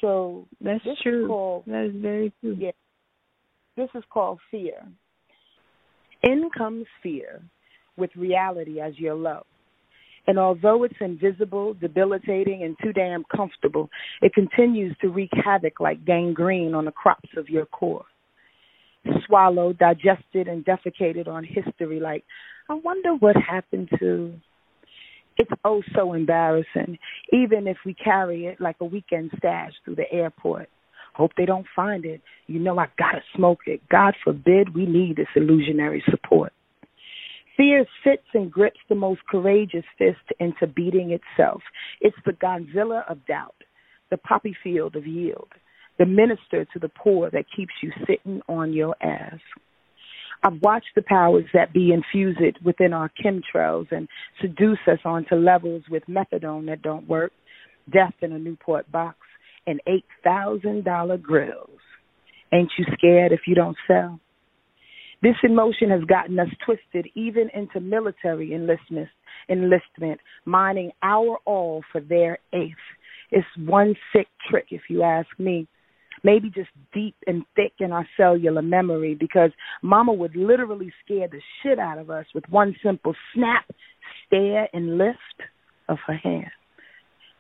So 0.01 0.47
That's 0.61 0.83
true. 1.01 1.27
called 1.27 1.63
That 1.67 1.85
is 1.85 1.95
very 2.01 2.33
true. 2.41 2.57
yeah. 2.59 2.71
This 3.75 3.89
is 3.95 4.03
called 4.11 4.39
fear. 4.51 4.83
In 6.21 6.49
comes 6.55 6.85
fear 7.01 7.41
with 7.97 8.11
reality 8.15 8.79
as 8.79 8.97
your 8.97 9.15
low 9.15 9.45
and 10.25 10.39
although 10.39 10.83
it's 10.83 10.95
invisible, 11.01 11.73
debilitating, 11.73 12.63
and 12.63 12.77
too 12.81 12.93
damn 12.93 13.23
comfortable, 13.35 13.89
it 14.21 14.33
continues 14.33 14.95
to 15.01 15.09
wreak 15.09 15.31
havoc 15.43 15.79
like 15.79 16.05
gangrene 16.05 16.73
on 16.73 16.85
the 16.85 16.91
crops 16.91 17.29
of 17.35 17.49
your 17.49 17.65
core. 17.65 18.05
Swallowed, 19.25 19.77
digested, 19.79 20.47
and 20.47 20.65
defecated 20.65 21.27
on 21.27 21.43
history 21.43 21.99
like, 21.99 22.23
I 22.69 22.75
wonder 22.75 23.13
what 23.15 23.35
happened 23.35 23.89
to. 23.99 24.33
It's 25.35 25.51
oh 25.65 25.81
so 25.95 26.13
embarrassing, 26.13 26.99
even 27.33 27.67
if 27.67 27.77
we 27.85 27.95
carry 27.95 28.45
it 28.45 28.61
like 28.61 28.77
a 28.79 28.85
weekend 28.85 29.31
stash 29.37 29.71
through 29.83 29.95
the 29.95 30.11
airport. 30.11 30.69
Hope 31.15 31.31
they 31.35 31.45
don't 31.45 31.65
find 31.75 32.05
it. 32.05 32.21
You 32.47 32.59
know 32.59 32.77
I 32.79 32.87
gotta 32.97 33.21
smoke 33.35 33.61
it. 33.65 33.81
God 33.89 34.15
forbid 34.23 34.73
we 34.73 34.85
need 34.85 35.17
this 35.17 35.27
illusionary 35.35 36.03
support. 36.09 36.53
Fear 37.55 37.85
sits 38.03 38.27
and 38.33 38.51
grips 38.51 38.79
the 38.89 38.95
most 38.95 39.21
courageous 39.29 39.85
fist 39.97 40.31
into 40.39 40.65
beating 40.65 41.11
itself. 41.11 41.61
It's 42.01 42.17
the 42.25 42.33
Godzilla 42.33 43.09
of 43.09 43.25
doubt, 43.27 43.55
the 44.09 44.17
poppy 44.17 44.55
field 44.63 44.95
of 44.95 45.05
yield, 45.05 45.49
the 45.99 46.05
minister 46.05 46.65
to 46.65 46.79
the 46.79 46.89
poor 46.89 47.29
that 47.29 47.45
keeps 47.55 47.73
you 47.81 47.91
sitting 48.07 48.41
on 48.49 48.73
your 48.73 48.95
ass. 49.01 49.39
I've 50.43 50.61
watched 50.61 50.95
the 50.95 51.03
powers 51.03 51.45
that 51.53 51.73
be 51.73 51.93
infuse 51.93 52.37
it 52.39 52.57
within 52.63 52.91
our 52.91 53.09
chemtrails 53.23 53.87
and 53.91 54.09
seduce 54.41 54.79
us 54.87 54.99
onto 55.05 55.35
levels 55.35 55.83
with 55.89 56.03
methadone 56.09 56.65
that 56.65 56.81
don't 56.81 57.07
work, 57.07 57.31
death 57.91 58.13
in 58.21 58.33
a 58.33 58.39
Newport 58.39 58.91
box, 58.91 59.17
and 59.67 59.79
$8,000 60.25 61.21
grills. 61.21 61.79
Ain't 62.51 62.71
you 62.77 62.85
scared 62.93 63.31
if 63.31 63.41
you 63.47 63.55
don't 63.55 63.77
sell? 63.87 64.19
This 65.23 65.37
emotion 65.41 65.89
has 65.89 66.03
gotten 66.03 66.37
us 66.37 66.49
twisted 66.65 67.09
even 67.15 67.49
into 67.53 67.79
military 67.79 68.53
enlistment, 68.53 69.07
enlistment, 69.47 70.19
mining 70.43 70.91
our 71.01 71.37
all 71.45 71.81
for 71.93 72.01
their 72.01 72.39
eighth. 72.51 72.75
It's 73.31 73.47
one 73.57 73.95
sick 74.11 74.27
trick, 74.49 74.65
if 74.71 74.81
you 74.89 75.01
ask 75.01 75.29
me. 75.39 75.65
Maybe 76.25 76.49
just 76.49 76.69
deep 76.93 77.15
and 77.25 77.45
thick 77.55 77.71
in 77.79 77.93
our 77.93 78.05
cellular 78.17 78.61
memory 78.61 79.15
because 79.15 79.51
Mama 79.81 80.11
would 80.11 80.35
literally 80.35 80.91
scare 81.05 81.29
the 81.29 81.39
shit 81.61 81.79
out 81.79 81.99
of 81.99 82.09
us 82.09 82.25
with 82.35 82.43
one 82.49 82.75
simple 82.83 83.15
snap, 83.33 83.63
stare, 84.27 84.67
and 84.73 84.97
lift 84.97 85.17
of 85.87 85.99
her 86.05 86.17
hand. 86.17 86.51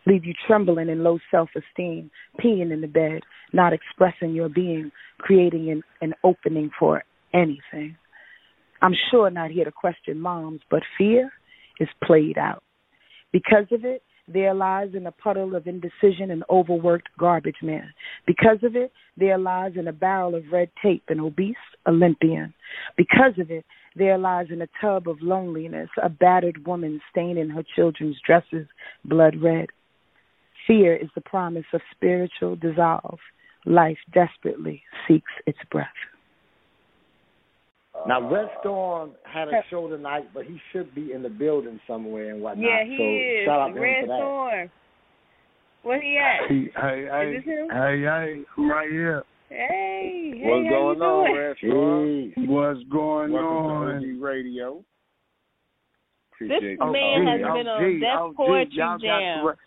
Leave 0.05 0.23
you 0.23 0.33
trembling 0.47 0.87
in 0.87 1.03
low 1.03 1.19
self 1.29 1.49
esteem, 1.53 2.09
peeing 2.39 2.71
in 2.71 2.79
the 2.79 2.87
bed, 2.87 3.23
not 3.51 3.73
expressing 3.73 4.33
your 4.33 4.47
being, 4.47 4.89
creating 5.17 5.69
an, 5.69 5.83
an 6.01 6.13
opening 6.23 6.71
for 6.79 7.03
anything. 7.33 7.97
I'm 8.81 8.93
sure 9.11 9.29
not 9.29 9.51
here 9.51 9.65
to 9.65 9.71
question 9.71 10.19
moms, 10.19 10.61
but 10.69 10.83
fear 10.97 11.31
is 11.79 11.87
played 12.03 12.37
out. 12.37 12.63
Because 13.31 13.65
of 13.71 13.85
it, 13.85 14.03
there 14.27 14.53
lies 14.53 14.89
in 14.93 15.07
a 15.07 15.11
puddle 15.11 15.55
of 15.55 15.67
indecision 15.67 16.31
and 16.31 16.43
overworked 16.49 17.09
garbage 17.19 17.61
man. 17.61 17.93
Because 18.25 18.59
of 18.63 18.75
it, 18.75 18.91
there 19.17 19.37
lies 19.37 19.73
in 19.75 19.87
a 19.87 19.93
barrel 19.93 20.35
of 20.35 20.43
red 20.51 20.69
tape 20.81 21.03
an 21.09 21.19
obese 21.19 21.55
Olympian. 21.87 22.53
Because 22.95 23.37
of 23.37 23.51
it, 23.51 23.65
there 23.95 24.17
lies 24.17 24.47
in 24.49 24.61
a 24.61 24.67
tub 24.79 25.09
of 25.09 25.21
loneliness 25.21 25.89
a 26.01 26.09
battered 26.09 26.65
woman 26.65 27.01
staining 27.11 27.49
her 27.49 27.63
children's 27.75 28.17
dresses 28.25 28.67
blood 29.03 29.35
red. 29.41 29.67
Fear 30.67 30.95
is 30.95 31.09
the 31.15 31.21
promise 31.21 31.65
of 31.73 31.81
spiritual 31.93 32.55
dissolve. 32.55 33.19
Life 33.65 33.97
desperately 34.13 34.83
seeks 35.07 35.31
its 35.45 35.59
breath. 35.69 35.87
Now, 38.07 38.29
Red 38.29 38.49
Storm 38.59 39.11
had 39.23 39.47
a 39.47 39.63
show 39.69 39.87
tonight, 39.89 40.25
but 40.33 40.45
he 40.45 40.59
should 40.71 40.93
be 40.93 41.11
in 41.13 41.23
the 41.23 41.29
building 41.29 41.79
somewhere 41.87 42.31
and 42.33 42.41
whatnot. 42.41 42.65
Yeah, 42.69 42.83
he 42.83 42.97
so 42.97 43.03
is. 43.03 43.45
shout 43.45 43.61
out 43.61 43.67
to 43.69 43.75
him 43.75 43.81
Red 43.81 44.01
for 44.01 44.07
that. 44.07 44.17
Storm. 44.19 44.71
Where 45.83 46.01
he 46.01 46.17
at? 46.17 46.49
Hey, 46.49 46.71
hey, 46.75 47.07
hey, 47.11 47.35
Is 47.37 47.43
this 47.45 47.53
him? 47.53 47.67
hey, 47.71 48.01
hey, 48.01 48.43
I'm 48.57 48.69
right 48.69 48.89
here. 48.89 49.23
Hey, 49.49 50.31
hey, 50.35 50.41
What's 50.49 50.65
how 50.65 50.71
going 50.71 51.01
on, 51.01 51.25
doing? 51.25 51.37
Red 51.37 51.57
Storm? 51.57 52.33
What's 52.49 52.79
going 52.91 53.31
Welcome 53.33 53.57
on? 53.57 54.01
to 54.01 54.13
OG 54.15 54.21
Radio. 54.21 54.83
This 56.39 56.49
Appreciate 56.51 56.77
Oh, 56.81 56.91
man 56.91 57.21
you. 57.23 57.27
has 57.29 57.41
OG, 57.43 57.53
been 57.57 57.67
on 57.67 57.99
Def 57.99 58.09
OG, 58.19 58.35
Poetry 58.35 58.69
y'all 58.75 58.87
got 58.87 58.99
the 58.99 59.07
Jam. 59.07 59.45
right- 59.45 59.57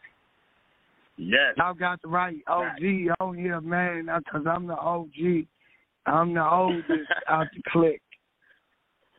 Yes. 1.18 1.54
Y'all 1.56 1.72
got 1.74 2.02
the 2.02 2.08
right 2.08 2.36
OG 2.46 3.08
on 3.20 3.38
here, 3.38 3.60
man, 3.62 4.06
because 4.18 4.46
I'm 4.46 4.66
the 4.66 4.76
OG. 4.76 5.46
I'm 6.04 6.34
the 6.34 6.46
oldest 6.46 6.90
out 7.28 7.46
the 7.54 7.62
clique. 7.70 8.02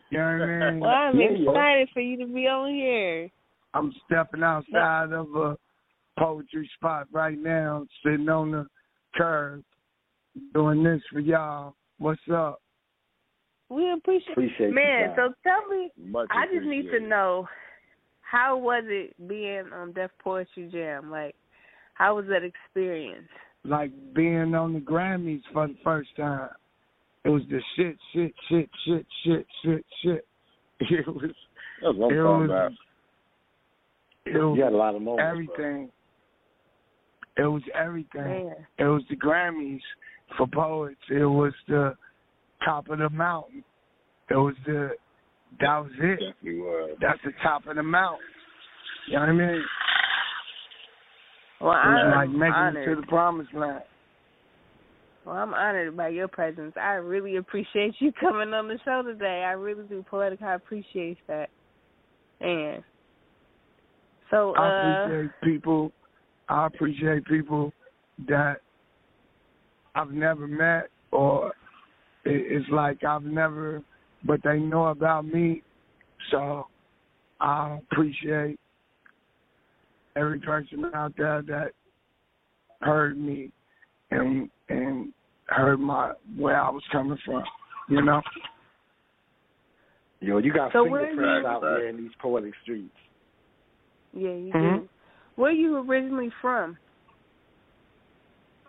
You 0.10 0.18
know 0.20 0.24
what 0.24 0.50
I 0.50 0.72
mean? 0.72 0.80
Well, 0.80 0.90
I'm 0.90 1.20
Yeah, 1.20 1.30
yeah. 1.32 1.50
excited 1.50 1.90
for 1.94 2.02
you 2.02 2.18
to 2.18 2.28
be 2.34 2.48
on 2.48 2.74
here. 2.74 3.30
I'm 3.74 3.94
stepping 4.06 4.44
outside 4.44 5.12
of 5.12 5.36
a 5.36 5.58
poetry 6.18 6.70
spot 6.76 7.08
right 7.12 7.38
now, 7.38 7.86
sitting 8.04 8.30
on 8.30 8.52
the 8.52 8.68
curb, 9.16 9.64
doing 10.54 10.84
this 10.84 11.02
for 11.12 11.20
y'all. 11.20 11.76
What's 12.00 12.22
up? 12.32 12.62
We 13.70 13.92
appreciate, 13.92 14.32
Appreciate 14.32 14.74
man. 14.74 15.10
guys. 15.10 15.16
So 15.18 15.34
tell 15.44 15.68
me, 15.68 15.92
Much 15.98 16.28
I 16.32 16.46
just 16.54 16.66
need 16.66 16.90
to 16.92 17.00
know 17.02 17.48
how 18.22 18.58
was 18.58 18.84
it 18.88 19.14
being 19.28 19.66
on 19.74 19.92
Def 19.92 20.12
Poetry 20.24 20.70
Jam? 20.72 21.12
Like, 21.12 21.36
how 21.96 22.16
was 22.16 22.26
that 22.30 22.44
experience? 22.44 23.28
Like 23.66 23.92
being 24.14 24.56
on 24.56 24.74
the 24.74 24.80
Grammys 24.80 25.42
for 25.52 25.68
the 25.68 25.76
first 25.84 26.16
time. 26.16 26.50
It 27.28 27.30
was 27.30 27.42
the 27.50 27.60
shit, 27.76 27.98
shit, 28.14 28.34
shit, 28.48 28.70
shit, 28.86 29.06
shit, 29.26 29.46
shit, 29.64 29.86
shit. 30.02 30.26
It 30.80 31.06
was, 31.08 31.32
That's 31.84 31.98
what 31.98 32.12
I'm 32.14 32.18
it 32.18 32.24
talking 32.24 32.40
was, 32.42 32.50
about. 32.50 32.72
it 34.26 34.38
was 34.38 34.58
You 34.58 34.64
had 34.64 34.74
a 34.74 34.78
lot 34.78 34.96
of 34.96 35.02
moments. 35.02 35.22
bro. 35.24 35.30
everything. 35.32 35.90
It 37.38 37.42
was 37.44 37.62
everything. 37.76 38.24
Man, 38.48 38.56
It 38.80 38.84
was 38.86 39.04
the 39.10 39.16
Grammys 39.18 39.82
for 40.38 40.48
poets. 40.48 41.02
It 41.12 41.26
was 41.26 41.54
the 41.68 41.96
top 42.64 42.88
of 42.90 43.00
the 43.00 43.10
mountain. 43.10 43.64
It 44.30 44.36
was 44.36 44.56
the 44.66 44.92
that 45.60 45.78
was 45.80 45.92
it. 46.00 46.20
Definitely. 46.42 46.96
That's 47.02 47.20
the 47.26 47.32
top 47.44 47.68
of 47.68 47.76
the 47.76 47.84
mountain. 47.84 48.26
You 49.08 49.14
know 49.16 49.20
what 49.22 49.30
I 49.30 49.32
mean? 49.34 49.64
well, 51.62 51.72
It 51.72 51.74
was 51.74 52.04
I'm 52.06 52.12
like 52.12 52.30
making 52.30 52.54
honored. 52.54 52.88
it 52.90 52.96
to 52.96 53.02
the 53.02 53.08
promised 53.08 53.54
land. 53.54 53.84
Well, 55.28 55.36
I'm 55.36 55.54
honored 55.54 55.98
by 55.98 56.08
your 56.08 56.30
presence. 56.30 56.74
I 56.82 56.94
really 56.94 57.36
appreciate 57.36 57.96
you 58.00 58.14
coming 58.20 58.54
on 58.54 58.70
the 58.70 58.80
show 58.86 59.04
today. 59.04 59.44
I 59.46 59.52
really 59.52 59.84
do. 59.84 60.04
Poetic, 60.10 60.42
I 60.42 60.54
appreciate 60.54 61.18
that. 61.28 61.50
And 62.40 62.82
so, 64.32 64.56
I 64.56 64.68
uh, 64.68 64.94
appreciate 65.04 65.32
people. 65.44 65.92
I 66.48 66.68
appreciate 66.68 67.26
people 67.26 67.74
that 68.30 68.62
I've 69.96 70.12
never 70.12 70.48
met, 70.48 70.88
or 71.12 71.52
it's 72.24 72.70
like 72.72 73.04
I've 73.04 73.24
never, 73.24 73.82
but 74.24 74.40
they 74.46 74.60
know 74.60 74.88
about 74.88 75.26
me. 75.26 75.62
So 76.32 76.68
I 77.42 77.80
appreciate 77.92 78.58
every 80.16 80.40
person 80.40 80.86
out 80.94 81.14
there 81.18 81.42
that 81.42 81.72
heard 82.82 83.18
me 83.18 83.52
and 84.12 84.50
and 84.70 85.14
heard 85.48 85.80
my 85.80 86.14
where 86.38 86.60
I 86.60 86.70
was 86.70 86.84
coming 86.92 87.18
from. 87.26 87.44
You 87.90 88.02
know. 88.02 88.22
Yo, 90.20 90.40
you 90.40 90.52
got 90.52 90.72
So 90.74 90.84
where 90.84 91.06
fingerprints 91.08 91.44
you- 91.44 91.48
out 91.48 91.62
there 91.62 91.88
in 91.88 91.98
these 91.98 92.12
poetic 92.20 92.54
streets. 92.64 92.96
Yeah, 94.14 94.30
you 94.32 94.52
Mhm. 94.54 94.80
do. 94.80 94.90
Where 95.36 95.52
you 95.52 95.78
originally 95.78 96.32
from? 96.42 96.78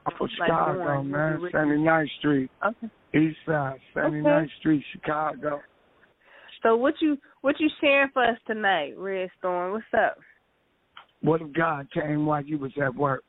I'm 0.07 0.17
from 0.17 0.27
Like 0.27 0.49
Chicago, 0.49 0.81
Orange, 0.81 1.11
man. 1.11 1.41
where 1.41 1.41
you- 1.41 1.51
79th 1.51 2.11
Street, 2.13 2.51
Okay. 2.63 2.91
East 3.15 3.39
Side, 3.47 3.81
Seventy 3.95 4.19
79th 4.23 4.53
Street, 4.53 4.85
Chicago. 4.93 5.63
So 6.63 6.77
what 6.77 7.01
you 7.01 7.19
what 7.41 7.59
you 7.61 7.69
sharing 7.81 8.11
for 8.11 8.23
us 8.25 8.39
tonight, 8.47 8.95
Red 8.99 9.31
Storm? 9.39 9.73
What's 9.73 9.95
up? 9.95 10.19
What 11.21 11.41
if 11.41 11.53
God 11.53 11.91
came 11.91 12.27
while 12.27 12.43
you 12.43 12.59
was 12.59 12.77
at 12.79 12.95
work? 12.95 13.25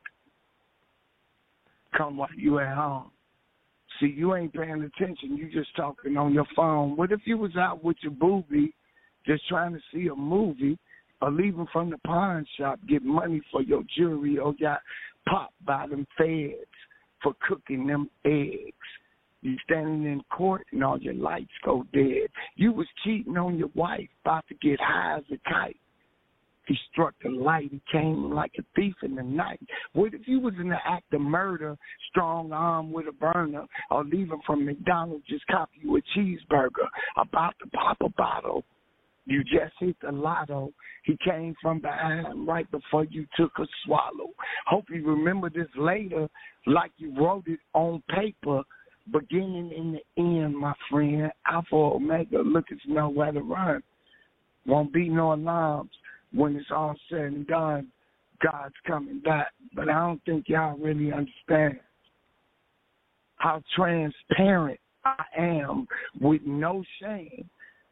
Come 1.94 2.18
while 2.18 2.30
you 2.36 2.60
at 2.60 2.76
home. 2.76 3.12
See, 4.00 4.14
you 4.16 4.36
ain't 4.36 4.54
paying 4.54 4.82
attention. 4.82 5.36
You 5.36 5.50
just 5.52 5.76
talking 5.76 6.16
on 6.18 6.34
your 6.34 6.46
phone. 6.56 6.96
What 6.96 7.12
if 7.12 7.22
you 7.26 7.38
was 7.38 7.56
out 7.58 7.84
with 7.84 7.98
your 8.02 8.14
booby, 8.14 8.74
just 9.26 9.48
trying 9.48 9.74
to 9.74 9.80
see 9.94 10.08
a 10.08 10.16
movie, 10.16 10.78
or 11.22 11.32
leaving 11.32 11.68
from 11.74 11.90
the 11.90 11.98
pawn 12.06 12.46
shop, 12.58 12.80
get 12.88 13.04
money 13.04 13.42
for 13.52 13.62
your 13.62 13.84
jewelry, 13.98 14.38
or 14.38 14.54
got 14.60 14.80
popped 15.28 15.66
by 15.66 15.88
them 15.88 16.08
feds 16.18 16.56
for 17.22 17.34
cooking 17.48 17.88
them 17.88 18.10
eggs? 18.26 18.74
You 19.42 19.56
standing 19.64 20.04
in 20.04 20.22
court 20.30 20.66
and 20.72 20.84
all 20.84 21.00
your 21.00 21.14
lights 21.14 21.52
go 21.64 21.86
dead. 21.94 22.28
You 22.56 22.74
was 22.74 22.88
cheating 23.04 23.38
on 23.38 23.58
your 23.58 23.70
wife, 23.74 24.10
about 24.24 24.46
to 24.50 24.56
get 24.56 24.80
high 24.82 25.18
as 25.18 25.24
a 25.32 25.50
kite. 25.50 25.80
He 26.70 26.78
struck 26.92 27.16
the 27.24 27.32
light. 27.32 27.72
He 27.72 27.82
came 27.92 28.32
like 28.32 28.52
a 28.60 28.64
thief 28.76 28.94
in 29.02 29.16
the 29.16 29.24
night. 29.24 29.60
What 29.94 30.14
if 30.14 30.28
you 30.28 30.40
was 30.40 30.54
in 30.62 30.70
the 30.70 30.78
act 30.86 31.12
of 31.12 31.20
murder, 31.20 31.76
strong 32.12 32.52
arm 32.52 32.92
with 32.92 33.08
a 33.08 33.12
burner, 33.12 33.66
or 33.90 34.04
leaving 34.04 34.40
from 34.46 34.66
McDonald's, 34.66 35.26
just 35.28 35.48
cop 35.48 35.72
you 35.74 35.98
a 35.98 36.02
cheeseburger, 36.16 36.88
about 37.18 37.56
to 37.64 37.70
pop 37.72 37.98
a 38.02 38.10
bottle? 38.10 38.64
You 39.26 39.44
just 39.44 39.74
hit 39.80 39.96
the 40.04 40.12
lotto. 40.12 40.72
He 41.06 41.18
came 41.26 41.56
from 41.60 41.82
behind 41.82 42.48
right 42.48 42.70
before 42.70 43.06
you 43.06 43.26
took 43.36 43.52
a 43.58 43.66
swallow. 43.84 44.30
Hope 44.68 44.86
you 44.92 45.04
remember 45.04 45.50
this 45.50 45.68
later, 45.76 46.30
like 46.68 46.92
you 46.98 47.16
wrote 47.20 47.48
it 47.48 47.60
on 47.74 48.04
paper. 48.16 48.62
Beginning 49.12 49.72
in 49.76 49.94
the 49.94 50.22
end, 50.22 50.56
my 50.56 50.74
friend. 50.92 51.32
Alpha 51.48 51.76
Omega, 51.76 52.42
look, 52.42 52.66
it's 52.70 52.82
nowhere 52.88 53.32
to 53.32 53.42
run. 53.42 53.82
Won't 54.68 54.94
be 54.94 55.10
no 55.10 55.34
alarms 55.34 55.90
when 56.34 56.56
it's 56.56 56.72
all 56.72 56.96
said 57.10 57.22
and 57.22 57.48
done. 57.48 57.88
God's 58.42 58.76
coming 58.88 59.20
back. 59.20 59.52
But 59.76 59.90
I 59.90 60.00
don't 60.00 60.24
think 60.26 60.46
y'all 60.48 60.78
really 60.78 61.12
understand 61.12 61.80
how 63.36 63.62
transparent 63.76 64.80
I 65.06 65.24
am 65.38 65.88
with 66.20 66.42
no 66.46 66.84
shame. 67.02 67.50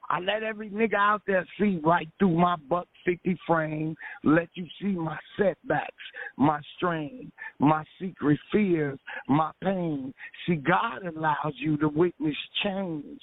I 0.10 0.20
let 0.22 0.42
every 0.42 0.70
nigga 0.70 0.96
out 0.96 1.22
there 1.28 1.46
see 1.60 1.82
right 1.84 2.08
through 2.18 2.38
my 2.38 2.56
buck 2.70 2.88
fifty 3.06 3.38
frame, 3.46 3.96
let 4.24 4.48
you 4.54 4.66
see 4.82 4.88
my 4.88 5.18
setbacks, 5.38 5.92
my 6.38 6.62
strain, 6.78 7.30
my 7.60 7.84
secret 8.00 8.40
fears, 8.52 8.98
my 9.28 9.52
pain. 9.62 10.14
See, 10.46 10.56
God 10.56 11.06
allows 11.06 11.54
you 11.58 11.76
to 11.78 11.90
witness 11.90 12.36
change 12.64 13.20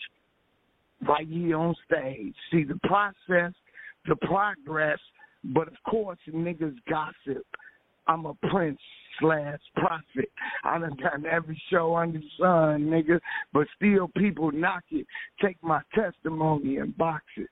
right 1.08 1.26
here 1.26 1.56
on 1.56 1.74
stage. 1.86 2.34
See 2.50 2.64
the 2.64 2.78
process, 2.82 3.54
the 4.06 4.16
progress, 4.16 4.98
but 5.44 5.68
of 5.68 5.74
course 5.88 6.18
niggas 6.28 6.76
gossip. 6.88 7.44
I'm 8.06 8.26
a 8.26 8.34
prince 8.50 8.80
slash 9.18 9.60
prophet. 9.76 10.30
I 10.64 10.78
done 10.78 10.96
done 10.96 11.24
every 11.30 11.60
show 11.70 11.96
under 11.96 12.18
the 12.18 12.24
sun, 12.38 12.86
nigga, 12.86 13.20
but 13.52 13.66
still 13.76 14.08
people 14.16 14.50
knock 14.52 14.84
it. 14.90 15.06
Take 15.40 15.62
my 15.62 15.80
testimony 15.94 16.78
and 16.78 16.96
box 16.96 17.24
it. 17.36 17.48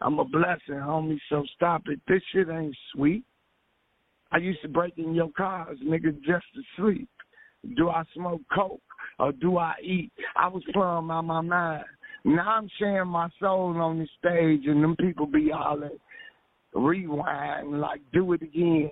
I'm 0.00 0.18
a 0.18 0.24
blessing, 0.24 0.74
homie, 0.74 1.18
so 1.28 1.44
stop 1.54 1.82
it. 1.86 2.00
This 2.08 2.22
shit 2.32 2.48
ain't 2.48 2.76
sweet. 2.94 3.24
I 4.32 4.38
used 4.38 4.62
to 4.62 4.68
break 4.68 4.94
in 4.96 5.14
your 5.14 5.30
cars, 5.36 5.78
nigga, 5.84 6.16
just 6.22 6.46
to 6.54 6.62
sleep. 6.76 7.08
Do 7.76 7.90
I 7.90 8.02
smoke 8.14 8.40
coke 8.52 8.80
or 9.18 9.32
do 9.32 9.58
I 9.58 9.74
eat? 9.82 10.10
I 10.34 10.48
was 10.48 10.62
plumb 10.72 11.10
out 11.10 11.24
my 11.24 11.42
mind. 11.42 11.84
Now 12.24 12.56
I'm 12.56 12.68
sharing 12.78 13.08
my 13.08 13.28
soul 13.40 13.76
on 13.80 13.98
the 13.98 14.08
stage 14.18 14.66
and 14.66 14.82
them 14.82 14.96
people 14.96 15.26
be 15.26 15.50
hollering, 15.52 15.98
rewind, 16.74 17.80
like 17.80 18.00
do 18.12 18.32
it 18.32 18.42
again. 18.42 18.90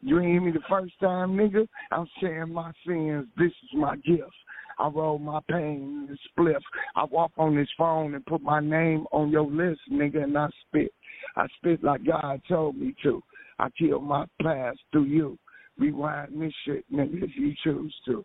You 0.00 0.18
hear 0.18 0.40
me 0.40 0.52
the 0.52 0.60
first 0.68 0.92
time, 1.00 1.36
nigga? 1.36 1.66
I'm 1.90 2.06
sharing 2.20 2.52
my 2.52 2.72
sins. 2.86 3.26
This 3.36 3.48
is 3.50 3.70
my 3.74 3.96
gift. 3.96 4.32
I 4.78 4.88
roll 4.88 5.18
my 5.18 5.40
pain 5.50 6.08
in 6.08 6.08
the 6.08 6.18
spliff. 6.42 6.62
I 6.94 7.04
walk 7.04 7.32
on 7.36 7.56
this 7.56 7.68
phone 7.76 8.14
and 8.14 8.24
put 8.26 8.40
my 8.42 8.60
name 8.60 9.06
on 9.10 9.30
your 9.30 9.50
list, 9.50 9.80
nigga, 9.90 10.22
and 10.22 10.38
I 10.38 10.48
spit. 10.68 10.92
I 11.36 11.46
spit 11.56 11.82
like 11.82 12.04
God 12.04 12.40
told 12.48 12.76
me 12.76 12.94
to. 13.02 13.22
I 13.58 13.68
kill 13.70 14.00
my 14.00 14.24
past 14.40 14.78
through 14.92 15.06
you. 15.06 15.38
Rewind 15.78 16.40
this 16.40 16.52
shit, 16.64 16.84
nigga, 16.92 17.24
if 17.24 17.30
you 17.36 17.54
choose 17.64 17.94
to. 18.06 18.24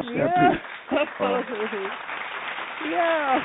That's 0.00 1.10
that. 1.18 1.44
Yeah. 2.90 3.38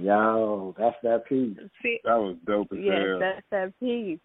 Yo, 0.00 0.74
that's 0.78 0.96
that 1.02 1.26
piece. 1.28 1.56
See, 1.82 1.98
That 2.04 2.16
was 2.16 2.36
dope 2.46 2.68
as 2.72 2.78
yes, 2.80 2.94
hell. 3.02 3.18
that's 3.18 3.42
that 3.50 3.80
piece. 3.80 4.18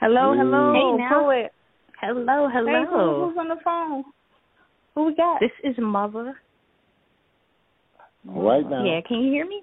Hello, 0.00 0.34
hello, 0.36 0.72
Hey, 0.74 0.98
now. 0.98 1.22
poet. 1.22 1.52
Hello, 2.00 2.48
Hey, 2.48 2.54
who- 2.60 2.66
hello. 2.70 3.28
who's 3.28 3.38
on 3.38 3.48
the 3.48 3.56
phone? 3.64 4.04
Who 4.94 5.04
we 5.06 5.14
got? 5.14 5.40
This 5.40 5.50
is 5.62 5.76
Mother. 5.78 6.36
Right 8.26 8.68
now. 8.68 8.84
Yeah, 8.84 9.00
can 9.06 9.20
you 9.20 9.30
hear 9.32 9.46
me? 9.46 9.62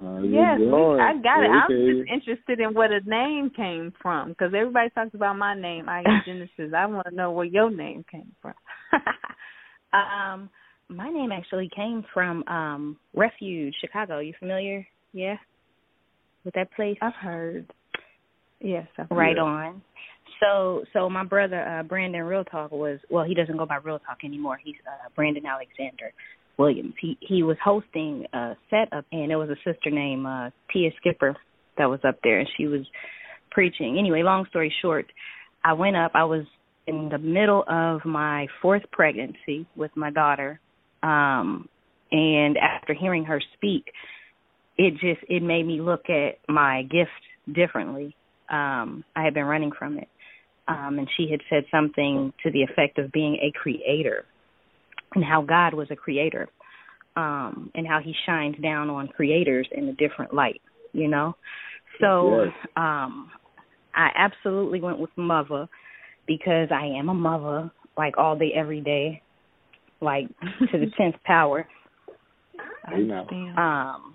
How 0.00 0.18
Yes, 0.22 0.58
we. 0.58 0.66
I 0.72 1.12
got 1.22 1.42
it. 1.42 1.50
Yeah, 1.50 1.62
I'm 1.62 1.70
just 1.70 2.10
interested 2.10 2.60
in 2.60 2.72
where 2.74 2.88
the 2.88 3.08
name 3.08 3.50
came 3.50 3.92
from 4.00 4.30
because 4.30 4.54
everybody 4.54 4.88
talks 4.90 5.14
about 5.14 5.36
my 5.36 5.54
name, 5.54 5.88
I 5.88 6.02
Genesis. 6.24 6.72
I 6.76 6.86
want 6.86 7.06
to 7.08 7.14
know 7.14 7.32
where 7.32 7.44
your 7.44 7.70
name 7.70 8.04
came 8.10 8.32
from. 8.40 8.54
um, 9.96 10.50
my 10.88 11.08
name 11.10 11.30
actually 11.32 11.70
came 11.74 12.04
from 12.12 12.42
um 12.48 12.96
Refuge, 13.14 13.74
Chicago. 13.80 14.18
You 14.20 14.32
familiar? 14.38 14.86
Yeah. 15.12 15.36
With 16.44 16.54
that 16.54 16.72
place? 16.72 16.96
I've 17.02 17.14
heard. 17.14 17.66
Yes, 18.60 18.86
I've 18.98 19.10
Right 19.10 19.36
heard. 19.36 19.42
on. 19.42 19.82
So 20.40 20.84
so 20.92 21.08
my 21.08 21.24
brother 21.24 21.60
uh 21.62 21.82
Brandon 21.82 22.22
Real 22.22 22.44
Talk 22.44 22.70
was 22.70 22.98
well, 23.10 23.24
he 23.24 23.34
doesn't 23.34 23.56
go 23.56 23.66
by 23.66 23.76
Real 23.76 23.98
Talk 23.98 24.18
anymore. 24.24 24.58
He's 24.62 24.76
uh 24.86 25.08
Brandon 25.14 25.44
Alexander 25.46 26.12
Williams. 26.58 26.94
He 27.00 27.16
he 27.20 27.42
was 27.42 27.56
hosting 27.62 28.26
a 28.32 28.54
set 28.70 28.92
up 28.92 29.04
and 29.12 29.30
there 29.30 29.38
was 29.38 29.50
a 29.50 29.56
sister 29.64 29.90
named 29.90 30.26
uh 30.26 30.50
Tia 30.72 30.90
Skipper 31.00 31.36
that 31.76 31.86
was 31.86 32.00
up 32.06 32.18
there 32.22 32.38
and 32.40 32.48
she 32.56 32.66
was 32.66 32.82
preaching. 33.50 33.96
Anyway, 33.98 34.22
long 34.22 34.46
story 34.50 34.72
short, 34.82 35.06
I 35.64 35.72
went 35.72 35.96
up, 35.96 36.12
I 36.14 36.24
was 36.24 36.44
in 36.88 37.08
the 37.08 37.18
middle 37.18 37.64
of 37.68 38.04
my 38.04 38.46
fourth 38.60 38.82
pregnancy 38.90 39.66
with 39.76 39.90
my 39.94 40.10
daughter. 40.10 40.60
Um 41.02 41.68
and 42.10 42.56
after 42.56 42.94
hearing 42.94 43.24
her 43.24 43.40
speak, 43.54 43.84
it 44.78 44.92
just 44.92 45.20
it 45.28 45.42
made 45.42 45.66
me 45.66 45.80
look 45.80 46.08
at 46.08 46.38
my 46.48 46.82
gift 46.82 47.10
differently. 47.54 48.16
Um, 48.50 49.04
I 49.14 49.22
had 49.22 49.34
been 49.34 49.44
running 49.44 49.72
from 49.78 49.98
it. 49.98 50.08
Um, 50.68 50.98
and 50.98 51.08
she 51.16 51.30
had 51.30 51.40
said 51.48 51.64
something 51.70 52.32
to 52.42 52.50
the 52.50 52.62
effect 52.62 52.98
of 52.98 53.12
being 53.12 53.36
a 53.36 53.52
creator 53.58 54.24
and 55.14 55.24
how 55.24 55.42
God 55.42 55.74
was 55.74 55.88
a 55.90 55.96
creator. 55.96 56.48
Um, 57.16 57.72
and 57.74 57.84
how 57.84 57.98
he 58.02 58.14
shines 58.26 58.54
down 58.62 58.90
on 58.90 59.08
creators 59.08 59.66
in 59.72 59.88
a 59.88 59.92
different 59.94 60.32
light, 60.32 60.62
you 60.92 61.08
know? 61.08 61.34
So 62.00 62.44
um 62.76 63.30
I 63.94 64.10
absolutely 64.14 64.80
went 64.80 65.00
with 65.00 65.10
mother 65.16 65.68
because 66.28 66.68
I 66.70 66.86
am 66.96 67.08
a 67.08 67.14
mother 67.14 67.70
like 67.96 68.16
all 68.16 68.38
day 68.38 68.52
every 68.54 68.80
day, 68.80 69.20
like 70.00 70.28
to 70.38 70.78
the 70.78 70.86
tenth 70.96 71.16
power. 71.24 71.66
You 72.96 73.04
know. 73.06 73.26
Um, 73.56 74.14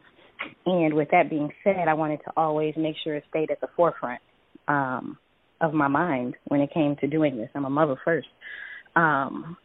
and 0.66 0.94
with 0.94 1.10
that 1.12 1.30
being 1.30 1.50
said, 1.64 1.88
I 1.90 1.94
wanted 1.94 2.20
to 2.26 2.32
always 2.38 2.74
make 2.78 2.96
sure 3.04 3.16
it 3.16 3.24
stayed 3.30 3.52
at 3.52 3.60
the 3.60 3.68
forefront 3.76 4.22
um, 4.70 5.18
of 5.60 5.74
my 5.74 5.88
mind 5.90 6.36
when 6.46 6.62
it 6.62 6.74
came 6.74 6.96
to 7.02 7.08
doing 7.08 7.36
this. 7.38 7.50
I'm 7.54 7.66
a 7.66 7.70
mother 7.70 7.98
first. 8.06 8.28
Um. 8.96 9.58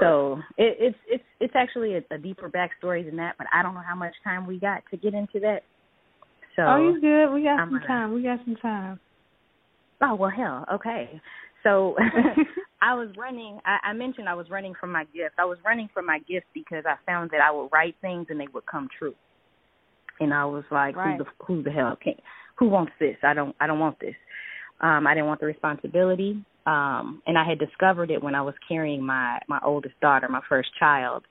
So 0.00 0.38
it, 0.56 0.76
it's 0.80 0.98
it's 1.06 1.24
it's 1.40 1.52
actually 1.54 1.94
a, 1.96 2.14
a 2.14 2.18
deeper 2.18 2.48
backstory 2.50 3.04
than 3.04 3.16
that, 3.16 3.34
but 3.36 3.46
I 3.52 3.62
don't 3.62 3.74
know 3.74 3.82
how 3.86 3.94
much 3.94 4.14
time 4.24 4.46
we 4.46 4.58
got 4.58 4.82
to 4.90 4.96
get 4.96 5.12
into 5.12 5.40
that. 5.40 5.60
So 6.56 6.62
oh, 6.62 6.76
you 6.78 7.00
good? 7.00 7.34
We 7.34 7.42
got 7.42 7.60
I'm 7.60 7.68
some 7.68 7.74
gonna- 7.80 7.86
time. 7.86 8.14
We 8.14 8.22
got 8.22 8.38
some 8.46 8.56
time. 8.56 8.98
Oh 10.00 10.14
well, 10.14 10.30
hell, 10.30 10.64
okay. 10.72 11.20
So 11.64 11.96
I 12.82 12.94
was 12.94 13.08
running. 13.18 13.58
I, 13.64 13.88
I 13.90 13.92
mentioned 13.94 14.28
I 14.28 14.34
was 14.34 14.50
running 14.50 14.74
from 14.78 14.92
my 14.92 15.04
gift. 15.04 15.36
I 15.38 15.44
was 15.46 15.58
running 15.64 15.88
from 15.92 16.06
my 16.06 16.18
gift 16.20 16.46
because 16.54 16.84
I 16.86 16.96
found 17.06 17.30
that 17.32 17.40
I 17.40 17.50
would 17.50 17.70
write 17.72 17.96
things 18.00 18.26
and 18.30 18.38
they 18.38 18.48
would 18.54 18.66
come 18.66 18.88
true. 18.98 19.14
and 20.20 20.32
I 20.32 20.44
was 20.44 20.64
like, 20.70 20.96
Right. 20.96 21.18
who 21.18 21.24
the 21.24 21.30
who 21.46 21.62
the 21.62 21.70
hell 21.72 21.96
can 22.02 22.14
who 22.58 22.68
wants 22.68 22.92
this? 23.00 23.16
I 23.22 23.34
don't 23.34 23.56
I 23.60 23.66
don't 23.66 23.80
want 23.80 23.98
this. 24.00 24.14
Um, 24.80 25.06
I 25.06 25.14
didn't 25.14 25.26
want 25.28 25.40
the 25.40 25.46
responsibility. 25.46 26.44
Um, 26.66 27.22
and 27.26 27.36
I 27.38 27.44
had 27.48 27.58
discovered 27.58 28.10
it 28.10 28.22
when 28.22 28.34
I 28.34 28.42
was 28.42 28.54
carrying 28.68 29.04
my 29.04 29.38
my 29.48 29.60
oldest 29.64 29.98
daughter, 30.00 30.28
my 30.28 30.40
first 30.48 30.70
child, 30.78 31.24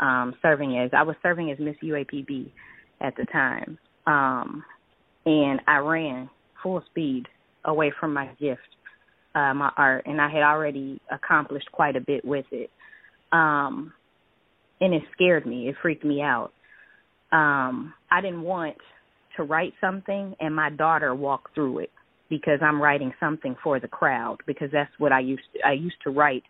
um, 0.00 0.34
serving 0.42 0.78
as 0.78 0.90
I 0.92 1.02
was 1.02 1.16
serving 1.22 1.50
as 1.50 1.58
Miss 1.58 1.76
UAPB 1.82 2.50
at 3.00 3.14
the 3.16 3.24
time. 3.26 3.78
Um, 4.06 4.64
and 5.26 5.60
I 5.66 5.78
ran 5.78 6.28
full 6.62 6.82
speed 6.90 7.24
away 7.64 7.92
from 7.98 8.12
my 8.12 8.26
gift, 8.40 8.60
uh, 9.34 9.54
my 9.54 9.70
art, 9.76 10.06
and 10.06 10.20
I 10.20 10.28
had 10.28 10.42
already 10.42 11.00
accomplished 11.10 11.70
quite 11.72 11.96
a 11.96 12.00
bit 12.00 12.24
with 12.24 12.46
it. 12.52 12.70
Um, 13.32 13.92
and 14.80 14.94
it 14.94 15.02
scared 15.12 15.46
me. 15.46 15.68
It 15.68 15.76
freaked 15.82 16.04
me 16.04 16.20
out. 16.20 16.52
Um, 17.32 17.94
I 18.10 18.20
didn't 18.20 18.42
want 18.42 18.76
to 19.36 19.42
write 19.42 19.72
something 19.80 20.34
and 20.40 20.54
my 20.54 20.70
daughter 20.70 21.14
walk 21.14 21.50
through 21.54 21.80
it 21.80 21.90
because 22.30 22.60
I'm 22.62 22.80
writing 22.80 23.12
something 23.18 23.56
for 23.62 23.80
the 23.80 23.88
crowd 23.88 24.38
because 24.46 24.68
that's 24.72 24.90
what 24.98 25.12
I 25.12 25.20
used 25.20 25.42
to 25.54 25.66
I 25.66 25.72
used 25.72 25.96
to 26.04 26.10
write 26.10 26.44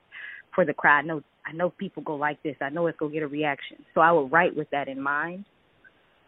for 0.55 0.65
the 0.65 0.75
crowd. 0.75 0.99
I 0.99 1.03
know 1.03 1.23
I 1.47 1.53
know 1.53 1.71
people 1.71 2.03
go 2.03 2.15
like 2.15 2.43
this. 2.43 2.57
I 2.61 2.69
know 2.69 2.87
it's 2.87 2.99
gonna 2.99 3.13
get 3.13 3.23
a 3.23 3.29
reaction. 3.29 3.79
So 3.95 4.01
I 4.01 4.13
would 4.13 4.31
write 4.31 4.55
with 4.55 4.69
that 4.71 4.89
in 4.89 5.01
mind. 5.01 5.45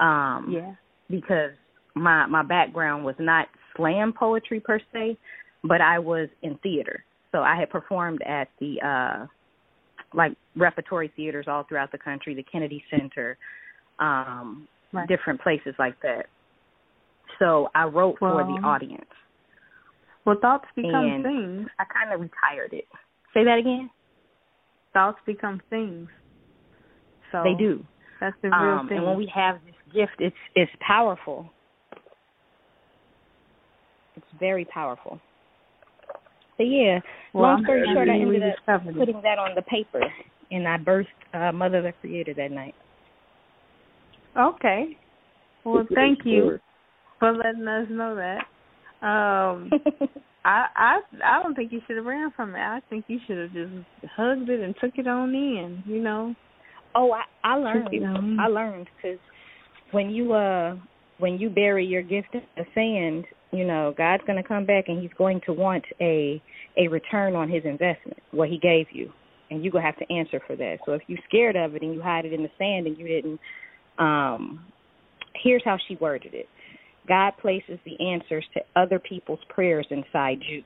Um 0.01 0.51
Yeah. 0.51 0.75
because 1.11 1.53
my 1.95 2.27
my 2.27 2.43
background 2.43 3.05
was 3.05 3.17
not 3.19 3.49
slam 3.77 4.13
poetry 4.13 4.61
per 4.61 4.81
se, 4.93 5.19
but 5.69 5.81
I 5.81 5.99
was 5.99 6.29
in 6.43 6.57
theater. 6.63 7.05
So 7.33 7.43
I 7.43 7.57
had 7.57 7.71
performed 7.71 8.23
at 8.23 8.49
the 8.61 8.81
uh 8.81 9.27
like 10.15 10.33
repertory 10.57 11.13
theaters 11.17 11.47
all 11.49 11.65
throughout 11.65 11.93
the 11.93 11.99
country, 11.99 12.35
the 12.35 12.45
Kennedy 12.45 12.83
Center, 12.91 13.37
um 13.99 14.69
Right. 14.93 15.09
different 15.09 15.41
places 15.41 15.75
like 15.79 16.01
that. 16.03 16.27
So 17.39 17.69
I 17.75 17.85
wrote 17.85 18.19
for 18.19 18.45
the 18.45 18.59
audience. 18.65 19.05
Well, 20.25 20.37
thoughts 20.41 20.67
become 20.75 20.93
And 20.93 21.25
things. 21.25 21.69
I 21.79 21.85
kind 21.85 22.13
of 22.13 22.21
retired 22.21 22.73
it. 22.73 22.87
Say 23.35 23.45
that 23.45 23.59
again? 23.59 23.91
Thoughts 24.93 25.19
become 25.27 25.61
things. 25.71 26.09
So 27.33 27.43
they 27.45 27.55
do. 27.55 27.85
That's 28.21 28.37
the 28.43 28.49
real 28.49 28.59
Um, 28.59 28.89
thing. 28.89 28.99
and 28.99 29.07
when 29.07 29.17
we 29.17 29.31
have 29.35 29.57
this 29.65 29.75
gift, 29.95 30.15
it's 30.19 30.37
it's 30.55 30.73
powerful. 30.81 31.51
It's 34.17 34.27
very 34.41 34.65
powerful. 34.65 35.21
So 36.57 36.63
yeah, 36.63 37.01
Well, 37.35 37.45
long 37.45 37.59
I'm 37.59 37.65
story 37.65 37.81
happy 37.81 37.95
short, 37.95 38.09
I 38.09 38.13
ended 38.19 38.43
up 38.43 38.57
discovered 38.57 38.97
putting 38.99 39.23
that 39.23 39.39
on 39.39 39.55
the 39.55 39.63
paper, 39.63 40.01
and 40.51 40.67
I 40.67 40.79
birthed 40.79 41.07
uh, 41.35 41.53
Mother 41.53 41.83
the 41.83 41.93
Creator 42.01 42.35
that 42.35 42.51
night. 42.51 42.75
Okay. 44.39 44.97
Well, 45.65 45.81
It's 45.81 45.95
thank 45.95 46.21
you 46.25 46.43
story. 46.43 46.61
for 47.19 47.33
letting 47.33 47.67
us 47.67 47.87
know 47.91 48.15
that. 48.17 48.45
Um, 49.07 49.71
I 50.45 50.67
I 50.77 50.99
I 51.25 51.43
don't 51.43 51.55
think 51.55 51.73
you 51.73 51.81
should 51.87 51.97
have 51.97 52.07
ran 52.07 52.31
from 52.37 52.55
it. 52.55 52.61
I 52.61 52.81
think 52.89 53.05
you 53.09 53.19
should 53.27 53.39
have 53.39 53.53
just 53.53 53.73
hugged 54.17 54.49
it 54.49 54.61
and 54.61 54.75
took 54.81 54.93
it 54.97 55.07
on 55.07 55.35
in. 55.35 55.83
You 55.87 56.01
know. 56.01 56.35
Oh, 56.95 57.13
I 57.13 57.23
I 57.45 57.57
learned. 57.57 57.85
Took 57.85 57.95
it 57.95 58.05
on. 58.05 58.39
I 58.41 58.47
learned 58.47 58.89
because 58.97 59.19
when 59.91 60.11
you 60.11 60.33
uh 60.33 60.77
when 61.19 61.39
you 61.39 61.49
bury 61.51 61.85
your 61.85 62.03
gift 62.03 62.29
in 62.35 62.43
the 62.57 62.65
sand, 62.75 63.25
you 63.53 63.65
know 63.65 63.95
God's 63.97 64.23
going 64.27 64.41
to 64.43 64.47
come 64.47 64.67
back 64.67 64.85
and 64.89 65.01
He's 65.01 65.13
going 65.17 65.41
to 65.47 65.53
want 65.53 65.85
a 66.01 66.43
a 66.77 66.89
return 66.89 67.35
on 67.35 67.49
His 67.49 67.65
investment, 67.65 68.19
what 68.33 68.49
He 68.49 68.59
gave 68.59 68.87
you, 68.93 69.11
and 69.51 69.63
you're 69.63 69.73
gonna 69.73 69.85
have 69.85 69.99
to 69.99 70.13
answer 70.13 70.41
for 70.47 70.57
that. 70.57 70.79
So 70.85 70.93
if 70.93 71.03
you're 71.07 71.19
scared 71.29 71.57
of 71.57 71.75
it 71.75 71.83
and 71.83 71.95
you 71.95 72.03
hide 72.03 72.25
it 72.25 72.33
in 72.33 72.43
the 72.43 72.51
sand 72.59 72.87
and 72.87 72.99
you 72.99 73.07
didn't, 73.07 73.41
um, 73.99 74.65
here's 75.43 75.63
how 75.65 75.79
she 75.89 75.97
worded 75.97 76.35
it: 76.35 76.49
God 77.09 77.33
places 77.41 77.79
the 77.85 77.99
answers 78.05 78.45
to 78.55 78.61
other 78.75 78.99
people's 78.99 79.41
prayers 79.49 79.87
inside 79.91 80.39
you. 80.49 80.63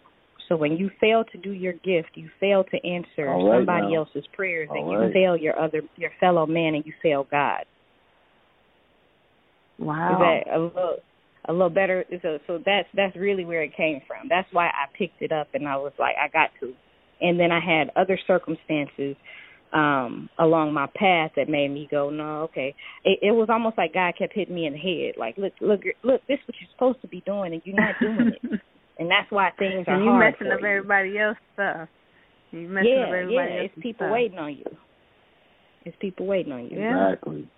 So 0.49 0.57
when 0.57 0.73
you 0.73 0.91
fail 1.01 1.23
to 1.31 1.39
do 1.39 1.53
your 1.53 1.75
gift, 1.75 2.11
you 2.15 2.29
fail 2.41 2.65
to 2.65 2.77
answer 2.85 3.31
All 3.31 3.49
right 3.49 3.59
somebody 3.59 3.93
now. 3.93 4.01
else's 4.01 4.25
prayers, 4.33 4.69
and 4.73 4.81
All 4.81 5.07
you 5.07 5.13
fail 5.13 5.37
your 5.37 5.57
other 5.57 5.83
your 5.97 6.11
fellow 6.19 6.45
man, 6.45 6.75
and 6.75 6.85
you 6.85 6.93
fail 7.01 7.27
God. 7.31 7.65
Wow. 9.81 10.13
Is 10.13 10.19
that 10.47 10.55
a 10.55 10.59
little 10.61 10.97
a 11.49 11.53
little 11.53 11.71
better? 11.71 12.05
So 12.23 12.39
so 12.47 12.59
that's 12.65 12.89
that's 12.95 13.17
really 13.17 13.45
where 13.45 13.63
it 13.63 13.77
came 13.77 14.01
from. 14.07 14.29
That's 14.29 14.49
why 14.53 14.67
I 14.67 14.87
picked 14.97 15.23
it 15.23 15.33
up, 15.33 15.49
and 15.55 15.67
I 15.67 15.77
was 15.77 15.93
like, 15.99 16.15
I 16.23 16.29
got 16.29 16.51
to. 16.61 16.73
And 17.21 17.39
then 17.39 17.51
I 17.53 17.61
had 17.61 17.91
other 17.97 18.19
circumstances 18.27 19.17
um 19.73 20.29
along 20.39 20.73
my 20.75 20.87
path 20.97 21.31
that 21.37 21.49
made 21.49 21.69
me 21.69 21.87
go 21.91 22.11
no 22.11 22.43
okay 22.43 22.75
it, 23.05 23.21
it 23.23 23.31
was 23.31 23.49
almost 23.49 23.79
like 23.79 23.95
god 23.95 24.13
kept 24.19 24.35
hitting 24.35 24.55
me 24.55 24.67
in 24.67 24.73
the 24.73 24.79
head 24.79 25.15
like 25.17 25.37
look 25.39 25.53
look 25.61 25.81
look 26.03 26.21
this 26.27 26.39
is 26.41 26.49
what 26.49 26.55
you're 26.61 26.71
supposed 26.75 27.01
to 27.01 27.07
be 27.07 27.23
doing 27.25 27.53
and 27.53 27.63
you're 27.65 27.77
not 27.77 27.95
doing 28.01 28.33
it 28.35 28.43
and 28.99 29.09
that's 29.09 29.31
why 29.31 29.49
things 29.61 29.85
are 29.87 29.95
and 29.95 30.05
you 30.05 30.11
hard 30.11 30.33
messing 30.33 30.49
for 30.49 30.55
up 30.55 30.61
you. 30.61 30.67
everybody 30.67 31.19
else 31.19 31.37
stuff. 31.55 31.89
You 32.51 32.67
messing 32.67 32.91
yeah 32.91 33.03
up 33.03 33.09
everybody 33.15 33.53
yeah 33.53 33.61
else. 33.61 33.71
it's 33.73 33.83
people 33.83 34.11
waiting 34.11 34.39
on 34.39 34.57
you 34.57 34.65
it's 35.85 35.97
people 36.01 36.27
waiting 36.27 36.53
on 36.53 36.65
you 36.65 36.77
Exactly. 36.77 37.49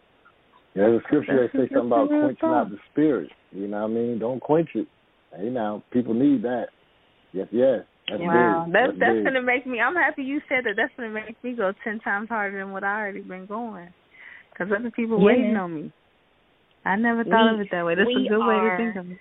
Yeah, 0.74 0.84
there's 0.84 1.00
a 1.00 1.04
scripture 1.04 1.42
that 1.42 1.52
says 1.52 1.68
something 1.72 1.86
about 1.86 2.08
That's 2.08 2.10
the 2.10 2.14
real 2.16 2.26
quench 2.26 2.38
not 2.42 2.70
the 2.70 2.78
spirit. 2.90 3.30
You 3.50 3.68
know 3.68 3.82
what 3.82 3.90
I 3.90 3.94
mean? 3.94 4.18
Don't 4.18 4.40
quench 4.40 4.70
it. 4.74 4.88
Hey 5.36 5.48
now, 5.48 5.82
people 5.92 6.14
need 6.14 6.42
that. 6.42 6.66
Yes, 7.32 7.48
yes. 7.50 7.80
That's 8.08 8.20
wow, 8.22 8.64
big. 8.66 8.72
that's 8.72 8.86
that's 8.86 8.98
that's 8.98 9.16
big. 9.16 9.24
gonna 9.24 9.42
make 9.42 9.66
me. 9.66 9.80
I'm 9.80 9.94
happy 9.94 10.22
you 10.22 10.40
said 10.48 10.64
that. 10.64 10.74
That's 10.76 10.92
gonna 10.96 11.10
make 11.10 11.42
me 11.44 11.52
go 11.52 11.72
ten 11.84 12.00
times 12.00 12.28
harder 12.28 12.58
than 12.58 12.72
what 12.72 12.84
I 12.84 13.00
already 13.00 13.20
been 13.20 13.46
going. 13.46 13.88
Because 14.52 14.72
other 14.72 14.90
people 14.90 15.18
Yeah. 15.18 15.26
waiting 15.26 15.56
on 15.56 15.74
me. 15.74 15.92
I 16.84 16.96
never 16.96 17.22
thought 17.24 17.54
of 17.54 17.60
it 17.60 17.68
that 17.70 17.84
way. 17.84 17.94
That's 17.94 18.06
we 18.06 18.26
a 18.26 18.28
good 18.28 18.44
way 18.44 18.58
to 18.58 18.76
think 18.76 18.96
of 18.96 19.10
it. 19.10 19.18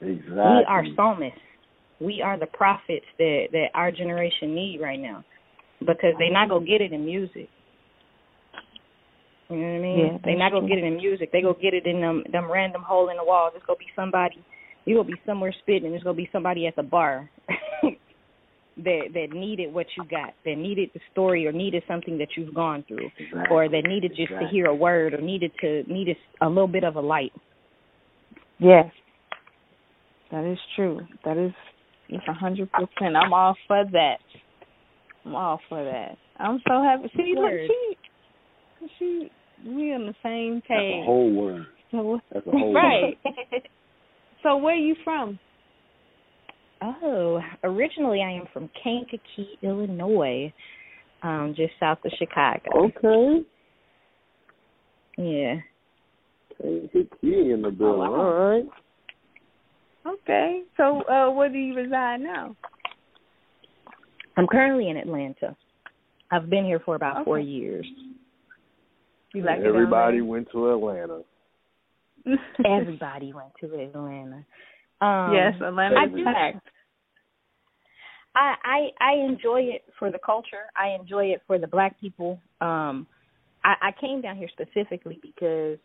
Exactly. 0.00 0.34
We 0.34 0.64
are 0.68 0.84
psalmists. 0.94 1.40
We 2.00 2.20
are 2.20 2.38
the 2.38 2.46
prophets 2.46 3.06
that 3.18 3.46
that 3.52 3.68
our 3.74 3.90
generation 3.90 4.54
need 4.54 4.80
right 4.80 5.00
now, 5.00 5.24
because 5.80 6.14
they're 6.18 6.32
not 6.32 6.48
gonna 6.48 6.66
get 6.66 6.82
it 6.82 6.92
in 6.92 7.04
music. 7.04 7.48
You 9.58 9.66
know 9.66 9.72
what 9.72 9.78
I 9.78 9.82
mean? 9.82 9.98
Yeah, 9.98 10.18
they're 10.24 10.34
that's 10.34 10.38
not 10.38 10.52
gonna 10.52 10.68
get 10.68 10.78
it 10.78 10.84
in 10.84 10.96
music. 10.96 11.32
They 11.32 11.42
go 11.42 11.54
get 11.54 11.74
it 11.74 11.86
in 11.86 12.00
them 12.00 12.24
them 12.30 12.50
random 12.50 12.82
hole 12.82 13.10
in 13.10 13.16
the 13.16 13.24
wall. 13.24 13.50
There's 13.52 13.64
gonna 13.66 13.78
be 13.78 13.90
somebody. 13.94 14.44
You 14.84 14.96
gonna 14.96 15.08
be 15.08 15.20
somewhere 15.26 15.54
spitting. 15.62 15.90
There's 15.90 16.02
gonna 16.02 16.16
be 16.16 16.28
somebody 16.32 16.66
at 16.66 16.76
the 16.76 16.82
bar 16.82 17.30
that 18.76 19.02
that 19.14 19.28
needed 19.32 19.72
what 19.72 19.86
you 19.96 20.04
got. 20.04 20.34
That 20.44 20.56
needed 20.56 20.90
the 20.94 21.00
story 21.12 21.46
or 21.46 21.52
needed 21.52 21.82
something 21.88 22.18
that 22.18 22.28
you've 22.36 22.54
gone 22.54 22.84
through, 22.86 23.10
or 23.50 23.68
that 23.68 23.82
needed 23.86 24.12
just 24.16 24.30
to 24.30 24.48
hear 24.50 24.66
a 24.66 24.74
word 24.74 25.14
or 25.14 25.20
needed 25.20 25.52
to 25.60 25.84
needed 25.86 26.16
a 26.40 26.48
little 26.48 26.68
bit 26.68 26.84
of 26.84 26.96
a 26.96 27.00
light. 27.00 27.32
Yes, 28.58 28.86
that 30.30 30.44
is 30.44 30.58
true. 30.76 31.00
That 31.24 31.36
is 31.36 31.52
it's 32.08 32.24
a 32.28 32.32
hundred 32.32 32.70
percent. 32.72 33.16
I'm 33.16 33.32
all 33.32 33.56
for 33.66 33.84
that. 33.92 34.18
I'm 35.24 35.34
all 35.34 35.60
for 35.68 35.84
that. 35.84 36.16
I'm 36.38 36.60
so 36.68 36.82
happy. 36.82 37.10
See, 37.16 37.34
look, 37.36 37.50
she, 37.66 38.88
she, 38.98 39.30
we 39.64 39.94
on 39.94 40.06
the 40.06 40.14
same 40.22 40.62
That's 40.68 40.80
page. 40.80 41.02
a 41.02 41.04
whole 41.04 41.32
word. 41.32 41.66
So, 41.90 42.20
That's 42.32 42.46
a 42.46 42.50
whole 42.50 42.74
right. 42.74 43.18
so 44.42 44.56
where 44.56 44.74
are 44.74 44.78
you 44.78 44.96
from? 45.04 45.38
Oh, 46.82 47.40
originally 47.62 48.20
I 48.20 48.32
am 48.32 48.44
from 48.52 48.68
Kankakee, 48.82 49.58
Illinois, 49.62 50.52
um, 51.22 51.54
just 51.56 51.72
south 51.80 51.98
of 52.04 52.12
Chicago. 52.18 52.86
Okay. 52.86 53.46
Yeah. 55.16 55.54
Hey, 56.62 56.90
key 57.20 57.50
in 57.52 57.62
the 57.62 57.70
building. 57.70 58.00
wow. 58.00 58.14
All 58.14 58.34
right. 58.34 58.64
Okay. 60.06 60.62
So 60.76 61.02
uh 61.08 61.30
where 61.30 61.48
do 61.48 61.58
you 61.58 61.74
reside 61.74 62.20
now? 62.20 62.54
I'm 64.36 64.46
currently 64.46 64.90
in 64.90 64.96
Atlanta. 64.96 65.56
I've 66.30 66.50
been 66.50 66.64
here 66.64 66.80
for 66.84 66.96
about 66.96 67.24
four 67.24 67.38
years. 67.38 67.86
You 69.34 69.42
like 69.42 69.60
Everybody 69.60 70.18
there? 70.18 70.24
went 70.24 70.48
to 70.52 70.70
Atlanta. 70.70 71.20
Everybody 72.64 73.32
went 73.32 73.50
to 73.60 73.66
Atlanta. 73.66 74.44
Um, 75.00 75.34
yes, 75.34 75.54
Atlanta 75.60 75.96
I 75.98 76.04
is 76.04 76.12
do- 76.14 76.24
packed. 76.24 76.68
I, 78.36 78.54
I 78.64 78.88
I 79.00 79.12
enjoy 79.28 79.60
it 79.62 79.82
for 79.98 80.10
the 80.10 80.18
culture. 80.24 80.66
I 80.76 80.96
enjoy 80.98 81.26
it 81.26 81.42
for 81.46 81.58
the 81.58 81.66
black 81.66 82.00
people. 82.00 82.40
Um 82.60 83.06
I, 83.64 83.74
I 83.88 83.90
came 84.00 84.20
down 84.20 84.36
here 84.36 84.48
specifically 84.48 85.20
because 85.22 85.78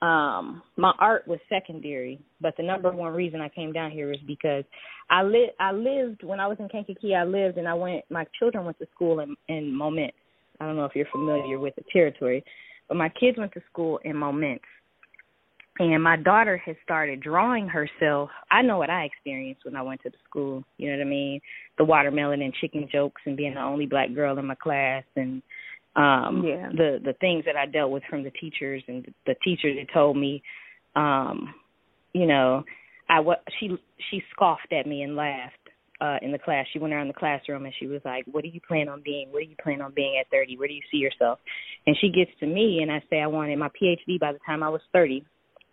um 0.00 0.62
my 0.76 0.92
art 0.98 1.28
was 1.28 1.38
secondary, 1.48 2.20
but 2.40 2.54
the 2.56 2.62
number 2.62 2.90
one 2.90 3.12
reason 3.12 3.40
I 3.40 3.48
came 3.48 3.72
down 3.72 3.90
here 3.90 4.12
is 4.12 4.18
because 4.26 4.64
I 5.10 5.22
li 5.22 5.50
I 5.60 5.72
lived 5.72 6.24
when 6.24 6.40
I 6.40 6.46
was 6.46 6.56
in 6.58 6.68
Kankakee, 6.68 7.14
I 7.14 7.24
lived 7.24 7.58
and 7.58 7.68
I 7.68 7.74
went 7.74 8.04
my 8.10 8.26
children 8.38 8.64
went 8.64 8.78
to 8.78 8.86
school 8.94 9.20
in 9.20 9.36
in 9.48 9.72
Momence. 9.72 10.12
I 10.60 10.66
don't 10.66 10.76
know 10.76 10.84
if 10.84 10.94
you're 10.94 11.06
familiar 11.12 11.58
with 11.58 11.74
the 11.76 11.84
territory, 11.92 12.44
but 12.92 12.98
my 12.98 13.08
kids 13.08 13.38
went 13.38 13.54
to 13.54 13.62
school 13.70 13.98
in 14.04 14.14
Momence. 14.14 14.60
And 15.78 16.02
my 16.02 16.18
daughter 16.18 16.58
has 16.58 16.76
started 16.84 17.22
drawing 17.22 17.66
herself. 17.66 18.28
I 18.50 18.60
know 18.60 18.76
what 18.76 18.90
I 18.90 19.04
experienced 19.04 19.64
when 19.64 19.76
I 19.76 19.80
went 19.80 20.02
to 20.02 20.10
the 20.10 20.18
school. 20.28 20.62
You 20.76 20.90
know 20.90 20.98
what 20.98 21.06
I 21.06 21.08
mean? 21.08 21.40
The 21.78 21.86
watermelon 21.86 22.42
and 22.42 22.52
chicken 22.52 22.86
jokes, 22.92 23.22
and 23.24 23.34
being 23.34 23.54
the 23.54 23.62
only 23.62 23.86
black 23.86 24.12
girl 24.14 24.38
in 24.38 24.44
my 24.46 24.56
class, 24.56 25.04
and 25.16 25.40
um 25.96 26.44
Yeah. 26.46 26.68
the 26.68 27.00
the 27.02 27.14
things 27.14 27.46
that 27.46 27.56
I 27.56 27.64
dealt 27.64 27.90
with 27.90 28.02
from 28.10 28.24
the 28.24 28.30
teachers, 28.32 28.82
and 28.88 29.06
the 29.24 29.36
teachers 29.42 29.78
that 29.78 29.90
told 29.94 30.18
me 30.18 30.42
um, 30.94 31.54
you 32.12 32.26
know, 32.26 32.62
I 33.08 33.20
what 33.20 33.42
she 33.58 33.70
she 34.10 34.22
scoffed 34.32 34.70
at 34.70 34.86
me 34.86 35.00
and 35.00 35.16
laughed 35.16 35.61
uh 36.02 36.18
in 36.20 36.32
the 36.32 36.38
class. 36.38 36.66
She 36.72 36.78
went 36.80 36.92
around 36.92 37.08
the 37.08 37.14
classroom 37.14 37.64
and 37.64 37.74
she 37.78 37.86
was 37.86 38.00
like, 38.04 38.24
"What 38.30 38.42
do 38.42 38.50
you 38.50 38.60
plan 38.66 38.88
on 38.88 39.02
being? 39.02 39.28
What 39.30 39.44
do 39.44 39.48
you 39.48 39.56
plan 39.62 39.80
on 39.80 39.92
being 39.94 40.18
at 40.20 40.28
30? 40.30 40.56
Where 40.56 40.68
do 40.68 40.74
you 40.74 40.82
see 40.90 40.98
yourself?" 40.98 41.38
And 41.86 41.96
she 42.00 42.08
gets 42.10 42.30
to 42.40 42.46
me 42.46 42.80
and 42.82 42.90
I 42.90 43.02
say 43.08 43.20
I 43.20 43.28
wanted 43.28 43.58
my 43.58 43.68
PhD 43.68 44.18
by 44.18 44.32
the 44.32 44.40
time 44.44 44.62
I 44.62 44.68
was 44.68 44.80
30 44.92 45.24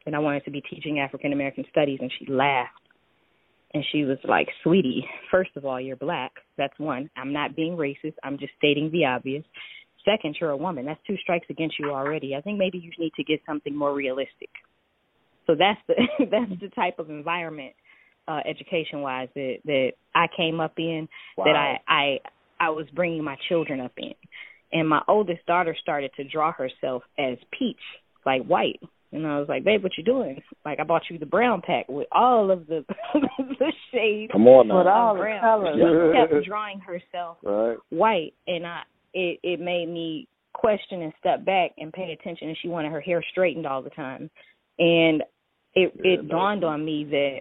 and 0.06 0.16
I 0.16 0.20
wanted 0.20 0.46
to 0.46 0.52
be 0.52 0.62
teaching 0.62 1.00
African 1.00 1.34
American 1.34 1.66
studies 1.72 2.00
and 2.02 2.12
she 2.20 2.32
laughed. 2.32 2.74
And 3.74 3.84
she 3.92 4.04
was 4.04 4.18
like, 4.24 4.48
"Sweetie, 4.64 5.06
first 5.32 5.52
of 5.56 5.66
all, 5.66 5.82
you're 5.82 5.96
black. 5.96 6.32
That's 6.58 6.78
one. 6.78 7.10
I'm 7.18 7.34
not 7.34 7.56
being 7.56 7.76
racist. 7.76 8.16
I'm 8.24 8.38
just 8.38 8.54
stating 8.58 8.92
the 8.92 9.06
obvious. 9.06 9.44
Second, 10.06 10.38
you're 10.40 10.52
a 10.52 10.58
woman. 10.58 10.86
That's 10.86 11.02
two 11.06 11.18
strikes 11.18 11.48
against 11.50 11.78
you 11.80 11.92
already. 11.92 12.36
I 12.36 12.42
think 12.42 12.58
maybe 12.58 12.78
you 12.78 12.92
need 13.00 13.14
to 13.16 13.24
get 13.24 13.42
something 13.48 13.76
more 13.76 13.94
realistic." 13.94 14.50
So 15.48 15.56
that's 15.56 15.82
the 15.88 15.96
that's 16.32 16.62
the 16.62 16.70
type 16.70 17.00
of 17.00 17.10
environment 17.10 17.74
uh 18.30 18.40
education 18.46 19.02
wise 19.02 19.28
that 19.36 19.56
that 19.66 19.92
I 20.16 20.28
came 20.38 20.60
up 20.62 20.74
in 20.78 21.10
Wow. 21.38 21.46
that 21.46 21.56
I 21.56 21.80
I 21.88 22.20
I 22.60 22.70
was 22.70 22.86
bringing 22.94 23.24
my 23.24 23.36
children 23.50 23.82
up 23.82 23.94
in. 23.98 24.14
And 24.72 24.88
my 24.88 25.02
oldest 25.08 25.46
daughter 25.48 25.76
started 25.82 26.12
to 26.18 26.24
draw 26.26 26.52
herself 26.52 27.02
as 27.18 27.38
peach, 27.58 27.80
like 28.26 28.44
white. 28.46 28.80
And 29.12 29.26
I 29.26 29.40
was 29.40 29.50
like, 29.50 29.64
"Babe, 29.64 29.82
what 29.82 29.98
you 29.98 30.04
doing?" 30.04 30.44
Like 30.64 30.80
I 30.80 30.84
bought 30.84 31.02
you 31.10 31.18
the 31.18 31.26
brown 31.26 31.62
pack 31.66 31.90
with 31.90 32.08
all 32.12 32.52
of 32.52 32.68
the 32.68 32.86
the 33.16 33.74
shades 33.92 34.32
Come 34.32 34.48
on 34.48 34.68
now. 34.68 34.76
of 34.82 34.86
With 34.86 34.94
all 34.94 35.14
the 35.16 35.38
colors. 35.42 35.76
She 35.76 36.18
kept 36.36 36.46
drawing 36.46 36.80
herself 36.80 37.38
Right. 37.42 37.78
white 37.90 38.34
and 38.48 38.68
I 38.68 38.82
it 39.14 39.40
it 39.42 39.60
made 39.60 39.88
me 39.90 40.28
question 40.54 41.02
and 41.02 41.14
step 41.20 41.44
back 41.46 41.72
and 41.78 41.92
pay 41.92 42.12
attention 42.12 42.50
and 42.50 42.58
she 42.62 42.68
wanted 42.68 42.92
her 42.92 43.02
hair 43.02 43.24
straightened 43.32 43.66
all 43.66 43.82
the 43.82 43.90
time 43.92 44.30
and 44.78 45.24
it 45.74 45.94
it 46.04 46.28
dawned 46.28 46.64
on 46.64 46.84
me 46.84 47.06
that 47.06 47.40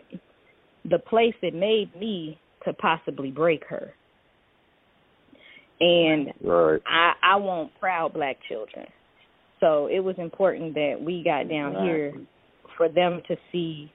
the 0.90 0.98
place 0.98 1.34
that 1.42 1.54
made 1.54 1.94
me 1.98 2.38
could 2.60 2.76
possibly 2.78 3.30
break 3.30 3.64
her 3.68 3.92
and 5.80 6.32
Right. 6.42 6.80
I 6.86 7.12
I 7.22 7.36
want 7.36 7.70
proud 7.78 8.12
black 8.14 8.36
children 8.48 8.86
so 9.60 9.86
it 9.86 10.00
was 10.00 10.16
important 10.18 10.74
that 10.74 10.96
we 11.00 11.22
got 11.22 11.48
down 11.48 11.84
here 11.84 12.14
for 12.76 12.88
them 12.88 13.22
to 13.28 13.36
see 13.52 13.92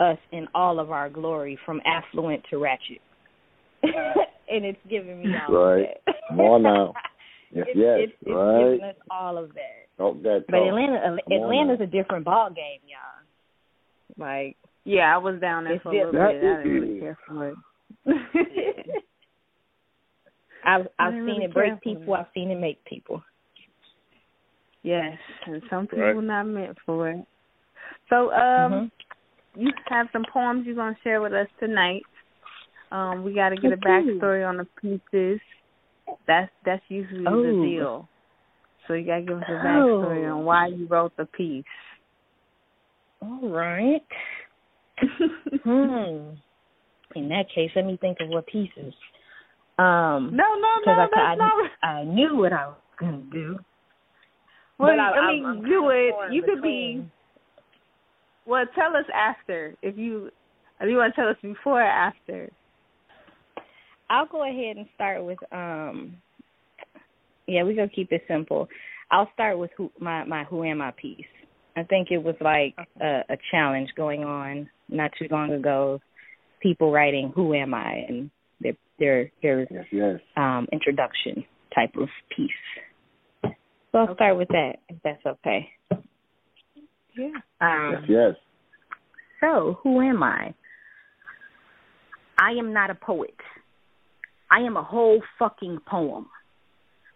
us 0.00 0.18
in 0.32 0.48
all 0.54 0.80
of 0.80 0.90
our 0.90 1.08
glory 1.08 1.58
from 1.64 1.80
affluent 1.84 2.42
to 2.50 2.58
ratchet 2.58 3.00
and 3.82 4.64
it's 4.64 4.78
giving 4.88 5.20
me 5.20 5.34
all 5.48 5.54
Right. 5.54 5.86
of 6.06 6.14
that 6.30 6.38
on 6.40 6.62
now. 6.62 6.94
Yes, 7.54 7.66
it's, 7.68 7.78
yes, 7.78 7.98
it's, 8.00 8.12
it's 8.22 8.30
right. 8.34 8.72
giving 8.72 8.84
us 8.88 8.96
all 9.10 9.36
of 9.36 9.50
that. 9.52 9.84
That 9.98 10.44
But. 10.48 10.62
Atlanta, 10.62 11.18
Come 11.28 11.42
Atlanta's 11.42 11.80
a 11.82 11.86
different 11.86 12.24
ball 12.24 12.48
game, 12.48 12.80
y'all. 12.88 13.20
Like, 14.16 14.56
Yeah, 14.84 15.14
I 15.14 15.18
was 15.18 15.40
down 15.40 15.64
there 15.64 15.74
It's 15.74 15.82
for 15.82 15.90
a 15.90 15.96
little 15.96 16.12
bit. 16.12 16.20
I 16.20 16.32
didn't 16.32 16.80
really 16.80 17.00
care 17.00 17.18
for 17.26 17.48
it. 17.50 17.56
I've 20.64 20.86
I 20.98 21.06
I've 21.06 21.12
seen 21.14 21.24
really 21.24 21.44
it 21.44 21.54
break 21.54 21.68
care 21.70 21.76
for 21.76 21.80
people. 21.82 22.14
I've 22.14 22.26
seen 22.34 22.50
it 22.50 22.58
make 22.58 22.84
people. 22.84 23.22
Yes, 24.82 25.16
and 25.46 25.62
some 25.70 25.86
people 25.86 26.14
Right. 26.14 26.24
not 26.24 26.44
meant 26.44 26.76
for 26.84 27.10
it. 27.10 27.24
So, 28.08 28.32
um, 28.32 28.90
Mm-hmm. 29.56 29.60
you 29.60 29.72
have 29.88 30.08
some 30.12 30.24
poems 30.32 30.66
you're 30.66 30.74
gonna 30.74 30.96
share 31.04 31.20
with 31.20 31.32
us 31.32 31.46
tonight. 31.60 32.02
Um, 32.90 33.22
we 33.22 33.32
got 33.32 33.50
to 33.50 33.56
get 33.56 33.72
a 33.72 33.74
Okay. 33.74 33.86
backstory 33.88 34.46
on 34.46 34.56
the 34.56 34.66
pieces. 34.80 35.40
That's 36.26 36.50
that's 36.64 36.82
usually 36.88 37.26
Oh. 37.26 37.42
the 37.42 37.52
deal. 37.64 38.08
So 38.86 38.94
you 38.94 39.06
gotta 39.06 39.22
give 39.22 39.38
us 39.38 39.48
a 39.48 39.52
backstory 39.52 40.28
Oh. 40.28 40.38
on 40.38 40.44
why 40.44 40.66
you 40.66 40.86
wrote 40.86 41.16
the 41.16 41.26
piece. 41.26 41.64
All 43.22 43.48
right. 43.48 44.04
Hmm. 45.64 46.30
In 47.14 47.28
that 47.28 47.44
case, 47.54 47.70
let 47.76 47.84
me 47.84 47.98
think 48.00 48.18
of 48.20 48.28
what 48.30 48.46
pieces. 48.46 48.94
Um, 49.78 50.30
No, 50.34 50.44
no, 50.54 50.68
no, 50.86 50.92
I, 50.92 50.96
that's 50.96 51.12
I, 51.14 51.34
not. 51.34 51.70
I 51.82 52.04
knew 52.04 52.36
what 52.36 52.52
I 52.52 52.68
was 52.68 52.76
gonna 52.98 53.22
do. 53.30 53.58
Well, 54.78 54.92
But 54.92 54.98
I- 54.98 55.18
I, 55.18 55.32
mean, 55.32 55.44
I'm 55.44 55.62
do 55.62 55.90
it. 55.90 56.14
You 56.32 56.42
could 56.42 56.62
be. 56.62 57.04
Well, 58.46 58.64
tell 58.74 58.96
us 58.96 59.04
after 59.14 59.74
if 59.82 59.96
you. 59.96 60.30
If 60.80 60.88
you 60.88 60.96
want 60.96 61.14
to 61.14 61.20
tell 61.20 61.30
us 61.30 61.36
before 61.42 61.82
or 61.82 61.84
after. 61.84 62.50
I'll 64.10 64.26
go 64.26 64.42
ahead 64.42 64.76
and 64.76 64.86
start 64.94 65.24
with 65.24 65.38
um 65.52 66.16
yeah, 67.46 67.62
we're 67.62 67.76
gonna 67.76 67.88
keep 67.88 68.12
it 68.12 68.22
simple. 68.28 68.68
I'll 69.10 69.30
start 69.34 69.58
with 69.58 69.70
who 69.76 69.90
my 69.98 70.24
my 70.24 70.44
who 70.44 70.64
am 70.64 70.80
I 70.82 70.92
piece. 70.92 71.24
I 71.76 71.82
think 71.84 72.08
it 72.10 72.22
was 72.22 72.34
like 72.40 72.74
a, 73.00 73.20
a 73.30 73.36
challenge 73.50 73.90
going 73.96 74.24
on 74.24 74.68
not 74.88 75.10
too 75.18 75.26
long 75.30 75.52
ago. 75.52 76.00
People 76.60 76.92
writing 76.92 77.32
who 77.34 77.54
am 77.54 77.74
I 77.74 78.04
and 78.08 78.30
their 78.60 78.74
their 78.98 79.30
their 79.42 79.66
Yes, 79.70 79.84
yes. 79.90 80.20
um 80.36 80.68
introduction 80.72 81.44
type 81.74 81.96
of 81.96 82.08
piece. 82.36 82.50
So 83.90 83.98
I'll 83.98 84.14
start 84.14 84.36
with 84.36 84.48
that 84.48 84.74
if 84.88 84.96
that's 85.02 85.24
okay. 85.26 85.68
Yeah. 87.16 87.32
Um 87.60 87.92
Yes, 87.92 88.02
yes. 88.08 88.34
so, 89.40 89.78
who 89.82 90.00
am 90.00 90.22
I? 90.22 90.54
I 92.38 92.52
am 92.58 92.72
not 92.72 92.90
a 92.90 92.94
poet. 92.94 93.34
I 94.50 94.60
am 94.60 94.76
a 94.76 94.82
whole 94.82 95.22
fucking 95.38 95.80
poem. 95.86 96.26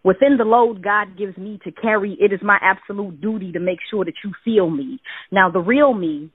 Within 0.07 0.37
the 0.37 0.45
load 0.45 0.85
God 0.85 1.19
gives 1.19 1.37
me 1.37 1.59
to 1.65 1.73
carry, 1.73 2.17
it 2.21 2.33
is 2.33 2.39
my 2.41 2.61
absolute 2.63 3.21
duty 3.21 3.51
to 3.51 3.59
make 3.59 3.81
sure 3.91 4.05
that 4.05 4.15
you 4.25 4.31
feel 4.45 4.71
me. 4.71 5.01
Now, 5.33 5.51
the 5.51 5.59
real 5.59 5.95
me 5.95 6.31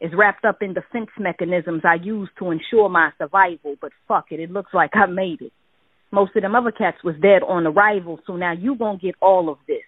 is 0.00 0.10
wrapped 0.12 0.44
up 0.44 0.60
in 0.60 0.74
defense 0.74 1.10
mechanisms 1.16 1.82
I 1.84 2.02
use 2.02 2.28
to 2.40 2.50
ensure 2.50 2.88
my 2.88 3.10
survival, 3.18 3.76
but 3.80 3.92
fuck 4.08 4.32
it, 4.32 4.40
it 4.40 4.50
looks 4.50 4.74
like 4.74 4.90
I 4.94 5.06
made 5.06 5.40
it. 5.40 5.52
Most 6.10 6.34
of 6.34 6.42
them 6.42 6.56
other 6.56 6.72
cats 6.72 6.96
was 7.04 7.14
dead 7.22 7.44
on 7.46 7.64
arrival, 7.64 8.18
so 8.26 8.34
now 8.34 8.54
you 8.54 8.74
gonna 8.74 8.98
get 8.98 9.14
all 9.22 9.48
of 9.48 9.58
this. 9.68 9.86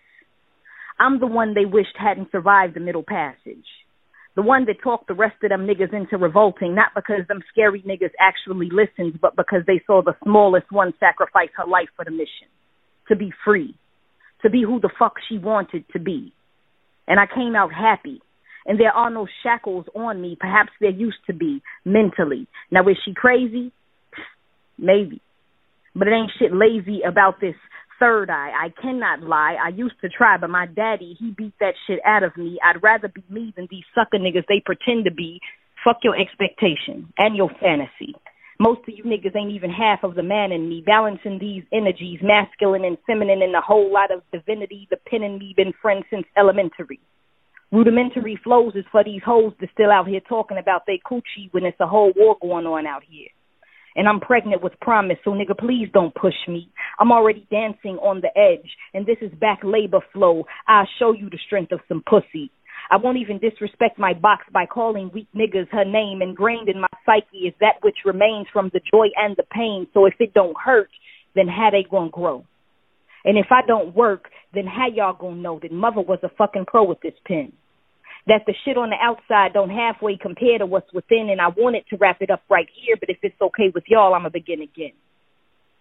I'm 1.01 1.19
the 1.19 1.27
one 1.27 1.55
they 1.55 1.65
wished 1.65 1.97
hadn't 1.99 2.31
survived 2.31 2.77
the 2.77 2.81
middle 2.81 3.03
passage. 3.03 3.67
The 4.37 4.43
one 4.43 4.65
that 4.67 4.81
talked 4.81 5.09
the 5.09 5.15
rest 5.15 5.43
of 5.43 5.49
them 5.51 5.67
niggas 5.67 5.93
into 5.93 6.19
revolting, 6.19 6.77
not 6.77 6.95
because 6.95 7.27
them 7.27 7.43
scary 7.51 7.83
niggas 7.83 8.13
actually 8.21 8.69
listened, 8.71 9.21
but 9.21 9.35
because 9.35 9.63
they 9.67 9.83
saw 9.89 10.03
the 10.03 10.15
smallest 10.23 10.71
one 10.71 10.95
sacrifice 11.01 11.51
her 11.57 11.67
life 11.67 11.89
for 11.97 12.05
the 12.05 12.13
mission. 12.13 12.47
To 13.09 13.17
be 13.17 13.33
free. 13.45 13.75
To 14.43 14.51
be 14.51 14.63
who 14.63 14.81
the 14.81 14.91
fuck 14.99 15.15
she 15.29 15.39
wanted 15.39 15.85
to 15.93 15.99
be. 15.99 16.33
And 17.07 17.21
I 17.21 17.27
came 17.27 17.55
out 17.57 17.73
happy. 17.73 18.21
And 18.67 18.81
there 18.81 18.93
are 18.93 19.11
no 19.11 19.27
shackles 19.43 19.87
on 19.95 20.21
me. 20.21 20.37
Perhaps 20.41 20.71
there 20.81 20.91
used 20.91 21.19
to 21.27 21.35
be, 21.35 21.63
mentally. 21.85 22.47
Now 22.71 22.89
is 22.89 22.97
she 23.05 23.13
crazy? 23.13 23.73
Maybe. 24.79 25.21
But 25.95 26.09
it 26.09 26.13
ain't 26.13 26.31
shit 26.39 26.53
lazy 26.53 27.03
about 27.07 27.41
this 27.41 27.55
third 28.01 28.31
eye. 28.31 28.53
I 28.59 28.69
cannot 28.83 29.23
lie. 29.23 29.57
I 29.63 29.69
used 29.69 30.01
to 30.01 30.09
try, 30.09 30.37
but 30.39 30.51
my 30.51 30.67
daddy, 30.67 31.17
he 31.19 31.31
beat 31.31 31.55
that 31.61 31.75
shit 31.87 32.01
out 32.05 32.23
of 32.23 32.37
me. 32.37 32.59
I'd 32.65 32.83
rather 32.83 33.09
be 33.09 33.23
me 33.29 33.53
than 33.55 33.69
these 33.71 33.85
sucker 33.95 34.19
niggas 34.19 34.47
they 34.49 34.63
pretend 34.65 35.05
to 35.05 35.13
be. 35.13 35.41
Fuck 35.85 35.99
your 36.03 36.19
expectation 36.19 37.13
and 37.19 37.37
your 37.37 37.51
fantasy. 37.61 38.15
Most 38.61 38.81
of 38.89 38.95
you 38.97 39.05
niggas 39.05 39.37
ain't 39.37 39.51
even 39.51 39.71
half 39.71 40.05
of 40.05 40.15
the 40.15 40.23
man 40.23 40.53
in 40.53 40.69
me, 40.69 40.83
balancing 40.85 41.39
these 41.39 41.65
energies, 41.73 42.21
masculine 42.23 42.85
and 42.85 42.99
feminine, 43.07 43.43
and 43.43 43.55
a 43.55 43.61
whole 43.61 43.93
lot 43.93 44.13
of 44.13 44.23
divinity. 44.33 44.87
The 44.91 44.97
pen 45.09 45.23
and 45.23 45.39
me 45.39 45.55
been 45.57 45.73
friends 45.83 46.05
since 46.11 46.27
elementary. 46.37 47.01
Rudimentary 47.73 48.39
flows 48.45 48.75
is 48.77 48.85
for 48.93 49.03
these 49.03 49.23
hoes 49.25 49.53
that 49.61 49.71
still 49.73 49.91
out 49.91 50.07
here 50.07 50.21
talking 50.29 50.59
about 50.59 50.83
they 50.87 51.01
coochie 51.05 51.53
when 51.53 51.65
it's 51.65 51.81
a 51.81 51.87
whole 51.87 52.13
war 52.15 52.37
going 52.41 52.67
on 52.67 52.87
out 52.87 53.03
here 53.09 53.29
and 53.97 54.09
I'm 54.09 54.21
pregnant 54.21 54.63
with 54.63 54.79
promise, 54.81 55.19
so 55.25 55.31
nigga, 55.31 55.57
please 55.57 55.89
don't 55.93 56.15
push 56.15 56.35
me. 56.49 56.69
I'm 56.99 57.13
already 57.13 57.47
dancing 57.51 57.97
on 58.03 58.21
the 58.21 58.37
edge, 58.39 58.69
and 58.93 59.07
this 59.07 59.19
is 59.21 59.33
back 59.39 59.61
labor 59.63 60.01
flow. 60.13 60.45
I'll 60.67 60.89
show 60.99 61.13
you 61.13 61.31
the 61.31 61.39
strength 61.47 61.73
of 61.73 61.81
some 61.89 62.03
pussy. 62.09 62.51
I 62.91 62.97
won't 62.97 63.19
even 63.19 63.39
disrespect 63.39 63.99
my 63.99 64.15
box 64.15 64.45
by 64.53 64.67
calling 64.67 65.11
weak 65.13 65.29
niggas 65.35 65.69
her 65.71 65.85
name. 65.85 66.23
Ingrained 66.23 66.69
in 66.69 66.81
my 66.81 66.89
psyche 67.07 67.47
is 67.47 67.55
that 67.61 67.83
which 67.83 67.97
remains 68.05 68.47
from 68.53 68.71
the 68.73 68.81
joy 68.93 69.09
and 69.17 69.37
the 69.37 69.45
pain. 69.51 69.87
So 69.95 70.07
if 70.07 70.15
it 70.21 70.35
don't 70.35 70.57
hurt, 70.57 70.91
then 71.35 71.49
how 71.49 71.71
they 71.71 71.85
gonna 71.89 72.11
grow? 72.11 72.45
And 73.25 73.39
if 73.39 73.47
I 73.51 73.67
don't 73.67 73.95
work, 73.95 74.31
then 74.53 74.67
how 74.67 74.89
y'all 74.89 75.17
gonna 75.19 75.37
know 75.37 75.59
that 75.63 75.73
mother 75.73 76.03
was 76.03 76.19
a 76.23 76.29
fucking 76.29 76.67
pro 76.67 76.85
with 76.85 77.01
this 77.01 77.15
pen? 77.27 77.53
that 78.27 78.43
the 78.47 78.55
shit 78.65 78.77
on 78.77 78.91
the 78.91 78.97
outside 79.01 79.53
don't 79.53 79.71
halfway 79.71 80.17
compare 80.17 80.59
to 80.59 80.67
what's 80.67 80.93
within, 80.93 81.29
and 81.31 81.41
I 81.41 81.49
wanted 81.49 81.85
to 81.91 81.97
wrap 81.97 82.23
it 82.23 82.31
up 82.31 82.43
right 82.49 82.69
here, 82.75 82.97
but 82.99 83.11
if 83.11 83.19
it's 83.23 83.41
okay 83.41 83.71
with 83.75 83.85
y'all, 83.87 84.15
I'm 84.15 84.21
gonna 84.21 84.31
begin 84.31 84.63
again. 84.63 84.93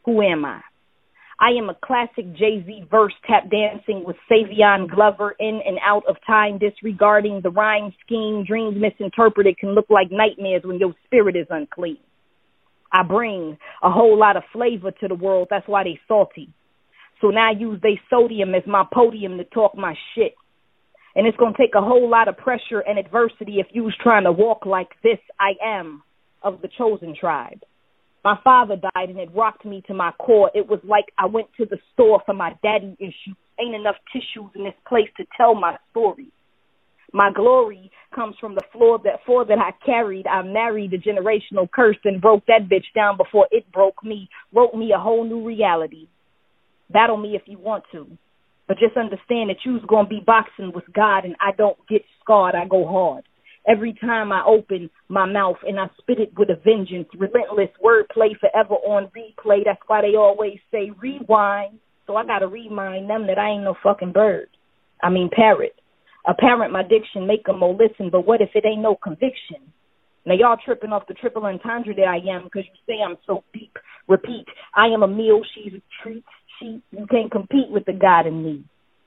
Who 0.06 0.22
am 0.22 0.44
I? 0.44 0.62
I 1.44 1.50
am 1.58 1.70
a 1.70 1.76
classic 1.84 2.38
Jay-Z 2.38 2.86
verse 2.90 3.12
tap 3.28 3.52
dancing 3.52 4.06
with 4.06 4.16
Savion 4.32 4.90
Glover 4.90 5.36
in 5.38 5.60
and 5.66 5.78
out 5.86 6.04
of 6.08 6.16
time, 6.26 6.58
disregarding 6.58 7.42
the 7.44 7.50
rhyme 7.50 7.94
scheme. 8.06 8.46
Dreams 8.48 8.78
misinterpreted 8.80 9.58
can 9.58 9.76
look 9.76 9.88
like 9.90 10.08
nightmares 10.10 10.62
when 10.64 10.80
your 10.80 10.94
spirit 11.04 11.36
is 11.36 11.48
unclean. 11.50 11.98
I 12.94 13.04
bring 13.04 13.58
a 13.84 13.92
whole 13.92 14.18
lot 14.18 14.38
of 14.38 14.44
flavor 14.54 14.92
to 14.92 15.08
the 15.10 15.16
world, 15.16 15.50
that's 15.50 15.68
why 15.68 15.84
they 15.84 16.00
salty. 16.08 16.54
So 17.20 17.28
now 17.28 17.50
I 17.50 17.60
use 17.60 17.78
they 17.84 18.00
sodium 18.10 18.56
as 18.56 18.64
my 18.66 18.86
podium 18.94 19.38
to 19.38 19.44
talk 19.44 19.76
my 19.76 19.96
shit. 20.16 20.36
And 21.14 21.28
it's 21.28 21.38
going 21.38 21.56
to 21.56 21.58
take 21.62 21.76
a 21.76 21.82
whole 21.82 22.10
lot 22.10 22.30
of 22.30 22.38
pressure 22.38 22.80
and 22.80 22.98
adversity 22.98 23.56
if 23.60 23.68
you's 23.72 23.98
trying 24.02 24.24
to 24.24 24.32
walk 24.32 24.66
like 24.66 24.90
this 25.04 25.20
I 25.38 25.56
am 25.62 26.04
of 26.42 26.62
the 26.62 26.70
chosen 26.78 27.18
tribe. 27.20 27.60
My 28.24 28.38
father 28.44 28.78
died 28.78 29.10
and 29.10 29.20
it 29.20 29.30
rocked 29.36 29.66
me 29.66 29.84
to 29.88 29.94
my 29.94 30.12
core. 30.14 30.50
It 30.56 30.68
was 30.68 30.80
like 30.84 31.06
I 31.18 31.26
went 31.26 31.48
to 31.58 31.66
the 31.66 31.78
store 31.94 32.22
for 32.26 32.34
my 32.34 32.54
daddy 32.64 32.96
issues. 33.00 33.36
Ain't 33.60 33.76
enough 33.76 33.98
tissues 34.12 34.50
in 34.56 34.64
this 34.64 34.74
place 34.88 35.10
to 35.18 35.26
tell 35.38 35.56
my 35.56 35.78
story. 35.92 36.32
My 37.12 37.32
glory 37.32 37.92
comes 38.16 38.36
from 38.40 38.56
the 38.56 38.64
floor 38.72 39.00
that 39.04 39.24
floor 39.26 39.46
that 39.46 39.60
I 39.60 39.72
carried. 39.86 40.26
I 40.26 40.42
married 40.42 40.92
the 40.92 40.98
generational 40.98 41.70
curse 41.70 41.98
and 42.06 42.22
broke 42.22 42.46
that 42.48 42.70
bitch 42.70 42.86
down 42.96 43.18
before 43.18 43.48
it 43.52 43.72
broke 43.72 44.04
me, 44.04 44.30
wrote 44.54 44.74
me 44.74 44.92
a 44.96 45.00
whole 45.00 45.24
new 45.24 45.46
reality. 45.46 46.08
Battle 46.90 47.18
me 47.18 47.36
if 47.36 47.44
you 47.46 47.60
want 47.60 47.84
to. 47.92 48.08
But 48.68 48.80
just 48.80 48.98
understand 48.98 49.50
that 49.50 49.64
you's 49.66 49.84
gonna 49.88 50.08
be 50.08 50.24
boxing 50.26 50.72
with 50.74 50.86
God 50.94 51.26
and 51.26 51.36
I 51.40 51.52
don't 51.56 51.78
get 51.88 52.04
scarred, 52.22 52.56
I 52.56 52.66
go 52.68 52.88
hard. 52.88 53.26
Every 53.68 53.94
time 53.94 54.32
I 54.32 54.44
open 54.46 54.90
my 55.08 55.26
mouth 55.26 55.58
and 55.66 55.80
I 55.80 55.88
spit 56.00 56.20
it 56.20 56.38
with 56.38 56.50
a 56.50 56.60
vengeance, 56.66 57.08
relentless 57.18 57.70
wordplay 57.84 58.38
forever 58.40 58.76
on 58.76 59.10
replay. 59.16 59.64
That's 59.64 59.82
why 59.88 60.02
they 60.02 60.16
always 60.18 60.60
say 60.72 60.92
rewind. 61.02 61.80
So 62.06 62.18
I 62.18 62.26
gotta 62.26 62.48
remind 62.48 63.10
them 63.10 63.26
that 63.28 63.38
I 63.38 63.52
ain't 63.52 63.64
no 63.64 63.76
fucking 63.82 64.12
bird. 64.12 64.50
I 65.02 65.10
mean 65.10 65.30
parrot. 65.34 65.76
Apparent 66.26 66.74
my 66.74 66.84
diction 66.84 67.28
make 67.28 67.48
'em 67.48 67.60
more 67.60 67.74
listen, 67.74 68.10
but 68.10 68.26
what 68.26 68.42
if 68.42 68.50
it 68.56 68.66
ain't 68.66 68.82
no 68.82 68.96
conviction? 68.96 69.72
Now 70.26 70.36
y'all 70.36 70.58
tripping 70.58 70.92
off 70.94 71.08
the 71.08 71.14
triple 71.14 71.46
entendre 71.46 71.94
that 71.96 72.08
I 72.08 72.18
am 72.18 72.46
because 72.46 72.66
you 72.66 72.80
say 72.88 73.02
I'm 73.02 73.18
so 73.26 73.44
deep. 73.54 73.78
Repeat, 74.08 74.46
I 74.74 74.88
am 74.88 75.04
a 75.04 75.08
meal, 75.08 75.42
she's 75.54 75.74
a 75.74 75.82
treat. 76.02 76.24
She, 76.60 76.82
you 76.92 77.08
can't 77.08 77.32
compete 77.32 77.70
with 77.70 77.86
the 77.86 77.94
God 77.94 78.28
in 78.28 78.44
me. 78.44 78.64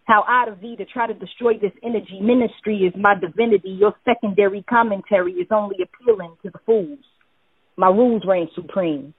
How 0.07 0.25
out 0.29 0.49
of 0.49 0.61
thee 0.61 0.77
to 0.77 0.85
try 0.85 1.09
to 1.09 1.15
destroy 1.15 1.55
this 1.55 1.73
energy 1.83 2.21
ministry 2.21 2.79
is 2.79 2.95
my 2.97 3.15
divinity. 3.15 3.71
Your 3.71 3.95
secondary 4.05 4.63
commentary 4.63 5.33
is 5.33 5.49
only 5.51 5.77
appealing 5.83 6.37
to 6.45 6.51
the 6.51 6.61
fools. 6.65 7.01
My 7.77 7.89
rules 7.89 8.23
reign 8.27 8.49
supreme. 8.55 9.15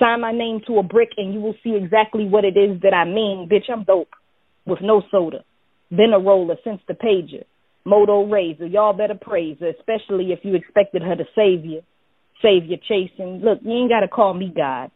Sign 0.00 0.20
my 0.20 0.32
name 0.32 0.60
to 0.66 0.78
a 0.78 0.82
brick 0.82 1.10
and 1.16 1.32
you 1.32 1.40
will 1.40 1.54
see 1.62 1.76
exactly 1.76 2.26
what 2.26 2.44
it 2.44 2.56
is 2.56 2.80
that 2.82 2.92
I 2.92 3.04
mean. 3.04 3.48
Bitch, 3.50 3.72
I'm 3.72 3.84
dope 3.84 4.08
with 4.66 4.80
no 4.82 5.02
soda. 5.10 5.44
Been 5.90 6.12
a 6.12 6.18
roller 6.18 6.56
since 6.64 6.80
the 6.88 6.94
pager. 6.94 7.44
Moto 7.84 8.26
Razor. 8.26 8.66
Y'all 8.66 8.92
better 8.92 9.14
praise 9.14 9.58
her, 9.60 9.68
especially 9.68 10.32
if 10.32 10.40
you 10.42 10.56
expected 10.56 11.02
her 11.02 11.14
to 11.14 11.24
save 11.36 11.64
you. 11.64 11.82
Save 12.42 12.64
your 12.64 12.78
chasing. 12.88 13.40
Look, 13.44 13.60
you 13.62 13.72
ain't 13.72 13.90
got 13.90 14.00
to 14.00 14.08
call 14.08 14.34
me 14.34 14.52
God. 14.54 14.90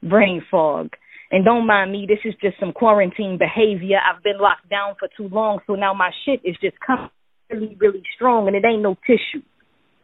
Brain 0.00 0.44
fog. 0.48 0.90
And 1.34 1.44
don't 1.44 1.66
mind 1.66 1.90
me, 1.90 2.06
this 2.08 2.20
is 2.24 2.32
just 2.40 2.60
some 2.60 2.72
quarantine 2.72 3.38
behavior. 3.38 3.98
I've 3.98 4.22
been 4.22 4.38
locked 4.38 4.70
down 4.70 4.94
for 5.00 5.08
too 5.16 5.28
long, 5.34 5.58
so 5.66 5.74
now 5.74 5.92
my 5.92 6.12
shit 6.24 6.40
is 6.44 6.54
just 6.62 6.76
coming 6.78 7.10
really, 7.50 7.76
really 7.80 8.04
strong, 8.14 8.46
and 8.46 8.54
it 8.54 8.62
ain't 8.64 8.82
no 8.82 8.94
tissue. 9.04 9.42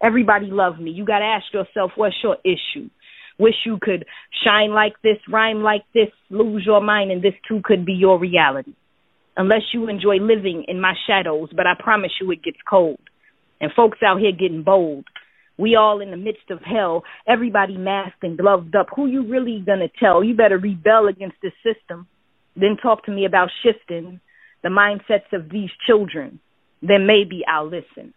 Everybody 0.03 0.47
love 0.51 0.81
me. 0.81 0.91
You 0.91 1.05
got 1.05 1.21
to 1.21 1.25
ask 1.25 1.45
yourself, 1.55 1.93
what's 1.95 2.17
your 2.21 2.37
issue? 2.45 2.91
Wish 3.39 3.55
you 3.65 3.79
could 3.81 4.07
shine 4.45 4.73
like 4.73 4.95
this, 5.05 5.19
rhyme 5.31 5.63
like 5.63 5.85
this, 5.95 6.09
lose 6.31 6.65
your 6.67 6.81
mind, 6.81 7.13
and 7.13 7.23
this 7.23 7.35
too 7.47 7.61
could 7.63 7.87
be 7.87 7.93
your 7.93 8.19
reality 8.19 8.75
unless 9.37 9.63
you 9.73 9.89
enjoy 9.89 10.17
living 10.17 10.65
in 10.67 10.81
my 10.81 10.95
shadows, 11.07 11.49
but 11.55 11.65
I 11.65 11.75
promise 11.81 12.11
you 12.21 12.29
it 12.33 12.43
gets 12.43 12.59
cold. 12.69 12.99
And 13.61 13.71
folks 13.77 13.99
out 14.05 14.19
here 14.19 14.33
getting 14.33 14.65
bold. 14.65 15.05
We 15.61 15.77
all 15.77 16.01
in 16.01 16.11
the 16.11 16.17
midst 16.17 16.51
of 16.51 16.63
hell, 16.63 17.05
everybody 17.29 17.77
masked 17.77 18.23
and 18.23 18.39
gloved 18.39 18.75
up. 18.75 18.87
Who 18.97 19.07
you 19.07 19.29
really 19.29 19.63
gonna 19.65 19.91
tell? 20.01 20.25
You 20.25 20.35
better 20.35 20.57
rebel 20.57 21.09
against 21.09 21.37
this 21.43 21.53
system. 21.63 22.07
Then 22.57 22.79
talk 22.83 23.05
to 23.05 23.11
me 23.11 23.27
about 23.27 23.51
shifting 23.63 24.21
the 24.63 24.71
mindsets 24.71 25.31
of 25.35 25.51
these 25.51 25.69
children. 25.87 26.41
Then 26.81 27.07
maybe 27.07 27.43
I'll 27.47 27.67
listen. 27.69 28.15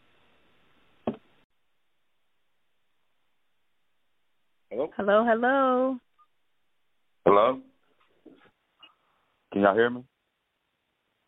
Hello? 4.70 4.90
Hello, 4.96 5.26
hello. 5.28 5.98
Hello? 7.26 7.60
Can 9.52 9.64
y'all 9.64 9.76
hear 9.76 9.90
me? 9.90 10.04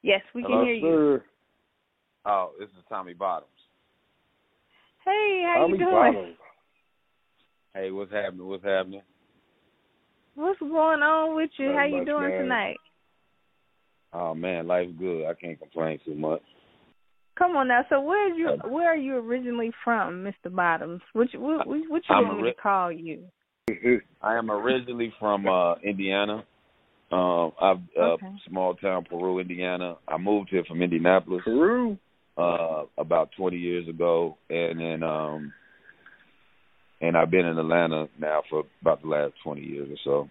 Yes, 0.02 0.22
we 0.34 0.44
Hello, 0.44 0.60
can 0.60 0.66
hear 0.66 0.76
you. 0.76 1.22
Oh, 2.26 2.52
this 2.58 2.70
is 2.70 2.84
Tommy 2.88 3.14
Bottoms. 3.14 3.50
Hey, 5.06 5.44
how 5.46 5.60
Tommy 5.62 5.74
you 5.74 5.86
doing? 5.86 5.92
Bottoms. 5.92 6.38
Hey, 7.74 7.92
what's 7.92 8.12
happening? 8.12 8.48
What's 8.48 8.64
happening? 8.64 9.02
What's 10.36 10.60
going 10.60 11.02
on 11.02 11.36
with 11.36 11.50
you? 11.58 11.68
Not 11.68 11.76
how 11.76 11.86
you 11.86 12.06
doing 12.06 12.30
man. 12.30 12.42
tonight? 12.42 12.78
Oh 14.14 14.34
man, 14.34 14.68
life's 14.68 14.94
good. 14.98 15.26
I 15.26 15.34
can't 15.34 15.60
complain 15.60 16.00
too 16.06 16.16
much. 16.16 16.42
Come 17.38 17.56
on 17.58 17.68
now. 17.68 17.82
So 17.90 18.02
where 18.02 18.32
are 18.32 18.36
you? 18.36 18.50
Where 18.70 18.88
are 18.88 18.96
you 18.98 19.18
originally 19.18 19.72
from, 19.84 20.24
Mister 20.24 20.50
Bottoms? 20.50 21.02
Which 21.14 21.32
what, 21.36 21.68
what 21.68 21.80
what 21.90 22.02
you 22.10 22.16
I'm 22.16 22.24
want 22.24 22.42
me 22.42 22.50
to 22.50 22.56
call 22.56 22.92
you? 22.92 23.26
I 24.22 24.36
am 24.36 24.50
originally 24.50 25.14
from 25.20 25.48
uh 25.48 25.76
Indiana. 25.84 26.44
Um 27.12 27.52
I've 27.62 27.78
uh 28.00 28.04
Okay. 28.04 28.32
small 28.48 28.76
town 28.76 29.06
Peru, 29.10 29.40
Indiana. 29.40 29.96
I 30.08 30.18
moved 30.18 30.50
here 30.50 30.64
from 30.68 30.82
Indianapolis. 30.82 31.42
Peru. 31.44 31.98
Uh 32.38 32.84
about 32.98 33.30
twenty 33.38 33.58
years 33.58 33.88
ago 33.88 34.38
and 34.50 34.80
then 34.80 35.04
um 35.04 35.54
and 37.02 37.16
I've 37.16 37.32
been 37.32 37.46
in 37.46 37.58
Atlanta 37.58 38.08
now 38.20 38.42
for 38.50 38.64
about 38.82 39.02
the 39.02 39.08
last 39.08 39.34
twenty 39.44 39.62
years 39.62 39.90
or 39.90 39.98
so. 40.04 40.30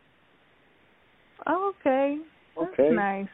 Oh, 1.46 1.72
okay. 1.80 2.18
That's 2.58 2.72
Okay. 2.78 2.94
nice. 2.94 3.28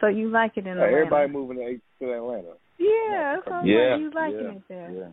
So 0.00 0.06
you 0.06 0.28
like 0.30 0.52
it 0.56 0.66
in 0.66 0.76
Hey, 0.76 0.84
Atlanta? 0.84 0.96
everybody 0.96 1.32
moving 1.32 1.56
to, 1.58 2.06
to 2.06 2.12
Atlanta. 2.12 2.52
Yeah, 2.78 3.34
that's 3.34 3.46
what 3.46 3.54
I'm 3.56 3.66
Yeah, 3.66 3.90
like. 3.92 4.00
You 4.00 4.10
liking 4.14 4.40
yeah, 4.40 4.50
it 4.50 4.62
there? 4.68 4.90
Yeah. 4.90 5.10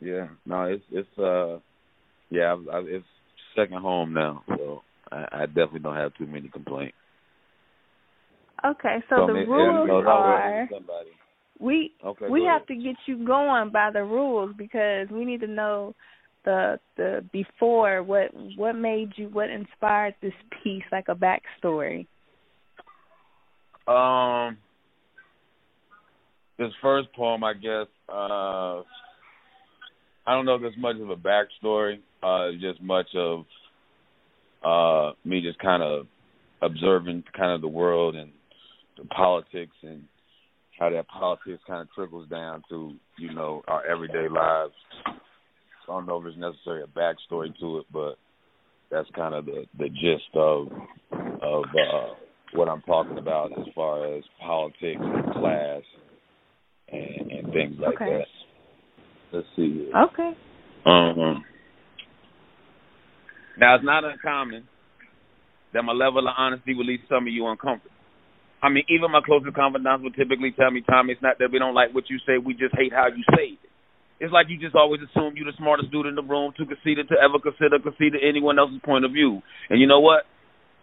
Yeah. 0.00 0.26
No, 0.46 0.62
it's 0.64 0.84
it's 0.90 1.18
uh 1.18 1.58
yeah, 2.30 2.54
I, 2.72 2.76
I, 2.76 2.80
it's 2.86 3.06
second 3.56 3.80
home 3.82 4.12
now, 4.12 4.44
so 4.48 4.82
I, 5.10 5.26
I 5.32 5.46
definitely 5.46 5.80
don't 5.80 5.96
have 5.96 6.14
too 6.14 6.26
many 6.26 6.48
complaints. 6.48 6.96
Okay, 8.64 8.98
so, 9.08 9.16
So, 9.16 9.26
the 9.28 9.32
rules 9.32 9.88
yeah, 9.88 9.94
no, 9.94 10.00
no, 10.00 10.10
are 10.10 10.68
somebody. 10.70 11.10
we 11.58 11.92
Okay, 12.04 12.28
we 12.28 12.44
have 12.44 12.62
ahead. 12.62 12.68
to 12.68 12.74
get 12.74 12.96
you 13.06 13.24
going 13.26 13.70
by 13.70 13.90
the 13.92 14.02
rules 14.02 14.54
because 14.56 15.08
we 15.10 15.24
need 15.24 15.40
to 15.40 15.46
know 15.46 15.94
the 16.44 16.78
the 16.96 17.24
before 17.32 18.02
what 18.02 18.30
what 18.56 18.74
made 18.74 19.10
you 19.16 19.28
what 19.28 19.50
inspired 19.50 20.14
this 20.22 20.32
piece 20.62 20.82
like 20.92 21.06
a 21.08 21.14
backstory. 21.14 22.06
Um, 23.86 24.58
this 26.58 26.70
first 26.82 27.12
poem, 27.14 27.42
I 27.42 27.54
guess, 27.54 27.86
uh, 28.08 28.82
I 30.26 30.34
don't 30.34 30.44
know 30.44 30.56
if 30.56 30.62
there's 30.62 30.74
much 30.78 30.96
of 30.96 31.10
a 31.10 31.16
backstory. 31.16 32.00
Uh, 32.22 32.52
just 32.60 32.82
much 32.82 33.08
of 33.14 33.44
uh 34.62 35.12
me 35.24 35.40
just 35.40 35.58
kind 35.58 35.82
of 35.82 36.06
observing 36.60 37.24
kind 37.34 37.52
of 37.52 37.62
the 37.62 37.68
world 37.68 38.14
and 38.14 38.30
politics 39.08 39.76
and 39.82 40.02
how 40.78 40.90
that 40.90 41.08
politics 41.08 41.62
kind 41.66 41.82
of 41.82 41.88
trickles 41.94 42.28
down 42.28 42.62
to 42.70 42.94
you 43.18 43.32
know 43.34 43.62
our 43.68 43.84
everyday 43.86 44.28
lives. 44.28 44.72
So 45.86 45.92
I 45.92 45.96
don't 45.96 46.06
know 46.06 46.18
if 46.18 46.24
there's 46.24 46.36
necessarily 46.36 46.82
a 46.82 46.86
backstory 46.98 47.58
to 47.60 47.78
it, 47.78 47.86
but 47.92 48.14
that's 48.90 49.08
kind 49.14 49.34
of 49.34 49.46
the 49.46 49.66
the 49.78 49.88
gist 49.88 50.34
of 50.34 50.68
of 51.12 51.64
uh 51.64 52.14
what 52.52 52.68
I'm 52.68 52.82
talking 52.82 53.18
about 53.18 53.52
as 53.58 53.66
far 53.74 54.16
as 54.16 54.24
politics 54.40 55.00
and 55.00 55.32
class 55.34 55.82
and, 56.90 57.30
and 57.30 57.52
things 57.52 57.76
like 57.78 57.94
Okay. 57.94 58.18
that. 58.18 58.26
Let's 59.32 59.46
see. 59.54 59.86
here. 59.86 60.02
Okay. 60.06 60.32
Um, 60.86 61.44
now 63.56 63.76
it's 63.76 63.84
not 63.84 64.02
uncommon 64.04 64.66
that 65.72 65.84
my 65.84 65.92
level 65.92 66.26
of 66.26 66.34
honesty 66.36 66.74
will 66.74 66.86
leave 66.86 67.00
some 67.08 67.28
of 67.28 67.32
you 67.32 67.46
uncomfortable. 67.46 67.94
I 68.60 68.68
mean, 68.68 68.84
even 68.92 69.08
my 69.08 69.24
closest 69.24 69.56
confidants 69.56 70.04
will 70.04 70.12
typically 70.12 70.52
tell 70.52 70.70
me, 70.70 70.84
Tommy, 70.84 71.16
it's 71.16 71.24
not 71.24 71.40
that 71.40 71.48
we 71.48 71.58
don't 71.58 71.74
like 71.74 71.96
what 71.96 72.12
you 72.12 72.20
say, 72.28 72.36
we 72.36 72.52
just 72.52 72.76
hate 72.76 72.92
how 72.92 73.08
you 73.08 73.24
say 73.32 73.56
it. 73.56 73.70
It's 74.20 74.36
like 74.36 74.52
you 74.52 74.60
just 74.60 74.76
always 74.76 75.00
assume 75.00 75.32
you're 75.32 75.48
the 75.48 75.56
smartest 75.56 75.88
dude 75.88 76.04
in 76.04 76.12
the 76.12 76.22
room, 76.22 76.52
too 76.52 76.68
conceited 76.68 77.08
to 77.08 77.16
ever 77.16 77.40
consider 77.40 77.80
concede 77.80 78.12
to 78.12 78.20
anyone 78.20 78.60
else's 78.60 78.84
point 78.84 79.08
of 79.08 79.16
view. 79.16 79.40
And 79.72 79.80
you 79.80 79.88
know 79.88 80.04
what? 80.04 80.28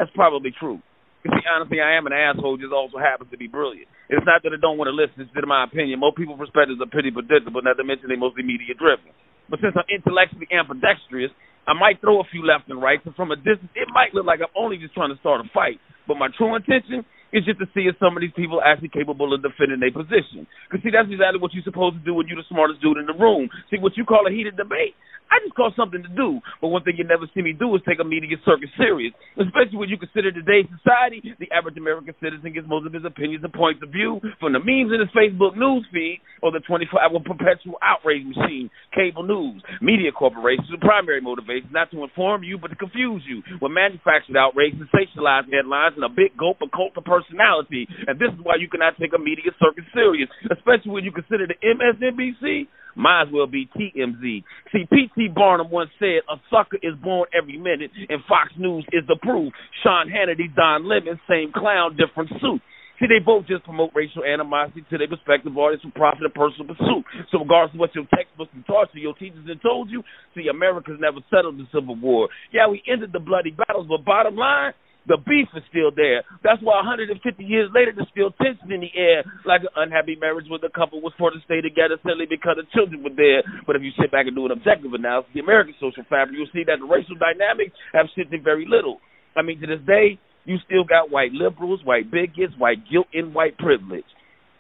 That's 0.02 0.10
probably 0.18 0.50
true. 0.58 0.82
You 1.22 1.30
see, 1.30 1.46
honestly, 1.46 1.78
I 1.78 2.02
am 2.02 2.10
an 2.10 2.18
asshole, 2.18 2.58
just 2.58 2.74
also 2.74 2.98
happens 2.98 3.30
to 3.30 3.38
be 3.38 3.46
brilliant. 3.46 3.86
It's 4.10 4.26
not 4.26 4.42
that 4.42 4.58
I 4.58 4.60
don't 4.62 4.82
want 4.82 4.90
to 4.90 4.98
listen, 4.98 5.22
it's 5.22 5.30
in 5.30 5.46
my 5.46 5.70
opinion, 5.70 6.02
most 6.02 6.18
people's 6.18 6.42
perspectives 6.42 6.82
are 6.82 6.90
pretty 6.90 7.14
predictable, 7.14 7.62
not 7.62 7.78
to 7.78 7.86
mention 7.86 8.10
they 8.10 8.18
mostly 8.18 8.42
media 8.42 8.74
driven. 8.74 9.14
But 9.54 9.62
since 9.62 9.78
I'm 9.78 9.86
intellectually 9.86 10.50
ambidextrous, 10.50 11.30
I 11.70 11.78
might 11.78 12.02
throw 12.02 12.24
a 12.24 12.28
few 12.32 12.42
left 12.42 12.74
and 12.74 12.82
right, 12.82 12.98
so 13.06 13.14
from 13.14 13.30
a 13.30 13.38
distance, 13.38 13.70
it 13.78 13.92
might 13.94 14.18
look 14.18 14.26
like 14.26 14.42
I'm 14.42 14.54
only 14.58 14.82
just 14.82 14.98
trying 14.98 15.14
to 15.14 15.20
start 15.22 15.46
a 15.46 15.48
fight. 15.54 15.78
But 16.08 16.18
my 16.18 16.32
true 16.34 16.56
intention 16.56 17.04
It's 17.32 17.46
just 17.46 17.60
to 17.60 17.68
see 17.76 17.90
if 17.92 18.00
some 18.00 18.16
of 18.16 18.22
these 18.22 18.36
people 18.36 18.62
actually 18.64 18.90
capable 18.90 19.34
of 19.34 19.44
defending 19.44 19.80
their 19.80 19.92
position. 19.92 20.48
Because 20.70 20.84
see, 20.84 20.92
that's 20.94 21.12
exactly 21.12 21.40
what 21.40 21.52
you're 21.54 21.68
supposed 21.68 22.00
to 22.00 22.04
do 22.04 22.14
when 22.16 22.28
you're 22.28 22.40
the 22.40 22.48
smartest 22.48 22.82
dude 22.82 22.98
in 22.98 23.06
the 23.06 23.18
room. 23.18 23.50
See, 23.70 23.80
what 23.80 23.98
you 23.98 24.06
call 24.06 24.24
a 24.28 24.32
heated 24.32 24.56
debate, 24.56 24.96
I 25.28 25.44
just 25.44 25.60
call 25.60 25.76
something 25.76 26.00
to 26.00 26.14
do. 26.16 26.40
But 26.64 26.72
one 26.72 26.84
thing 26.88 26.96
you 26.96 27.04
never 27.04 27.28
see 27.36 27.44
me 27.44 27.52
do 27.52 27.76
is 27.76 27.84
take 27.84 28.00
a 28.00 28.08
media 28.08 28.40
circus 28.48 28.72
serious, 28.80 29.12
especially 29.36 29.76
when 29.76 29.92
you 29.92 30.00
consider 30.00 30.32
today's 30.32 30.72
society. 30.80 31.20
The 31.40 31.52
average 31.52 31.76
American 31.76 32.16
citizen 32.24 32.56
gets 32.56 32.68
most 32.68 32.88
of 32.88 32.96
his 32.96 33.04
opinions 33.04 33.44
and 33.44 33.52
points 33.52 33.84
of 33.84 33.92
view 33.92 34.24
from 34.40 34.56
the 34.56 34.64
memes 34.64 34.96
in 34.96 35.04
his 35.04 35.12
Facebook 35.12 35.60
news 35.60 35.84
feed 35.92 36.24
or 36.42 36.56
the 36.56 36.64
24-hour 36.64 37.20
perpetual 37.28 37.76
outrage 37.84 38.24
machine, 38.24 38.72
cable 38.96 39.28
news, 39.28 39.60
media 39.82 40.16
corporations. 40.16 40.72
The 40.72 40.80
primary 40.80 41.20
motivation 41.20 41.76
not 41.76 41.92
to 41.92 42.04
inform 42.04 42.48
you, 42.48 42.58
but 42.58 42.72
to 42.72 42.80
confuse 42.80 43.24
you 43.28 43.44
with 43.60 43.72
manufactured 43.72 44.38
outrage, 44.40 44.80
sensationalized 44.80 45.52
headlines, 45.52 46.00
and 46.00 46.08
a 46.08 46.14
big 46.14 46.40
gulp 46.40 46.64
of 46.64 46.72
cult 46.72 46.96
of 46.96 47.04
personality. 47.18 47.88
And 48.06 48.20
this 48.20 48.30
is 48.30 48.40
why 48.42 48.56
you 48.60 48.70
cannot 48.70 48.98
take 49.00 49.14
a 49.14 49.20
media 49.20 49.52
circus 49.58 49.86
serious, 49.94 50.30
especially 50.52 50.92
when 50.92 51.04
you 51.04 51.12
consider 51.12 51.48
the 51.48 51.58
MSNBC 51.62 52.68
might 52.98 53.24
as 53.24 53.28
well 53.32 53.46
be 53.46 53.70
TMZ. 53.78 54.44
See, 54.74 54.86
P.T. 54.92 55.30
Barnum 55.36 55.70
once 55.70 55.92
said, 56.00 56.26
a 56.30 56.36
sucker 56.50 56.78
is 56.82 56.96
born 57.02 57.30
every 57.30 57.58
minute, 57.58 57.92
and 58.10 58.22
Fox 58.28 58.52
News 58.58 58.86
is 58.92 59.06
the 59.08 59.18
proof. 59.22 59.54
Sean 59.84 60.10
Hannity, 60.10 60.54
Don 60.56 60.88
Lemon, 60.90 61.20
same 61.30 61.52
clown, 61.54 61.96
different 61.96 62.30
suit. 62.42 62.62
See, 63.00 63.06
they 63.06 63.22
both 63.24 63.46
just 63.46 63.64
promote 63.64 63.92
racial 63.94 64.26
animosity 64.26 64.82
to 64.90 64.98
their 64.98 65.08
respective 65.08 65.56
audience 65.56 65.84
for 65.86 65.94
profit 65.94 66.26
and 66.26 66.34
personal 66.34 66.74
pursuit. 66.74 67.06
So 67.30 67.46
regardless 67.46 67.78
of 67.78 67.80
what 67.80 67.94
your 67.94 68.10
textbooks 68.10 68.50
and 68.58 68.66
taught 68.66 68.90
you, 68.94 69.02
your 69.06 69.14
teachers 69.14 69.46
have 69.48 69.62
told 69.62 69.92
you, 69.92 70.02
see, 70.34 70.50
America's 70.50 70.98
never 70.98 71.22
settled 71.30 71.62
the 71.62 71.70
Civil 71.70 71.96
War. 71.96 72.30
Yeah, 72.52 72.68
we 72.68 72.82
ended 72.90 73.14
the 73.14 73.22
bloody 73.22 73.52
battles, 73.54 73.86
but 73.88 74.04
bottom 74.04 74.36
line, 74.36 74.74
the 75.08 75.18
beef 75.24 75.48
is 75.56 75.64
still 75.72 75.90
there. 75.96 76.28
That's 76.44 76.60
why 76.60 76.84
150 76.84 77.16
years 77.44 77.72
later, 77.72 77.96
there's 77.96 78.12
still 78.12 78.36
tension 78.36 78.72
in 78.76 78.84
the 78.84 78.92
air, 78.92 79.24
like 79.48 79.64
an 79.64 79.72
unhappy 79.76 80.20
marriage 80.20 80.52
where 80.52 80.60
the 80.60 80.70
couple 80.70 81.00
was 81.00 81.16
forced 81.16 81.40
to 81.40 81.44
stay 81.48 81.64
together 81.64 81.96
simply 82.04 82.28
because 82.28 82.60
the 82.60 82.68
children 82.76 83.02
were 83.02 83.16
there. 83.16 83.42
But 83.64 83.80
if 83.80 83.82
you 83.88 83.96
sit 83.96 84.12
back 84.12 84.28
and 84.28 84.36
do 84.36 84.46
an 84.46 84.52
objective 84.52 84.92
analysis, 84.92 85.32
of 85.32 85.34
the 85.34 85.40
American 85.40 85.74
social 85.80 86.04
fabric, 86.12 86.36
you'll 86.38 86.52
see 86.54 86.68
that 86.68 86.78
the 86.84 86.86
racial 86.86 87.16
dynamics 87.16 87.74
have 87.96 88.12
shifted 88.14 88.44
very 88.44 88.68
little. 88.68 89.00
I 89.36 89.42
mean, 89.42 89.60
to 89.62 89.68
this 89.68 89.82
day, 89.88 90.20
you 90.46 90.58
still 90.66 90.84
got 90.84 91.12
white 91.12 91.32
liberals, 91.32 91.82
white 91.84 92.12
bigots, 92.12 92.54
white 92.58 92.84
guilt, 92.90 93.08
and 93.14 93.34
white 93.34 93.58
privilege, 93.58 94.08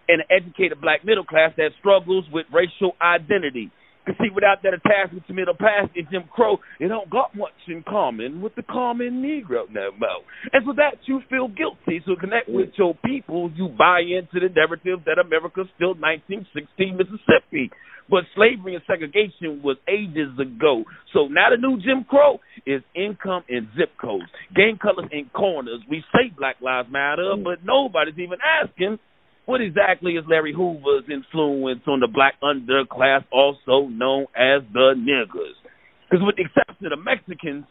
and 0.07 0.21
an 0.21 0.27
educated 0.31 0.81
black 0.81 1.03
middle 1.05 1.23
class 1.23 1.51
that 1.57 1.71
struggles 1.79 2.25
with 2.31 2.45
racial 2.51 2.95
identity. 3.01 3.71
Because 4.07 4.23
see, 4.23 4.31
without 4.33 4.63
that 4.63 4.73
attachment 4.73 5.27
to 5.27 5.33
middle 5.33 5.53
past 5.53 5.91
and 5.95 6.07
Jim 6.09 6.23
Crow, 6.31 6.59
it 6.79 6.87
don't 6.87 7.09
got 7.09 7.35
much 7.35 7.51
in 7.67 7.83
common 7.83 8.41
with 8.41 8.55
the 8.55 8.63
common 8.63 9.21
Negro 9.21 9.67
no 9.69 9.91
more. 9.99 10.23
And 10.53 10.63
for 10.63 10.73
that, 10.75 10.95
you 11.07 11.19
feel 11.29 11.49
guilty. 11.49 12.01
So 12.05 12.15
connect 12.15 12.47
with 12.47 12.69
your 12.77 12.95
people. 13.03 13.51
You 13.53 13.67
buy 13.67 13.99
into 13.99 14.39
the 14.39 14.47
narrative 14.55 15.03
that 15.05 15.19
America's 15.19 15.67
still 15.75 15.93
1916 15.99 16.95
Mississippi. 16.95 17.69
But 18.09 18.23
slavery 18.33 18.75
and 18.75 18.83
segregation 18.87 19.61
was 19.61 19.75
ages 19.89 20.31
ago. 20.39 20.85
So 21.11 21.27
now 21.27 21.49
the 21.51 21.57
new 21.57 21.75
Jim 21.81 22.05
Crow 22.07 22.39
is 22.65 22.81
income 22.95 23.43
and 23.49 23.67
zip 23.77 23.91
codes, 23.99 24.31
gang 24.55 24.79
colors 24.81 25.09
and 25.11 25.27
corners. 25.33 25.81
We 25.89 26.01
say 26.15 26.31
Black 26.31 26.55
Lives 26.61 26.87
Matter, 26.89 27.35
but 27.43 27.65
nobody's 27.65 28.17
even 28.17 28.39
asking 28.39 28.99
what 29.47 29.61
exactly 29.61 30.13
is 30.13 30.25
Larry 30.29 30.53
Hoover's 30.53 31.07
influence 31.09 31.79
on 31.87 32.01
the 32.01 32.07
black 32.11 32.35
underclass, 32.43 33.23
also 33.31 33.87
known 33.87 34.27
as 34.35 34.61
the 34.73 34.93
niggers? 34.99 35.55
Because 36.03 36.23
with 36.25 36.35
the 36.35 36.43
exception 36.43 36.85
of 36.85 36.91
the 36.91 37.03
Mexicans, 37.03 37.63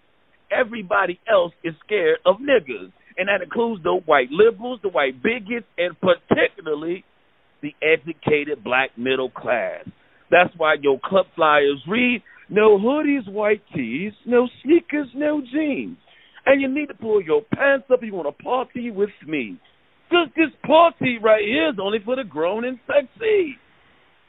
everybody 0.50 1.20
else 1.30 1.52
is 1.62 1.74
scared 1.84 2.16
of 2.24 2.36
niggers. 2.36 2.90
And 3.18 3.28
that 3.28 3.42
includes 3.42 3.82
the 3.82 3.92
white 4.06 4.30
liberals, 4.30 4.80
the 4.82 4.88
white 4.88 5.22
bigots, 5.22 5.66
and 5.76 5.94
particularly 6.00 7.04
the 7.60 7.74
educated 7.82 8.64
black 8.64 8.96
middle 8.96 9.30
class. 9.30 9.84
That's 10.30 10.52
why 10.56 10.76
your 10.80 10.98
club 11.04 11.26
flyers 11.36 11.82
read, 11.86 12.22
no 12.48 12.78
hoodies, 12.78 13.30
white 13.30 13.62
tees, 13.74 14.12
no 14.24 14.48
sneakers, 14.64 15.08
no 15.14 15.42
jeans. 15.42 15.98
And 16.46 16.62
you 16.62 16.68
need 16.68 16.86
to 16.86 16.94
pull 16.94 17.22
your 17.22 17.42
pants 17.54 17.86
up 17.92 17.98
if 18.00 18.06
you 18.06 18.14
want 18.14 18.34
to 18.34 18.42
party 18.42 18.90
with 18.90 19.10
me. 19.26 19.58
Cause 20.10 20.28
this 20.36 20.54
party 20.64 21.18
right 21.22 21.42
here 21.44 21.70
is 21.70 21.78
only 21.80 21.98
for 22.04 22.16
the 22.16 22.24
grown 22.24 22.64
and 22.64 22.78
sexy. 22.86 23.58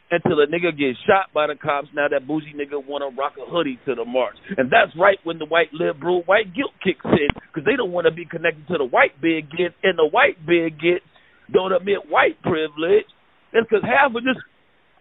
Until 0.09 0.39
a 0.39 0.47
nigga 0.47 0.71
gets 0.71 0.97
shot 1.05 1.33
by 1.33 1.47
the 1.47 1.55
cops, 1.55 1.89
now 1.93 2.07
that 2.07 2.25
bougie 2.25 2.55
nigga 2.55 2.79
wanna 2.79 3.11
rock 3.17 3.33
a 3.35 3.45
hoodie 3.49 3.77
to 3.85 3.93
the 3.93 4.05
march, 4.05 4.35
and 4.57 4.71
that's 4.71 4.95
right 4.97 5.19
when 5.25 5.37
the 5.37 5.45
white 5.45 5.73
liberal 5.73 6.23
white 6.23 6.55
guilt 6.55 6.71
kicks 6.81 7.03
in, 7.03 7.27
because 7.35 7.65
they 7.65 7.75
don't 7.75 7.91
want 7.91 8.05
to 8.05 8.11
be 8.11 8.23
connected 8.23 8.65
to 8.69 8.77
the 8.77 8.85
white 8.85 9.19
bigots, 9.21 9.75
and 9.83 9.99
the 9.99 10.07
white 10.07 10.39
bigots 10.47 11.03
don't 11.51 11.73
admit 11.73 12.09
white 12.09 12.41
privilege. 12.41 13.05
That's 13.51 13.67
because 13.69 13.83
half 13.83 14.15
of 14.15 14.23
this 14.23 14.39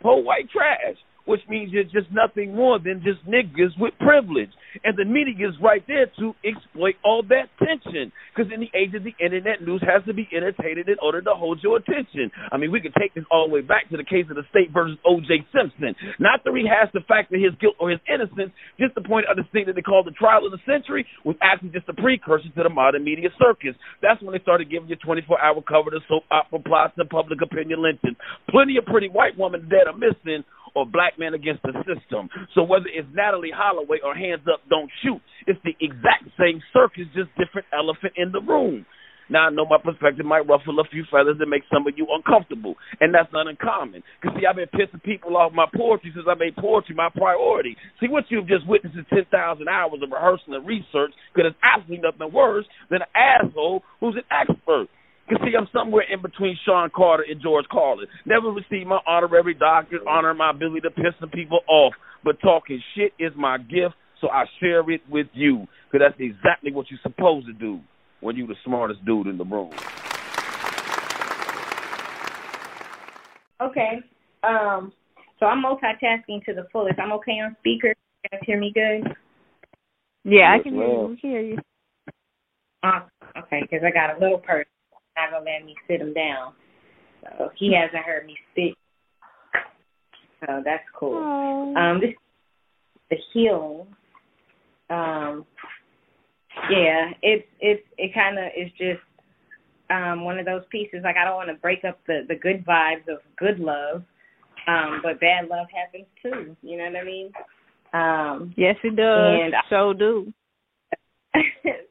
whole 0.03 0.25
white 0.25 0.51
trash 0.51 0.99
which 1.27 1.43
means 1.49 1.73
you're 1.73 1.85
just 1.85 2.11
nothing 2.11 2.55
more 2.55 2.79
than 2.79 3.03
just 3.05 3.21
niggas 3.27 3.75
with 3.79 3.93
privilege. 3.99 4.51
And 4.85 4.97
the 4.97 5.05
media 5.05 5.49
is 5.49 5.55
right 5.63 5.83
there 5.87 6.07
to 6.19 6.35
exploit 6.47 6.95
all 7.05 7.23
that 7.29 7.51
tension. 7.59 8.13
Because 8.31 8.53
in 8.53 8.61
the 8.61 8.71
age 8.77 8.95
of 8.95 9.03
the 9.03 9.15
internet, 9.19 9.63
news 9.63 9.83
has 9.83 10.05
to 10.07 10.15
be 10.15 10.29
entertained 10.31 10.79
in 10.87 10.97
order 11.03 11.21
to 11.23 11.35
hold 11.35 11.61
your 11.63 11.79
attention. 11.79 12.31
I 12.53 12.57
mean, 12.57 12.71
we 12.71 12.81
could 12.81 12.95
take 12.95 13.15
this 13.15 13.25
all 13.31 13.49
the 13.49 13.55
way 13.55 13.61
back 13.61 13.89
to 13.91 13.97
the 13.97 14.05
case 14.05 14.27
of 14.31 14.37
the 14.37 14.47
state 14.51 14.71
versus 14.73 14.99
O.J. 15.05 15.47
Simpson. 15.51 15.95
Not 16.19 16.45
to 16.45 16.53
rehash 16.53 16.93
the 16.93 17.03
fact 17.09 17.31
that 17.31 17.41
his 17.41 17.57
guilt 17.61 17.75
or 17.81 17.91
his 17.91 18.01
innocence, 18.07 18.53
just 18.79 18.95
to 18.95 19.03
point 19.03 19.27
out 19.29 19.37
this 19.37 19.51
thing 19.53 19.67
that 19.67 19.75
they 19.75 19.83
call 19.83 20.05
the 20.05 20.15
trial 20.15 20.47
of 20.47 20.53
the 20.53 20.63
century 20.63 21.07
was 21.25 21.37
actually 21.43 21.75
just 21.75 21.89
a 21.89 21.97
precursor 21.97 22.49
to 22.55 22.63
the 22.63 22.71
modern 22.71 23.03
media 23.03 23.31
circus. 23.41 23.75
That's 24.03 24.21
when 24.23 24.33
they 24.37 24.43
started 24.43 24.71
giving 24.71 24.89
you 24.89 24.97
24-hour 25.01 25.63
cover 25.67 25.91
to 25.91 26.01
soap 26.07 26.25
opera 26.31 26.61
plots 26.61 26.95
and 26.97 27.09
public 27.09 27.41
opinion 27.43 27.83
lynchings. 27.83 28.17
Plenty 28.51 28.77
of 28.77 28.85
pretty 28.87 29.09
white 29.09 29.39
women 29.39 29.69
dead 29.69 29.89
are 29.89 29.97
missing 29.97 30.45
or 30.77 30.85
black 30.85 31.19
men 31.19 31.33
against 31.33 31.63
the 31.63 31.73
system. 31.89 32.29
So 32.55 32.63
whether 32.63 32.87
it's 32.93 33.09
Natalee 33.17 33.57
Holloway 33.57 33.99
or 34.05 34.15
Hands 34.15 34.45
Up, 34.53 34.61
Don't 34.69 34.91
Shoot, 35.03 35.23
it's 35.49 35.59
the 35.65 35.73
exact 35.81 36.29
same 36.39 36.61
circus, 36.73 37.09
just 37.17 37.33
different 37.41 37.67
elephant 37.73 38.13
in 38.17 38.31
the 38.31 38.45
room. 38.45 38.85
Now 39.29 39.49
I 39.49 39.51
know 39.51 39.67
my 39.67 39.79
perspective 39.83 40.25
might 40.25 40.47
ruffle 40.47 40.79
a 40.79 40.85
few 40.85 41.05
feathers 41.11 41.39
and 41.41 41.51
make 41.51 41.65
some 41.73 41.87
of 41.89 41.95
you 41.97 42.07
uncomfortable, 42.11 42.77
and 43.01 43.13
that's 43.13 43.33
not 43.33 43.49
uncommon. 43.49 44.03
Cause 44.23 44.33
see, 44.39 44.47
I've 44.47 44.55
been 44.57 44.71
pissing 44.71 45.03
people 45.03 45.37
off 45.37 45.53
my 45.53 45.67
poetry 45.75 46.13
since 46.15 46.27
I 46.29 46.35
made 46.35 46.55
poetry 46.57 46.95
my 46.95 47.09
priority. 47.11 47.77
See, 47.99 48.07
what 48.09 48.25
you've 48.29 48.47
just 48.47 48.69
witnessed 48.69 48.97
is 48.97 49.07
ten 49.11 49.27
thousand 49.31 49.69
hours 49.69 49.99
of 50.03 50.11
rehearsal 50.13 50.55
and 50.55 50.67
research. 50.67 51.11
Cause 51.35 51.51
it's 51.51 51.59
absolutely 51.63 52.07
nothing 52.07 52.33
worse 52.33 52.67
than 52.91 53.01
an 53.03 53.11
asshole 53.17 53.83
who's 53.99 54.15
an 54.15 54.29
expert. 54.31 54.87
You 55.29 55.37
see, 55.45 55.57
I'm 55.59 55.67
somewhere 55.73 56.05
in 56.09 56.23
between 56.23 56.57
Shawn 56.65 56.91
Carter 56.95 57.25
and 57.29 57.43
George 57.43 57.67
Carlin. 57.71 58.07
Never 58.27 58.49
received 58.49 58.87
my 58.87 59.01
honorary 59.07 59.55
doctorate, 59.55 60.07
honor 60.07 60.35
my 60.35 60.51
ability 60.51 60.83
to 60.83 60.91
piss 60.91 61.15
some 61.19 61.31
people 61.31 61.61
off. 61.69 61.95
But 62.23 62.41
talking 62.41 62.81
shit 62.95 63.13
is 63.19 63.33
my 63.37 63.59
gift, 63.59 63.97
so 64.21 64.29
I 64.29 64.45
share 64.61 64.89
it 64.89 65.01
with 65.11 65.27
you. 65.33 65.67
Because 65.91 66.07
that's 66.07 66.21
exactly 66.21 66.71
what 66.71 66.87
you're 66.91 67.01
supposed 67.03 67.47
to 67.47 67.53
do 67.53 67.81
when 68.21 68.37
you're 68.37 68.47
the 68.47 68.55
smartest 68.65 69.05
dude 69.05 69.27
in 69.27 69.37
the 69.37 69.45
room. 69.45 69.73
Okay. 73.61 73.99
Um, 74.45 74.93
so 75.41 75.47
I'm 75.47 75.63
multitasking 75.63 76.45
to 76.45 76.55
the 76.55 76.69
fullest. 76.73 77.01
I'm 77.01 77.13
okay 77.13 77.33
on 77.33 77.57
speaker. 77.59 77.89
You 77.89 78.31
guys 78.31 78.41
hear 78.47 78.61
me 78.61 78.73
good? 78.73 79.13
Yeah, 80.25 80.55
I 80.55 80.63
can 80.63 80.75
hear 80.75 80.87
you. 80.87 81.09
We 81.09 81.17
can 81.17 81.31
hear 81.31 81.41
you. 81.41 81.59
Uh, 82.85 83.01
okay, 83.39 83.63
because 83.63 83.81
I 83.85 83.91
got 83.91 84.17
a 84.17 84.21
little 84.21 84.39
person 84.39 84.71
not 85.17 85.31
gonna 85.31 85.45
let 85.45 85.65
me 85.65 85.75
sit 85.89 86.01
him 86.01 86.15
down. 86.15 86.53
So 87.23 87.51
he 87.57 87.75
hasn't 87.75 88.05
heard 88.05 88.27
me 88.27 88.37
speak. 88.53 88.77
So 90.41 90.63
that's 90.65 90.85
cool. 90.99 91.15
Aww. 91.15 91.77
Um, 91.77 92.01
this 92.01 92.15
the 93.11 93.17
healing. 93.33 93.87
Um, 94.91 95.45
yeah, 96.71 97.11
it's 97.23 97.47
it's 97.61 97.83
it 97.99 98.15
kind 98.15 98.39
of 98.39 98.47
is 98.57 98.71
just 98.73 99.03
um 99.91 100.25
one 100.25 100.39
of 100.39 100.47
those 100.47 100.63
pieces. 100.71 101.01
Like 101.03 101.17
I 101.17 101.25
don't 101.25 101.37
want 101.37 101.49
to 101.49 101.55
break 101.55 101.85
up 101.85 101.99
the 102.07 102.21
the 102.29 102.35
good 102.35 102.65
vibes 102.65 103.09
of 103.09 103.19
good 103.37 103.59
love, 103.59 104.03
um, 104.67 105.01
but 105.03 105.21
bad 105.21 105.49
love 105.49 105.67
happens 105.75 106.07
too. 106.23 106.57
You 106.63 106.79
know 106.79 106.85
what 106.85 106.97
I 106.97 107.05
mean? 107.05 107.33
Um, 107.93 108.55
yes, 108.57 108.77
it 108.85 108.97
does. 108.97 109.41
And 109.43 109.55
so 109.71 109.93
do. 109.93 110.33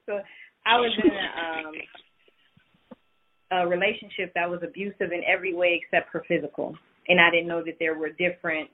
so 0.05 0.19
I 0.65 0.77
was 0.77 0.91
in 1.03 1.11
a 1.11 1.67
um 1.67 1.73
a 3.51 3.67
relationship 3.67 4.33
that 4.33 4.49
was 4.49 4.61
abusive 4.63 5.11
in 5.11 5.21
every 5.27 5.53
way 5.53 5.81
except 5.81 6.11
for 6.11 6.23
physical. 6.27 6.75
And 7.07 7.19
I 7.19 7.29
didn't 7.29 7.47
know 7.47 7.63
that 7.63 7.77
there 7.79 7.97
were 7.97 8.09
different 8.09 8.69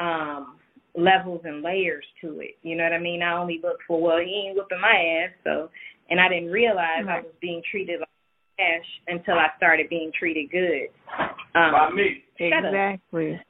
um 0.00 0.56
levels 0.94 1.42
and 1.44 1.62
layers 1.62 2.04
to 2.20 2.40
it. 2.40 2.56
You 2.62 2.76
know 2.76 2.84
what 2.84 2.92
I 2.92 2.98
mean? 2.98 3.22
I 3.22 3.38
only 3.38 3.60
looked 3.62 3.82
for 3.86 4.00
well, 4.00 4.18
he 4.18 4.48
ain't 4.48 4.56
whooping 4.56 4.80
my 4.80 5.24
ass, 5.24 5.32
so 5.44 5.70
and 6.10 6.20
I 6.20 6.28
didn't 6.28 6.50
realize 6.50 7.04
right. 7.06 7.18
I 7.18 7.20
was 7.20 7.34
being 7.40 7.62
treated 7.70 8.00
like 8.00 8.08
trash 8.56 8.86
until 9.06 9.34
I 9.34 9.48
started 9.56 9.88
being 9.88 10.10
treated 10.18 10.50
good. 10.50 10.88
Um, 11.54 11.72
By 11.72 11.90
me. 11.90 12.24
Exactly. 12.38 13.40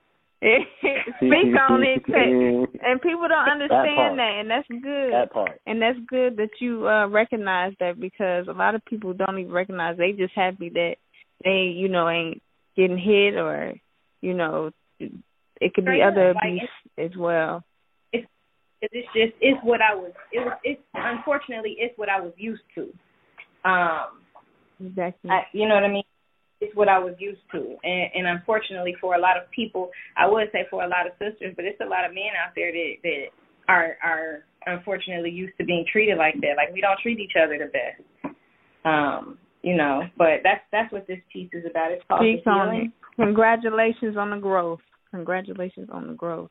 Speak 1.16 1.53
on 1.68 1.82
it, 1.82 2.03
and 2.80 3.03
people 3.03 3.26
don't 3.26 3.51
understand 3.51 3.70
that, 3.70 4.14
that, 4.18 4.39
and 4.39 4.51
that's 4.51 4.68
good. 4.68 5.12
That 5.12 5.32
part. 5.32 5.61
And 5.66 5.82
that's 5.82 5.99
good 6.07 6.36
that 6.36 6.51
you 6.61 6.86
uh 6.86 7.09
recognize 7.09 7.72
that 7.80 7.99
because 7.99 8.47
a 8.47 8.53
lot 8.53 8.76
of 8.76 8.84
people 8.84 9.14
don't 9.14 9.39
even 9.39 9.53
recognize. 9.53 9.97
They 9.97 10.12
just 10.12 10.34
happy 10.36 10.68
that 10.70 10.95
they, 11.43 11.74
you 11.76 11.89
know, 11.89 12.09
ain't 12.09 12.41
getting 12.76 12.99
hit 12.99 13.34
or, 13.36 13.74
you 14.20 14.34
know, 14.34 14.70
it 15.01 15.74
could 15.74 15.84
be 15.84 15.91
Right, 15.91 16.03
other 16.03 16.34
like, 16.34 16.45
abuse 16.45 16.70
as 16.99 17.16
well. 17.16 17.64
it's 18.12 18.26
it's 18.80 19.09
just 19.12 19.32
it's 19.41 19.59
what 19.64 19.80
I 19.82 19.95
was 19.95 20.12
it 20.32 20.39
was 20.39 20.57
it's 20.62 20.80
unfortunately 20.95 21.76
it's 21.78 21.99
what 21.99 22.09
I 22.09 22.20
was 22.20 22.32
used 22.36 22.62
to. 22.76 22.82
Um 23.68 24.20
Exactly. 24.80 25.30
I, 25.30 25.41
you 25.53 25.68
know 25.68 25.74
what 25.74 25.82
I 25.82 25.89
mean? 25.89 26.05
It's 26.61 26.75
what 26.75 26.89
I 26.89 26.99
was 26.99 27.15
used 27.19 27.43
to. 27.53 27.77
And 27.85 28.11
and 28.15 28.27
unfortunately 28.27 28.97
for 29.01 29.15
a 29.15 29.21
lot 29.21 29.37
of 29.37 29.51
people, 29.51 29.91
I 30.17 30.27
would 30.29 30.49
say 30.53 30.67
for 30.71 30.85
a 30.85 30.89
lot 30.89 31.07
of 31.07 31.13
sisters, 31.19 31.55
but 31.57 31.65
it's 31.65 31.81
a 31.81 31.89
lot 31.89 32.05
of 32.05 32.15
men 32.15 32.35
out 32.35 32.53
there 32.57 32.73
that 32.73 32.95
that 33.03 33.25
are 33.69 33.97
are 34.03 34.45
unfortunately 34.67 35.31
used 35.31 35.57
to 35.59 35.65
being 35.65 35.85
treated 35.91 36.19
like 36.19 36.35
that. 36.41 36.57
Like 36.57 36.73
we 36.75 36.81
don't 36.81 36.99
treat 37.01 37.21
each 37.21 37.37
other 37.41 37.59
the 37.59 37.71
best. 37.71 38.35
Um, 38.85 39.39
you 39.63 39.77
know, 39.77 40.03
but 40.17 40.41
that's 40.43 40.63
that's 40.73 40.93
what 40.93 41.07
this 41.07 41.19
piece 41.33 41.51
is 41.53 41.65
about. 41.69 41.93
It's 41.93 42.03
called 42.09 42.23
Speak 42.23 42.45
the 42.45 42.51
on 42.51 42.73
healing. 42.73 42.93
it. 42.93 43.23
Congratulations 43.23 44.17
on 44.17 44.31
the 44.31 44.39
growth. 44.39 44.81
Congratulations 45.11 45.89
on 45.93 46.07
the 46.07 46.15
growth. 46.15 46.51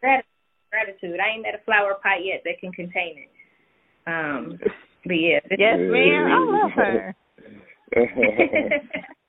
Gratitude. 0.00 1.18
I 1.20 1.34
ain't 1.34 1.42
met 1.42 1.54
a 1.60 1.64
flower 1.64 1.94
pot 2.02 2.24
yet 2.24 2.42
that 2.44 2.60
can 2.60 2.72
contain 2.72 3.16
it. 3.18 3.30
Um, 4.06 4.58
but 5.04 5.14
yeah. 5.14 5.40
Yes, 5.58 5.78
ma'am. 5.78 6.26
I 6.30 6.38
love 6.48 6.70
her. 6.76 7.16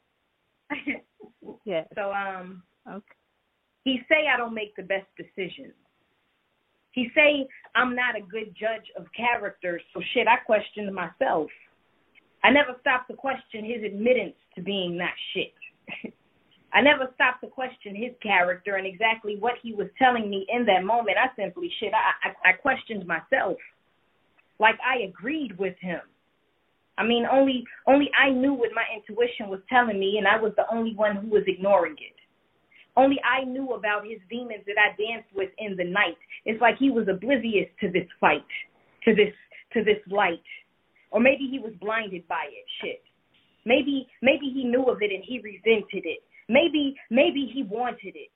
Yes. 1.66 1.88
So 1.96 2.12
um 2.12 2.64
Okay. 2.88 3.16
he 3.84 4.00
say 4.10 4.28
I 4.34 4.38
don't 4.38 4.54
make 4.54 4.76
the 4.76 4.84
best 4.84 5.08
decisions. 5.18 5.74
He 6.92 7.10
say 7.16 7.48
I'm 7.76 7.96
not 7.96 8.16
a 8.16 8.22
good 8.22 8.56
judge 8.60 8.90
of 8.98 9.06
character, 9.16 9.80
so 9.94 10.02
shit 10.14 10.28
I 10.28 10.38
questioned 10.46 10.94
myself. 10.94 11.50
I 12.44 12.50
never 12.52 12.76
stopped 12.82 13.10
to 13.10 13.16
question 13.16 13.64
his 13.64 13.84
admittance 13.84 14.36
to 14.56 14.62
being 14.62 14.98
that 14.98 15.14
shit. 15.34 15.54
I 16.74 16.82
never 16.82 17.10
stopped 17.16 17.42
to 17.44 17.48
question 17.50 17.96
his 17.96 18.12
character 18.24 18.76
and 18.76 18.88
exactly 18.88 19.36
what 19.38 19.56
he 19.62 19.74
was 19.74 19.88
telling 20.00 20.30
me 20.30 20.48
in 20.50 20.66
that 20.66 20.84
moment. 20.84 21.18
I 21.18 21.34
simply 21.36 21.70
shit 21.80 21.94
I 21.94 22.30
I, 22.30 22.50
I 22.50 22.54
questioned 22.54 23.06
myself. 23.06 23.58
Like 24.60 24.80
I 24.86 25.04
agreed 25.04 25.58
with 25.58 25.76
him. 25.80 26.02
I 27.02 27.04
mean, 27.04 27.26
only 27.26 27.66
only 27.88 28.12
I 28.14 28.30
knew 28.30 28.54
what 28.54 28.70
my 28.76 28.86
intuition 28.93 29.49
was 29.49 29.60
telling 29.68 29.99
me, 29.99 30.20
and 30.20 30.28
I 30.28 30.38
was 30.39 30.54
the 30.56 30.70
only 30.72 30.93
one 30.93 31.16
who 31.16 31.30
was 31.30 31.41
ignoring 31.47 31.95
it. 31.97 32.14
Only 32.95 33.18
I 33.26 33.43
knew 33.43 33.74
about 33.74 34.06
his 34.06 34.20
demons 34.30 34.62
that 34.68 34.78
I 34.78 34.93
danced 35.02 35.34
with 35.34 35.49
in 35.58 35.76
the 35.76 35.84
night. 35.84 36.22
It's 36.45 36.62
like 36.62 36.78
he 36.78 36.91
was 36.91 37.08
oblivious 37.10 37.66
to 37.80 37.89
this 37.89 38.06
fight, 38.20 38.45
to 39.06 39.16
this 39.16 39.34
to 39.74 39.84
this 39.84 39.97
light, 40.12 40.45
or 41.10 41.20
maybe 41.20 41.47
he 41.49 41.58
was 41.58 41.74
blinded 41.82 42.28
by 42.28 42.45
it. 42.52 42.66
Shit. 42.84 43.02
Maybe 43.66 44.08
maybe 44.22 44.54
he 44.54 44.64
knew 44.64 44.86
of 44.86 45.02
it 45.02 45.10
and 45.10 45.24
he 45.26 45.41
resented 45.41 46.06
it. 46.06 46.22
Maybe 46.49 46.95
maybe 47.10 47.49
he 47.52 47.64
wanted 47.64 48.14
it. 48.14 48.30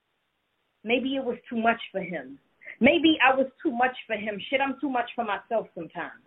Maybe 0.84 1.18
it 1.18 1.24
was 1.24 1.38
too 1.48 1.62
much 1.62 1.82
for 1.92 2.02
him. 2.02 2.40
Maybe 2.82 3.20
I 3.22 3.36
was 3.36 3.46
too 3.62 3.72
much 3.72 3.96
for 4.08 4.16
him. 4.16 4.42
Shit, 4.50 4.60
I'm 4.60 4.80
too 4.82 4.90
much 4.90 5.10
for 5.14 5.24
myself 5.24 5.68
sometimes. 5.76 6.25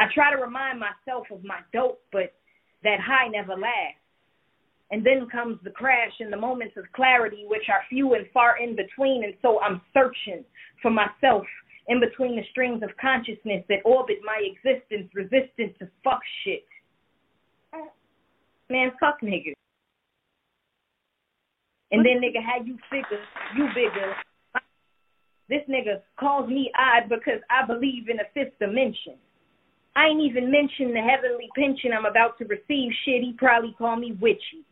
I 0.00 0.04
try 0.14 0.34
to 0.34 0.40
remind 0.40 0.80
myself 0.80 1.26
of 1.30 1.44
my 1.44 1.60
dope, 1.74 2.00
but 2.10 2.32
that 2.82 3.00
high 3.04 3.28
never 3.28 3.52
lasts. 3.52 4.00
And 4.90 5.04
then 5.04 5.28
comes 5.30 5.58
the 5.62 5.70
crash 5.70 6.12
and 6.20 6.32
the 6.32 6.38
moments 6.38 6.74
of 6.78 6.84
clarity, 6.96 7.44
which 7.46 7.68
are 7.68 7.82
few 7.90 8.14
and 8.14 8.26
far 8.32 8.56
in 8.58 8.74
between. 8.74 9.22
And 9.24 9.34
so 9.42 9.60
I'm 9.60 9.82
searching 9.92 10.42
for 10.80 10.90
myself 10.90 11.44
in 11.86 12.00
between 12.00 12.36
the 12.36 12.42
strings 12.50 12.82
of 12.82 12.88
consciousness 13.00 13.62
that 13.68 13.84
orbit 13.84 14.16
my 14.24 14.40
existence, 14.40 15.10
resistant 15.14 15.78
to 15.78 15.88
fuck 16.02 16.20
shit. 16.44 16.64
Man, 18.70 18.90
fuck 18.98 19.20
niggas. 19.22 19.52
And 21.92 22.06
then 22.06 22.22
nigga, 22.22 22.42
how 22.42 22.64
you 22.64 22.78
figure 22.88 23.22
you 23.54 23.66
bigger. 23.74 24.14
This 25.48 25.62
nigga 25.68 26.00
calls 26.18 26.48
me 26.48 26.72
odd 26.78 27.08
because 27.08 27.40
I 27.50 27.66
believe 27.66 28.08
in 28.08 28.18
a 28.20 28.28
fifth 28.32 28.58
dimension. 28.58 29.18
I 29.96 30.06
ain't 30.06 30.22
even 30.22 30.50
mentioned 30.50 30.94
the 30.94 31.00
heavenly 31.00 31.48
pension 31.56 31.92
I'm 31.92 32.06
about 32.06 32.38
to 32.38 32.44
receive. 32.44 32.92
Shit, 33.04 33.22
he 33.22 33.34
probably 33.36 33.74
call 33.76 33.96
me 33.96 34.12
witchy, 34.20 34.64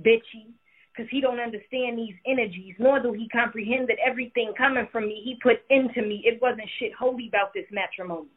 bitchy, 0.00 0.52
because 0.92 1.10
he 1.10 1.20
don't 1.20 1.40
understand 1.40 1.98
these 1.98 2.14
energies, 2.26 2.74
nor 2.78 3.00
do 3.00 3.12
he 3.12 3.28
comprehend 3.28 3.88
that 3.88 3.96
everything 4.04 4.52
coming 4.56 4.86
from 4.92 5.06
me 5.06 5.22
he 5.24 5.38
put 5.42 5.62
into 5.70 6.02
me. 6.02 6.22
It 6.24 6.40
wasn't 6.42 6.68
shit 6.78 6.92
holy 6.94 7.28
about 7.28 7.54
this 7.54 7.66
matrimony. 7.72 8.28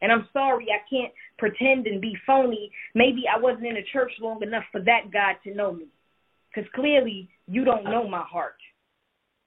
And 0.00 0.12
I'm 0.12 0.28
sorry, 0.32 0.68
I 0.70 0.78
can't 0.88 1.12
pretend 1.38 1.88
and 1.88 2.00
be 2.00 2.16
phony. 2.24 2.70
Maybe 2.94 3.24
I 3.28 3.38
wasn't 3.38 3.66
in 3.66 3.74
the 3.74 3.84
church 3.92 4.12
long 4.20 4.42
enough 4.42 4.64
for 4.70 4.80
that 4.82 5.10
God 5.12 5.34
to 5.44 5.54
know 5.54 5.72
me. 5.72 5.86
Because 6.48 6.70
clearly 6.74 7.28
you 7.48 7.64
don't 7.64 7.84
know 7.84 8.08
my 8.08 8.22
heart, 8.22 8.56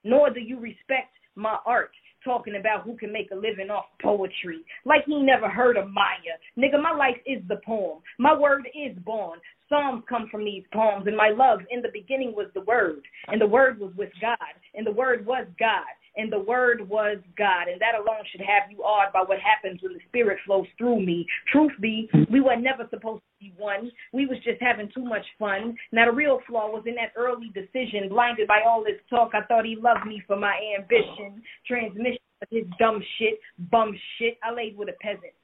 nor 0.04 0.30
do 0.30 0.40
you 0.40 0.60
respect 0.60 1.14
my 1.34 1.56
art 1.64 1.92
talking 2.24 2.56
about 2.56 2.84
who 2.84 2.96
can 2.96 3.12
make 3.12 3.30
a 3.30 3.34
living 3.34 3.70
off 3.70 3.86
poetry. 4.00 4.60
Like 4.84 5.04
he 5.06 5.20
never 5.22 5.48
heard 5.48 5.76
of 5.76 5.90
Maya. 5.90 6.36
Nigga, 6.58 6.82
my 6.82 6.92
life 6.92 7.16
is 7.26 7.42
the 7.48 7.60
poem. 7.64 8.00
My 8.18 8.36
word 8.38 8.68
is 8.74 8.96
born. 9.04 9.38
Psalms 9.68 10.02
come 10.08 10.28
from 10.30 10.44
these 10.44 10.64
poems, 10.72 11.06
and 11.06 11.16
my 11.16 11.30
love 11.30 11.60
in 11.70 11.80
the 11.80 11.88
beginning 11.92 12.34
was 12.36 12.48
the 12.52 12.60
word, 12.60 13.00
and 13.28 13.40
the 13.40 13.46
word 13.46 13.80
was 13.80 13.92
with 13.96 14.10
God, 14.20 14.36
and 14.74 14.86
the 14.86 14.92
word 14.92 15.24
was 15.24 15.46
God, 15.58 15.88
and 16.16 16.30
the 16.30 16.40
word 16.40 16.86
was 16.86 17.16
God, 17.38 17.68
and 17.68 17.80
that 17.80 17.94
alone 17.94 18.22
should 18.30 18.42
have 18.42 18.70
you 18.70 18.82
awed 18.82 19.14
by 19.14 19.22
what 19.24 19.38
happens 19.40 19.80
when 19.82 19.94
the 19.94 20.00
spirit 20.08 20.38
flows 20.44 20.66
through 20.76 21.00
me. 21.00 21.26
Truth 21.50 21.72
be, 21.80 22.10
we 22.30 22.42
were 22.42 22.56
never 22.56 22.86
supposed 22.90 23.22
to 23.42 23.48
be 23.50 23.54
one. 23.56 23.90
We 24.12 24.26
was 24.26 24.38
just 24.44 24.60
having 24.60 24.90
too 24.94 25.04
much 25.04 25.24
fun. 25.38 25.76
Now 25.92 26.06
the 26.06 26.12
real 26.12 26.40
flaw 26.46 26.70
was 26.70 26.84
in 26.86 26.94
that 26.96 27.12
early 27.16 27.50
decision, 27.54 28.08
blinded 28.08 28.48
by 28.48 28.60
all 28.66 28.82
this 28.82 29.00
talk. 29.10 29.32
I 29.34 29.44
thought 29.46 29.64
he 29.64 29.76
loved 29.76 30.06
me 30.06 30.22
for 30.26 30.36
my 30.36 30.54
ambition, 30.78 31.42
transmission 31.66 32.18
of 32.40 32.48
his 32.50 32.64
dumb 32.78 33.02
shit, 33.18 33.38
bum 33.70 33.92
shit. 34.18 34.38
I 34.42 34.52
laid 34.52 34.76
with 34.76 34.88
a 34.88 34.96
peasant. 35.00 35.34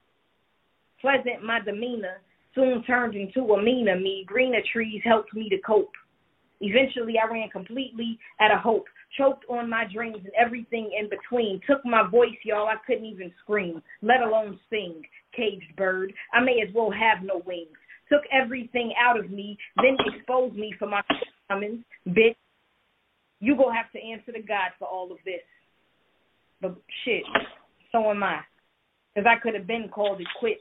Pleasant 1.00 1.44
my 1.44 1.60
demeanor 1.60 2.20
soon 2.54 2.82
turned 2.84 3.14
into 3.14 3.52
a 3.52 3.62
meaner 3.62 3.98
me. 3.98 4.24
Greener 4.26 4.62
trees 4.72 5.00
helped 5.04 5.34
me 5.34 5.48
to 5.48 5.58
cope. 5.58 5.92
Eventually, 6.60 7.14
I 7.22 7.30
ran 7.30 7.48
completely 7.50 8.18
out 8.40 8.50
of 8.50 8.58
hope, 8.58 8.86
choked 9.16 9.44
on 9.48 9.70
my 9.70 9.84
dreams 9.92 10.18
and 10.24 10.32
everything 10.34 10.90
in 10.98 11.08
between. 11.08 11.60
Took 11.68 11.84
my 11.84 12.08
voice, 12.08 12.34
y'all, 12.44 12.66
I 12.66 12.74
couldn't 12.84 13.04
even 13.04 13.32
scream, 13.42 13.80
let 14.02 14.22
alone 14.22 14.58
sing. 14.68 15.02
Caged 15.36 15.76
bird, 15.76 16.12
I 16.32 16.40
may 16.40 16.60
as 16.66 16.74
well 16.74 16.90
have 16.90 17.22
no 17.22 17.42
wings. 17.46 17.77
Took 18.10 18.22
everything 18.32 18.92
out 18.98 19.18
of 19.18 19.30
me, 19.30 19.58
then 19.76 19.96
exposed 20.06 20.56
me 20.56 20.74
for 20.78 20.86
my 20.86 21.02
shortcomings. 21.08 21.84
Bitch, 22.08 22.36
you 23.40 23.56
gonna 23.56 23.76
have 23.76 23.92
to 23.92 24.00
answer 24.00 24.32
to 24.32 24.42
God 24.42 24.70
for 24.78 24.88
all 24.88 25.12
of 25.12 25.18
this. 25.24 25.42
But 26.60 26.76
shit, 27.04 27.22
so 27.92 28.10
am 28.10 28.22
I. 28.22 28.40
Because 29.14 29.28
I 29.28 29.40
could 29.40 29.54
have 29.54 29.66
been 29.66 29.88
called 29.88 30.20
it 30.20 30.26
quits. 30.38 30.60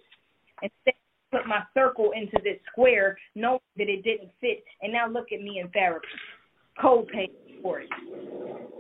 Instead, 0.62 0.94
put 1.32 1.48
my 1.48 1.64
circle 1.74 2.12
into 2.16 2.38
this 2.44 2.60
square, 2.72 3.18
knowing 3.36 3.60
that 3.78 3.90
it 3.90 4.04
didn't 4.04 4.32
fit, 4.42 4.64
and 4.82 4.94
now 4.94 5.08
look 5.08 5.32
at 5.32 5.42
me 5.42 5.60
in 5.60 5.70
therapy. 5.70 6.08
Co-pay 6.82 7.30
for 7.62 7.80
it. 7.80 7.90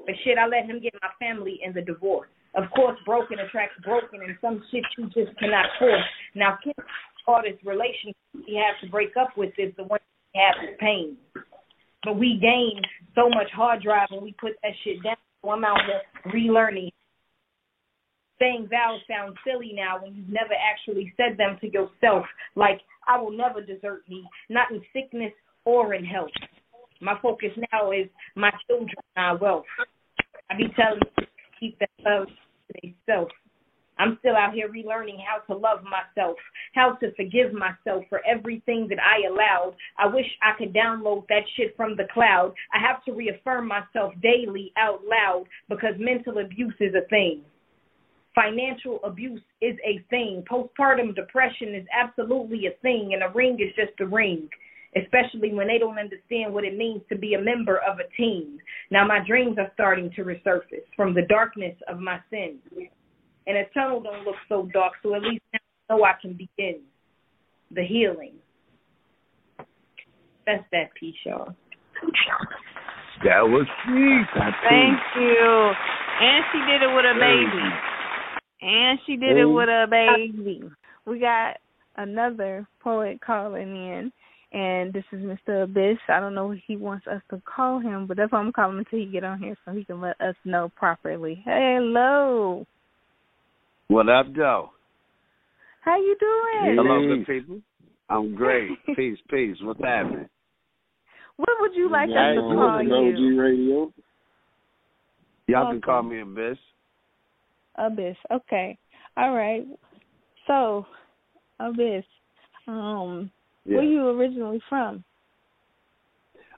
But 0.05 0.15
shit, 0.23 0.37
I 0.37 0.47
let 0.47 0.65
him 0.65 0.81
get 0.81 0.93
my 1.01 1.09
family 1.19 1.59
in 1.63 1.73
the 1.73 1.81
divorce. 1.81 2.29
Of 2.55 2.63
course, 2.75 2.97
broken 3.05 3.39
attracts 3.39 3.75
broken, 3.83 4.21
and 4.21 4.37
some 4.41 4.63
shit 4.71 4.83
you 4.97 5.05
just 5.05 5.37
cannot 5.37 5.65
force. 5.79 6.03
Now, 6.33 6.57
Kim, 6.63 6.73
hardest 7.27 7.63
relationship 7.65 8.15
he 8.45 8.55
has 8.55 8.75
to 8.81 8.89
break 8.89 9.17
up 9.19 9.29
with 9.37 9.51
is 9.57 9.73
the 9.77 9.83
one 9.83 9.99
he 10.33 10.39
has 10.39 10.55
with 10.61 10.79
pain. 10.79 11.17
But 12.03 12.17
we 12.17 12.39
gain 12.41 12.81
so 13.15 13.29
much 13.29 13.51
hard 13.53 13.83
drive 13.83 14.07
when 14.11 14.23
we 14.23 14.33
put 14.39 14.53
that 14.63 14.71
shit 14.83 15.03
down. 15.03 15.17
So 15.43 15.51
I'm 15.51 15.65
out 15.65 15.79
here 15.85 16.33
relearning 16.33 16.91
saying 18.39 18.67
vows 18.69 18.99
sound 19.09 19.35
silly 19.45 19.73
now 19.73 20.01
when 20.01 20.15
you've 20.15 20.29
never 20.29 20.53
actually 20.53 21.13
said 21.17 21.37
them 21.37 21.57
to 21.61 21.67
yourself. 21.67 22.25
Like, 22.55 22.81
I 23.07 23.19
will 23.19 23.35
never 23.35 23.61
desert 23.61 24.03
me, 24.07 24.23
not 24.49 24.71
in 24.71 24.81
sickness 24.93 25.33
or 25.65 25.93
in 25.93 26.05
health. 26.05 26.29
My 27.01 27.17
focus 27.21 27.49
now 27.71 27.91
is 27.91 28.07
my 28.35 28.51
children, 28.67 28.95
my 29.15 29.33
wealth. 29.33 29.65
I 30.49 30.57
be 30.57 30.67
telling 30.75 30.99
them 30.99 31.25
to 31.25 31.25
keep 31.59 31.79
that 31.79 31.89
love 32.05 32.27
to 32.27 32.73
themselves. 32.81 33.31
I'm 33.99 34.17
still 34.19 34.35
out 34.35 34.53
here 34.53 34.69
relearning 34.69 35.17
how 35.25 35.39
to 35.47 35.59
love 35.59 35.79
myself, 35.83 36.37
how 36.73 36.93
to 37.01 37.13
forgive 37.15 37.53
myself 37.53 38.03
for 38.09 38.21
everything 38.25 38.87
that 38.89 38.99
I 38.99 39.27
allowed. 39.27 39.75
I 39.97 40.07
wish 40.07 40.25
I 40.41 40.57
could 40.57 40.73
download 40.73 41.27
that 41.29 41.43
shit 41.55 41.75
from 41.75 41.95
the 41.95 42.07
cloud. 42.13 42.53
I 42.73 42.79
have 42.79 43.03
to 43.05 43.13
reaffirm 43.13 43.67
myself 43.67 44.13
daily 44.21 44.71
out 44.77 45.01
loud 45.05 45.45
because 45.69 45.95
mental 45.97 46.37
abuse 46.39 46.75
is 46.79 46.93
a 46.95 47.07
thing. 47.09 47.41
Financial 48.35 48.99
abuse 49.03 49.41
is 49.61 49.75
a 49.83 49.99
thing. 50.11 50.43
Postpartum 50.47 51.15
depression 51.15 51.73
is 51.73 51.87
absolutely 51.91 52.67
a 52.67 52.77
thing, 52.83 53.11
and 53.13 53.23
a 53.23 53.33
ring 53.33 53.57
is 53.59 53.73
just 53.75 53.99
a 53.99 54.05
ring. 54.05 54.47
especially 54.95 55.53
when 55.53 55.67
they 55.67 55.77
don't 55.77 55.99
understand 55.99 56.53
what 56.53 56.63
it 56.63 56.77
means 56.77 57.01
to 57.09 57.17
be 57.17 57.33
a 57.33 57.41
member 57.41 57.77
of 57.77 57.99
a 57.99 58.09
team. 58.15 58.57
Now 58.91 59.05
my 59.05 59.19
dreams 59.25 59.57
are 59.57 59.71
starting 59.73 60.11
to 60.15 60.23
resurface 60.23 60.87
from 60.95 61.13
the 61.13 61.23
darkness 61.23 61.75
of 61.87 61.99
my 61.99 62.19
sins. 62.29 62.59
And 63.47 63.57
a 63.57 63.63
tunnel 63.73 64.01
don't 64.01 64.25
look 64.25 64.35
so 64.49 64.69
dark, 64.73 64.93
so 65.01 65.15
at 65.15 65.21
least 65.21 65.41
now 65.53 65.59
I 65.89 65.93
know 65.95 66.03
I 66.03 66.13
can 66.21 66.33
begin 66.33 66.81
the 67.71 67.83
healing. 67.83 68.33
That's 70.45 70.63
that 70.71 70.93
piece, 70.99 71.15
y'all. 71.25 71.55
That 73.23 73.41
was 73.41 73.65
sweet. 73.85 74.27
Thank 74.69 74.99
you. 75.15 75.71
And 76.21 76.43
she 76.51 76.59
did 76.59 76.81
it 76.83 76.93
with 76.93 77.05
a 77.05 77.15
baby. 77.19 77.87
And 78.61 78.99
she 79.05 79.15
did 79.15 79.37
it 79.37 79.45
oh. 79.45 79.51
with 79.51 79.69
a 79.69 79.87
baby. 79.89 80.61
We 81.05 81.19
got 81.19 81.57
another 81.95 82.67
poet 82.81 83.19
calling 83.25 83.75
in, 83.75 84.11
and 84.51 84.93
this 84.93 85.03
is 85.11 85.21
Mr. 85.21 85.63
Abyss. 85.63 85.97
I 86.09 86.19
don't 86.19 86.35
know 86.35 86.47
what 86.47 86.57
he 86.67 86.75
wants 86.75 87.07
us 87.07 87.21
to 87.29 87.41
call 87.45 87.79
him, 87.79 88.07
but 88.07 88.17
that's 88.17 88.31
why 88.31 88.39
I'm 88.39 88.51
calling 88.51 88.79
until 88.79 88.99
he 88.99 89.05
get 89.05 89.23
on 89.23 89.39
here 89.39 89.55
so 89.65 89.71
he 89.71 89.85
can 89.85 90.01
let 90.01 90.19
us 90.19 90.35
know 90.43 90.69
properly. 90.75 91.41
Hello. 91.45 92.65
What 93.89 94.09
up, 94.09 94.33
Joe? 94.35 94.71
How 95.81 95.97
you 95.97 96.15
doing? 96.19 96.75
Hello, 96.75 97.07
good 97.07 97.25
people. 97.25 97.61
I'm 98.09 98.35
great. 98.35 98.71
peace, 98.95 99.17
peace. 99.29 99.55
What's 99.61 99.79
happening? 99.81 100.27
What 101.37 101.49
would 101.61 101.73
you 101.73 101.89
like 101.89 102.09
Yeah, 102.09 102.31
us 102.31 102.35
to 102.35 102.41
you 102.41 102.41
call 102.41 102.59
on 102.59 102.87
you? 102.87 102.93
OG 102.93 103.39
Radio. 103.39 103.93
Y'all 105.47 105.67
Okay. 105.67 105.71
can 105.71 105.81
call 105.81 106.03
me 106.03 106.19
Abyss. 106.19 106.57
Abyss. 107.77 108.17
Okay. 108.31 108.77
All 109.15 109.33
right. 109.33 109.65
So, 110.47 110.85
Abyss, 111.59 112.03
um, 112.67 113.31
Yeah. 113.65 113.77
where 113.77 113.85
you 113.85 114.09
originally 114.09 114.61
from? 114.67 115.03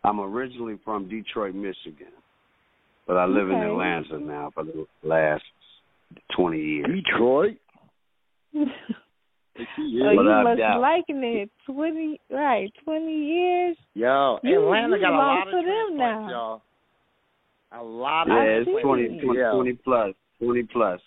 I'm 0.03 0.19
originally 0.19 0.77
from 0.83 1.07
Detroit, 1.09 1.53
Michigan, 1.53 2.13
but 3.05 3.17
I 3.17 3.25
live 3.25 3.51
in 3.51 3.61
Atlanta 3.61 4.17
now 4.17 4.49
for 4.51 4.63
the 4.63 4.87
last 5.03 5.43
20 6.35 6.57
years. 6.59 6.85
Detroit? 6.87 7.57
oh, 8.55 8.65
you 9.77 10.03
must 10.43 10.57
be 10.57 10.63
liking 10.79 11.23
it. 11.23 11.49
Twenty, 11.65 12.19
right? 12.31 12.71
Twenty 12.83 13.25
years. 13.25 13.77
Yo, 13.93 14.39
You- 14.43 14.63
Atlanta 14.63 14.95
you 14.95 15.01
got 15.01 15.09
a 15.09 15.11
belong 15.11 15.37
lot 15.39 15.47
of 15.47 15.53
to 15.53 15.69
them 15.69 15.97
now. 15.97 16.29
y'all. 16.29 16.61
A 17.71 17.83
lot 17.83 18.23
of 18.23 18.29
Yeah, 18.35 18.39
I 18.39 18.45
it's 18.45 18.65
see. 18.67 18.81
20, 18.81 19.19
20, 19.21 19.39
Yeah. 19.39 19.51
20 19.51 19.73
plus. 19.83 20.15
20 20.41 20.63
plus. 20.63 20.99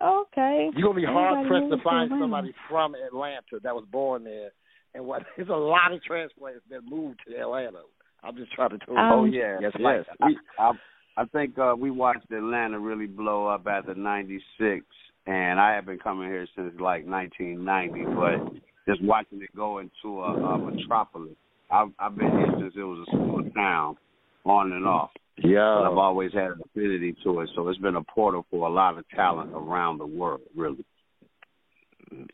Okay. 0.00 0.70
You're 0.76 0.88
gonna 0.88 1.00
be 1.00 1.04
hard 1.06 1.46
pressed 1.48 1.70
to 1.70 1.78
find 1.82 2.04
Atlanta. 2.12 2.22
somebody 2.22 2.54
from 2.68 2.94
Atlanta 2.94 3.58
that 3.62 3.74
was 3.74 3.84
born 3.90 4.24
there. 4.24 4.50
And 4.94 5.04
what 5.06 5.22
there's 5.36 5.48
a 5.48 5.52
lot 5.52 5.92
of 5.92 6.02
transplants 6.04 6.60
that 6.70 6.82
moved 6.84 7.20
to 7.26 7.36
Atlanta. 7.36 7.80
I'm 8.22 8.36
just 8.36 8.52
trying 8.52 8.70
to 8.70 8.78
tell 8.78 8.94
you. 8.94 9.00
Um, 9.00 9.12
oh 9.12 9.24
yeah, 9.24 9.58
yes, 9.60 9.72
like, 9.80 10.04
yes. 10.06 10.16
I, 10.58 10.62
I, 10.62 10.72
I 11.16 11.24
think 11.26 11.58
uh, 11.58 11.74
we 11.78 11.90
watched 11.90 12.30
Atlanta 12.32 12.78
really 12.78 13.06
blow 13.06 13.46
up 13.46 13.66
after 13.66 13.94
'96, 13.94 14.84
and 15.26 15.60
I 15.60 15.74
have 15.74 15.86
been 15.86 15.98
coming 15.98 16.28
here 16.28 16.46
since 16.56 16.72
like 16.80 17.06
1990. 17.06 18.04
But 18.16 18.62
just 18.88 19.02
watching 19.04 19.40
it 19.42 19.54
go 19.56 19.78
into 19.78 20.20
a, 20.20 20.32
a 20.34 20.58
metropolis, 20.58 21.36
I've, 21.70 21.88
I've 21.98 22.16
been 22.16 22.30
here 22.30 22.52
since 22.58 22.74
it 22.76 22.82
was 22.82 23.06
a 23.08 23.10
small 23.12 23.42
town, 23.54 23.96
on 24.44 24.72
and 24.72 24.86
off. 24.86 25.10
But 25.36 25.90
I've 25.90 25.98
always 25.98 26.32
had 26.32 26.50
an 26.52 26.60
affinity 26.64 27.14
to 27.24 27.40
it, 27.40 27.50
so 27.54 27.68
it's 27.68 27.78
been 27.80 27.96
a 27.96 28.02
portal 28.04 28.44
for 28.50 28.68
a 28.68 28.72
lot 28.72 28.98
of 28.98 29.08
talent 29.10 29.50
around 29.54 29.98
the 29.98 30.06
world, 30.06 30.42
really. 30.56 30.84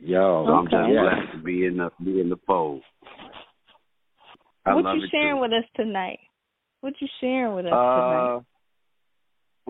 Yo. 0.01 0.45
So 0.47 0.53
I'm 0.53 0.64
just 0.66 0.74
Okay. 0.74 0.99
blessed 0.99 1.33
to 1.33 1.39
be 1.43 1.64
in 1.64 1.76
the 1.78 1.91
be 2.05 2.20
in 2.20 2.28
the 2.28 2.37
fold. 2.47 2.83
I 4.66 4.74
what 4.74 4.85
love 4.85 4.97
you 4.99 5.09
sharing 5.11 5.37
too. 5.37 5.41
with 5.41 5.53
us 5.53 5.64
tonight? 5.76 6.18
What 6.81 6.95
you 7.01 7.09
sharing 7.20 7.55
with 7.55 7.66
us 7.66 7.72
Uh, 7.72 8.41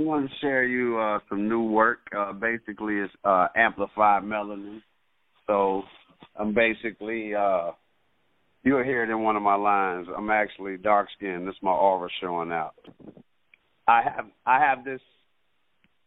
I 0.00 0.02
want 0.02 0.30
to 0.30 0.36
share 0.40 0.64
you 0.64 0.98
uh, 0.98 1.18
some 1.28 1.46
new 1.46 1.62
work. 1.62 1.98
Uh, 2.16 2.32
basically, 2.32 2.94
it's 2.96 3.12
uh, 3.22 3.48
amplified 3.54 4.22
melanin. 4.22 4.80
So 5.46 5.82
I'm 6.36 6.54
basically 6.54 7.34
uh, 7.34 7.72
you'll 8.62 8.82
hear 8.82 9.02
it 9.02 9.10
in 9.10 9.22
one 9.22 9.36
of 9.36 9.42
my 9.42 9.56
lines. 9.56 10.06
I'm 10.16 10.30
actually 10.30 10.78
dark 10.78 11.08
skinned. 11.16 11.46
This 11.46 11.54
is 11.54 11.62
my 11.62 11.72
aura 11.72 12.08
showing 12.22 12.50
out. 12.50 12.74
I 13.86 14.00
have 14.02 14.26
I 14.46 14.58
have 14.60 14.86
this 14.86 15.02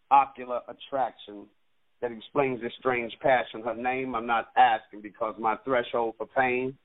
ocular 0.10 0.62
attraction 0.68 1.46
that 2.02 2.12
explains 2.12 2.62
this 2.62 2.74
strange 2.80 3.14
passion. 3.22 3.62
Her 3.62 3.76
name 3.76 4.16
I'm 4.16 4.26
not 4.26 4.48
asking 4.58 5.02
because 5.02 5.36
my 5.38 5.56
threshold 5.64 6.16
for 6.18 6.26
pain 6.36 6.76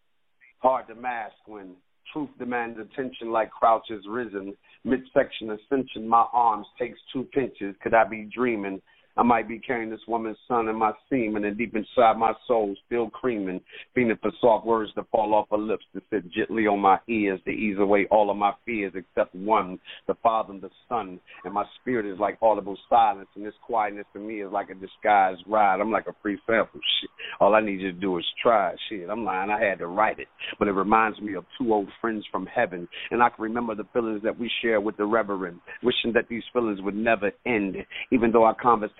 hard 0.58 0.88
to 0.88 0.94
mask 0.94 1.36
when 1.46 1.70
truth 2.12 2.30
demands 2.38 2.78
attention 2.78 3.30
like 3.30 3.50
crouches 3.50 4.04
risen. 4.08 4.56
Midsection 4.84 5.50
ascension 5.50 6.08
my 6.08 6.24
arms 6.32 6.66
takes 6.78 6.98
two 7.12 7.24
pinches. 7.32 7.74
Could 7.82 7.94
i 7.94 8.04
be 8.04 8.28
dreaming 8.34 8.80
I 9.18 9.24
might 9.24 9.48
be 9.48 9.58
carrying 9.58 9.90
this 9.90 10.00
woman's 10.06 10.36
son 10.46 10.68
in 10.68 10.76
my 10.76 10.92
semen 11.10 11.44
and 11.44 11.58
deep 11.58 11.74
inside 11.74 12.16
my 12.16 12.32
soul 12.46 12.76
still 12.86 13.10
creaming, 13.10 13.60
feeling 13.92 14.16
for 14.22 14.30
soft 14.40 14.64
words 14.64 14.92
to 14.94 15.02
fall 15.10 15.34
off 15.34 15.48
her 15.50 15.58
lips 15.58 15.84
to 15.94 16.00
sit 16.08 16.30
gently 16.30 16.68
on 16.68 16.78
my 16.78 16.98
ears 17.08 17.40
to 17.44 17.50
ease 17.50 17.78
away 17.80 18.06
all 18.12 18.30
of 18.30 18.36
my 18.36 18.52
fears 18.64 18.92
except 18.94 19.34
one, 19.34 19.80
the 20.06 20.14
Father 20.22 20.52
and 20.52 20.62
the 20.62 20.70
Son. 20.88 21.18
And 21.44 21.52
my 21.52 21.64
spirit 21.80 22.06
is 22.06 22.20
like 22.20 22.38
audible 22.40 22.78
silence 22.88 23.28
and 23.34 23.44
this 23.44 23.54
quietness 23.66 24.06
to 24.12 24.20
me 24.20 24.40
is 24.40 24.52
like 24.52 24.70
a 24.70 24.74
disguised 24.74 25.42
ride. 25.48 25.80
I'm 25.80 25.90
like 25.90 26.06
a 26.06 26.14
free 26.22 26.38
sample 26.46 26.80
shit. 27.00 27.10
All 27.40 27.56
I 27.56 27.60
need 27.60 27.80
you 27.80 27.90
to 27.92 27.98
do 27.98 28.16
is 28.18 28.24
try 28.40 28.72
shit. 28.88 29.10
I'm 29.10 29.24
lying, 29.24 29.50
I 29.50 29.60
had 29.60 29.80
to 29.80 29.88
write 29.88 30.20
it. 30.20 30.28
But 30.60 30.68
it 30.68 30.72
reminds 30.72 31.20
me 31.20 31.34
of 31.34 31.44
two 31.58 31.74
old 31.74 31.88
friends 32.00 32.24
from 32.30 32.46
heaven. 32.46 32.86
And 33.10 33.20
I 33.20 33.30
can 33.30 33.42
remember 33.42 33.74
the 33.74 33.88
feelings 33.92 34.22
that 34.22 34.38
we 34.38 34.48
shared 34.62 34.84
with 34.84 34.96
the 34.96 35.06
Reverend, 35.06 35.58
wishing 35.82 36.12
that 36.14 36.28
these 36.30 36.44
feelings 36.52 36.80
would 36.82 36.94
never 36.94 37.32
end. 37.44 37.76
Even 38.12 38.30
though 38.30 38.44
our 38.44 38.54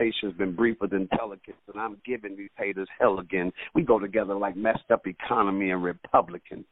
conversation's 0.09 0.39
been 0.39 0.55
briefer 0.55 0.87
than 0.87 1.09
pelicans, 1.09 1.57
and 1.73 1.81
I'm 1.81 1.99
giving 2.05 2.37
these 2.37 2.51
haters 2.57 2.89
hell 2.99 3.19
again. 3.19 3.53
We 3.75 3.83
go 3.83 3.99
together 3.99 4.35
like 4.35 4.57
messed 4.57 4.91
up 4.93 5.07
economy 5.07 5.71
and 5.71 5.83
Republicans. 5.83 6.65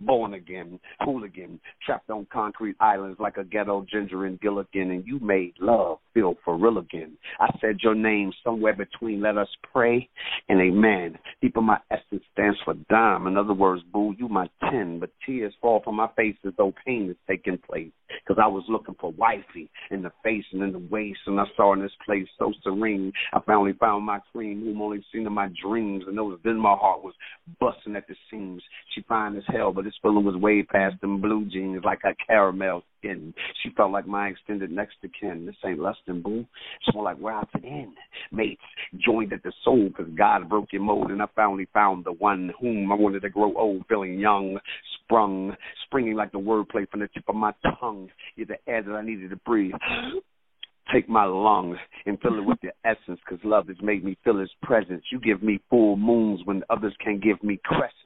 Born 0.00 0.34
again, 0.34 0.78
hooligan, 1.00 1.60
trapped 1.84 2.10
on 2.10 2.26
concrete 2.32 2.76
islands 2.80 3.18
like 3.20 3.36
a 3.36 3.44
ghetto 3.44 3.86
ginger 3.90 4.26
and 4.26 4.40
Gilligan, 4.40 4.90
and 4.90 5.06
you 5.06 5.18
made 5.20 5.54
love 5.60 5.98
feel 6.12 6.34
for 6.44 6.56
real 6.56 6.78
again. 6.78 7.16
I 7.40 7.48
said 7.60 7.78
your 7.82 7.94
name 7.94 8.32
somewhere 8.44 8.74
between 8.74 9.20
let 9.20 9.36
us 9.36 9.48
pray 9.72 10.08
and 10.48 10.60
amen. 10.60 11.18
Deep 11.42 11.56
in 11.56 11.64
my 11.64 11.78
essence 11.90 12.22
stands 12.32 12.58
for 12.64 12.74
dime. 12.88 13.26
In 13.26 13.36
other 13.36 13.52
words, 13.52 13.82
boo, 13.92 14.14
you 14.18 14.28
my 14.28 14.48
ten, 14.70 15.00
but 15.00 15.10
tears 15.26 15.54
fall 15.60 15.80
from 15.82 15.96
my 15.96 16.08
face 16.16 16.36
as 16.46 16.52
though 16.56 16.72
pain 16.86 17.10
is 17.10 17.16
taking 17.28 17.58
place. 17.58 17.90
Cause 18.28 18.36
I 18.40 18.46
was 18.46 18.64
looking 18.68 18.94
for 19.00 19.12
wifey 19.12 19.68
in 19.90 20.02
the 20.02 20.12
face 20.22 20.44
and 20.52 20.62
in 20.62 20.72
the 20.72 20.78
waist, 20.78 21.18
and 21.26 21.40
I 21.40 21.44
saw 21.56 21.72
in 21.72 21.80
this 21.80 21.90
place 22.06 22.26
so 22.38 22.52
serene. 22.62 23.12
I 23.32 23.40
finally 23.44 23.72
found 23.72 24.06
my 24.06 24.20
queen, 24.32 24.60
whom 24.60 24.80
only 24.80 25.04
seen 25.12 25.26
in 25.26 25.32
my 25.32 25.48
dreams, 25.62 26.04
and 26.06 26.16
those 26.16 26.38
then 26.44 26.56
my 26.56 26.74
heart 26.74 27.02
was 27.02 27.14
busting 27.60 27.96
at 27.96 28.06
the 28.06 28.14
seams. 28.30 28.62
She 28.94 29.02
fine 29.02 29.36
as 29.36 29.42
hell, 29.48 29.72
but 29.74 29.84
this 29.84 29.94
feeling 30.02 30.24
was 30.24 30.36
way 30.36 30.62
past 30.62 31.00
them 31.00 31.20
blue 31.20 31.46
jeans, 31.46 31.82
like 31.84 32.00
her 32.02 32.14
caramel 32.26 32.82
skin. 32.98 33.34
She 33.62 33.70
felt 33.70 33.92
like 33.92 34.06
my 34.06 34.28
extended 34.28 34.70
next 34.70 34.96
to 35.02 35.08
kin. 35.08 35.46
This 35.46 35.56
ain't 35.64 35.80
less 35.80 35.96
than 36.06 36.22
boo. 36.22 36.46
It's 36.80 36.94
more 36.94 37.04
like 37.04 37.18
where 37.18 37.34
I 37.34 37.44
fit 37.52 37.64
in. 37.64 37.94
Mates 38.32 38.62
joined 39.04 39.32
at 39.32 39.42
the 39.42 39.52
soul, 39.64 39.90
cause 39.96 40.06
God 40.16 40.48
broke 40.48 40.72
your 40.72 40.82
mold, 40.82 41.10
and 41.10 41.22
I 41.22 41.26
finally 41.34 41.68
found 41.72 42.04
the 42.04 42.12
one 42.12 42.52
whom 42.60 42.90
I 42.90 42.94
wanted 42.94 43.22
to 43.22 43.30
grow 43.30 43.54
old, 43.56 43.84
feeling 43.88 44.18
young, 44.18 44.58
sprung, 45.02 45.54
springing 45.86 46.14
like 46.14 46.32
the 46.32 46.38
wordplay 46.38 46.88
from 46.88 47.00
the 47.00 47.08
tip 47.08 47.24
of 47.28 47.34
my 47.34 47.52
tongue. 47.80 48.08
You're 48.36 48.46
the 48.46 48.58
air 48.66 48.82
that 48.82 48.92
I 48.92 49.02
needed 49.04 49.30
to 49.30 49.36
breathe. 49.36 49.74
Take 50.92 51.08
my 51.08 51.24
lungs 51.24 51.78
and 52.04 52.20
fill 52.20 52.38
it 52.38 52.44
with 52.44 52.58
your 52.62 52.74
essence, 52.84 53.18
cause 53.26 53.38
love 53.42 53.68
has 53.68 53.76
made 53.82 54.04
me 54.04 54.18
feel 54.22 54.38
its 54.40 54.52
presence. 54.62 55.02
You 55.10 55.18
give 55.18 55.42
me 55.42 55.60
full 55.70 55.96
moons 55.96 56.40
when 56.44 56.62
others 56.68 56.94
can 57.02 57.20
give 57.20 57.42
me 57.42 57.58
crescents. 57.64 58.03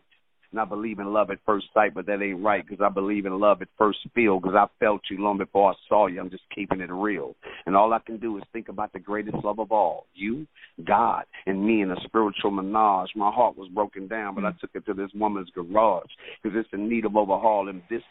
And 0.51 0.61
I 0.61 0.65
believe 0.65 0.99
in 0.99 1.13
love 1.13 1.31
at 1.31 1.39
first 1.45 1.67
sight, 1.75 1.95
but 1.95 2.07
that 2.07 2.23
ain't 2.23 2.43
right 2.43 2.67
because 2.67 2.83
I 2.83 2.89
believe 2.89 3.27
in 3.27 3.39
love 3.39 3.61
at 3.61 3.69
first 3.77 3.99
feel 4.15 4.41
because 4.41 4.57
I 4.57 4.67
felt 4.83 5.03
you 5.11 5.23
long 5.23 5.37
before 5.39 5.73
I 5.73 5.75
saw 5.89 6.07
you. 6.07 6.21
I'm 6.21 6.31
just 6.31 6.45
keeping 6.55 6.81
it 6.81 6.91
real. 6.91 7.37
And 7.67 7.77
all 7.77 7.93
I 7.93 7.99
can 7.99 8.19
do 8.19 8.39
is 8.39 8.45
think 8.53 8.69
about 8.69 8.93
the 8.93 8.99
greatest 8.99 9.37
love 9.45 9.59
of 9.59 9.73
all 9.73 10.07
you, 10.15 10.47
God, 10.87 11.25
and 11.47 11.65
me 11.65 11.83
in 11.83 11.91
a 11.91 12.01
spiritual 12.05 12.51
menage. 12.51 13.11
My 13.15 13.31
heart 13.31 13.59
was 13.59 13.69
broken 13.69 14.09
down, 14.09 14.35
but 14.35 14.45
I 14.45 14.53
mm. 14.53 14.59
took 14.61 14.71
it 14.75 14.87
to 14.87 14.95
this 14.95 15.11
woman's 15.15 15.51
garage 15.51 16.11
because 16.43 16.59
it's 16.59 16.73
in 16.73 16.89
need 16.89 17.05
of 17.05 17.17
overhaul. 17.17 17.69
And 17.69 17.83
this 17.91 18.03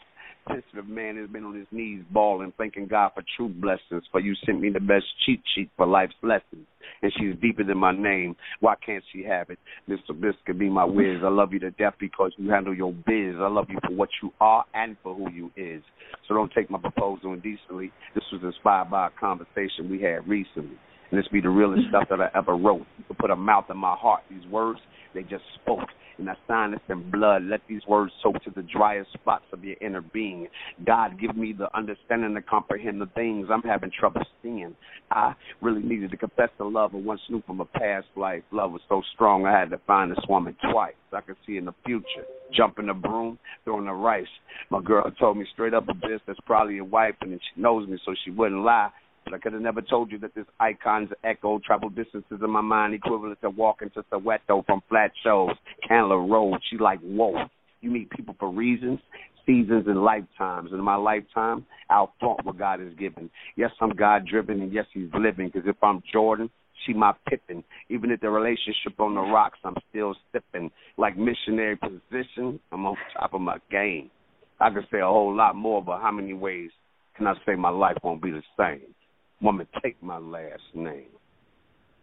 sensitive 0.48 0.88
man 0.88 1.16
has 1.16 1.28
been 1.30 1.44
on 1.44 1.54
his 1.54 1.66
knees 1.70 2.02
bawling, 2.10 2.52
thanking 2.58 2.86
God 2.86 3.12
for 3.14 3.22
true 3.36 3.48
blessings. 3.48 4.04
For 4.10 4.20
you 4.20 4.34
sent 4.44 4.60
me 4.60 4.70
the 4.70 4.80
best 4.80 5.04
cheat 5.24 5.40
sheet 5.54 5.70
for 5.76 5.86
life's 5.86 6.14
lessons. 6.22 6.66
And 7.02 7.12
she's 7.18 7.34
deeper 7.40 7.64
than 7.64 7.78
my 7.78 7.92
name. 7.92 8.34
Why 8.60 8.74
can't 8.84 9.04
she 9.12 9.22
have 9.24 9.50
it? 9.50 9.58
Biss 9.88 10.34
could 10.46 10.58
be 10.58 10.68
my 10.68 10.84
whiz. 10.84 11.18
I 11.22 11.28
love 11.28 11.52
you 11.52 11.58
to 11.60 11.70
death 11.72 11.94
because 12.00 12.32
you 12.36 12.50
handle 12.50 12.74
your 12.74 12.92
biz. 12.92 13.36
I 13.38 13.48
love 13.48 13.66
you 13.68 13.78
for 13.86 13.94
what 13.94 14.08
you 14.22 14.32
are 14.40 14.64
and 14.74 14.96
for 15.02 15.14
who 15.14 15.30
you 15.30 15.50
is. 15.56 15.82
So 16.26 16.34
don't 16.34 16.52
take 16.52 16.70
my 16.70 16.78
proposal 16.78 17.34
indecently. 17.34 17.92
This 18.14 18.24
was 18.32 18.42
inspired 18.42 18.90
by 18.90 19.08
a 19.08 19.10
conversation 19.10 19.90
we 19.90 20.02
had 20.02 20.26
recently. 20.26 20.78
And 21.10 21.18
this 21.18 21.26
be 21.28 21.40
the 21.40 21.48
realest 21.48 21.88
stuff 21.88 22.04
that 22.10 22.20
I 22.20 22.28
ever 22.36 22.56
wrote. 22.56 22.86
To 23.08 23.14
put 23.14 23.30
a 23.30 23.36
mouth 23.36 23.66
in 23.70 23.76
my 23.76 23.94
heart. 23.94 24.22
These 24.30 24.46
words, 24.50 24.80
they 25.14 25.22
just 25.22 25.44
spoke. 25.62 25.88
and 26.18 26.28
I 26.28 26.34
sign 26.46 26.72
this 26.72 26.80
in 26.88 27.10
blood. 27.10 27.44
Let 27.44 27.60
these 27.68 27.82
words 27.86 28.12
soak 28.22 28.42
to 28.44 28.50
the 28.50 28.62
driest 28.62 29.12
spots 29.14 29.44
of 29.52 29.64
your 29.64 29.76
inner 29.80 30.00
being. 30.00 30.48
God, 30.84 31.18
give 31.20 31.36
me 31.36 31.52
the 31.52 31.74
understanding 31.76 32.34
to 32.34 32.42
comprehend 32.42 33.00
the 33.00 33.06
things 33.14 33.48
I'm 33.50 33.62
having 33.62 33.90
trouble 33.98 34.22
seeing. 34.42 34.74
I 35.10 35.34
really 35.62 35.82
needed 35.82 36.10
to 36.10 36.16
confess 36.16 36.50
the 36.58 36.64
love 36.64 36.94
I 36.94 36.98
once 36.98 37.20
knew 37.30 37.42
from 37.46 37.60
a 37.60 37.64
past 37.64 38.06
life. 38.16 38.42
Love 38.50 38.72
was 38.72 38.82
so 38.88 39.02
strong, 39.14 39.46
I 39.46 39.58
had 39.58 39.70
to 39.70 39.80
find 39.86 40.10
this 40.10 40.24
woman 40.28 40.56
twice. 40.70 40.94
I 41.12 41.20
could 41.20 41.36
see 41.46 41.56
in 41.56 41.64
the 41.64 41.74
future. 41.86 42.26
Jumping 42.54 42.86
the 42.86 42.94
broom, 42.94 43.38
throwing 43.64 43.86
the 43.86 43.92
rice. 43.92 44.26
My 44.70 44.82
girl 44.82 45.10
told 45.18 45.36
me 45.36 45.46
straight 45.52 45.74
up 45.74 45.88
a 45.88 45.92
bitch 45.92 46.20
that's 46.26 46.38
probably 46.46 46.78
a 46.78 46.84
wife, 46.84 47.14
and 47.20 47.32
she 47.32 47.60
knows 47.60 47.88
me, 47.88 47.98
so 48.04 48.14
she 48.24 48.30
wouldn't 48.30 48.62
lie. 48.62 48.90
But 49.28 49.36
I 49.36 49.40
could 49.40 49.52
have 49.52 49.62
never 49.62 49.82
told 49.82 50.10
you 50.10 50.18
that 50.20 50.34
this 50.34 50.46
icon's 50.58 51.10
echo 51.22 51.58
travel 51.58 51.90
distances 51.90 52.38
in 52.42 52.50
my 52.50 52.62
mind 52.62 52.94
equivalent 52.94 53.38
to 53.42 53.50
walking 53.50 53.90
to 53.90 54.02
Soweto 54.10 54.64
from 54.64 54.80
Flat 54.88 55.10
Shoals, 55.22 55.52
Candler 55.86 56.26
Road. 56.26 56.58
She 56.70 56.78
like, 56.78 57.00
whoa. 57.00 57.44
You 57.80 57.90
meet 57.90 58.10
people 58.10 58.34
for 58.40 58.50
reasons, 58.50 58.98
seasons, 59.46 59.84
and 59.86 60.02
lifetimes. 60.02 60.70
In 60.72 60.80
my 60.80 60.96
lifetime, 60.96 61.66
I'll 61.90 62.12
flaunt 62.18 62.44
what 62.44 62.58
God 62.58 62.80
has 62.80 62.92
given. 62.98 63.30
Yes, 63.54 63.70
I'm 63.80 63.90
God 63.90 64.26
driven, 64.26 64.62
and 64.62 64.72
yes, 64.72 64.86
He's 64.94 65.10
living. 65.14 65.50
Because 65.52 65.68
if 65.68 65.76
I'm 65.82 66.02
Jordan, 66.10 66.48
she 66.86 66.94
my 66.94 67.12
Pippen. 67.28 67.62
Even 67.90 68.10
if 68.10 68.20
the 68.20 68.30
relationship 68.30 68.98
on 68.98 69.14
the 69.14 69.20
rocks, 69.20 69.58
I'm 69.62 69.76
still 69.90 70.14
sipping. 70.32 70.70
Like 70.96 71.18
missionary 71.18 71.76
position, 71.76 72.58
I'm 72.72 72.86
on 72.86 72.96
top 73.12 73.34
of 73.34 73.42
my 73.42 73.58
game. 73.70 74.10
I 74.58 74.70
could 74.70 74.86
say 74.90 75.00
a 75.00 75.06
whole 75.06 75.36
lot 75.36 75.54
more, 75.54 75.84
but 75.84 76.00
how 76.00 76.10
many 76.10 76.32
ways 76.32 76.70
can 77.16 77.26
I 77.26 77.34
say 77.46 77.54
my 77.54 77.68
life 77.68 77.96
won't 78.02 78.22
be 78.22 78.30
the 78.30 78.42
same? 78.58 78.94
Woman, 79.40 79.66
take 79.82 80.02
my 80.02 80.18
last 80.18 80.62
name. 80.74 81.06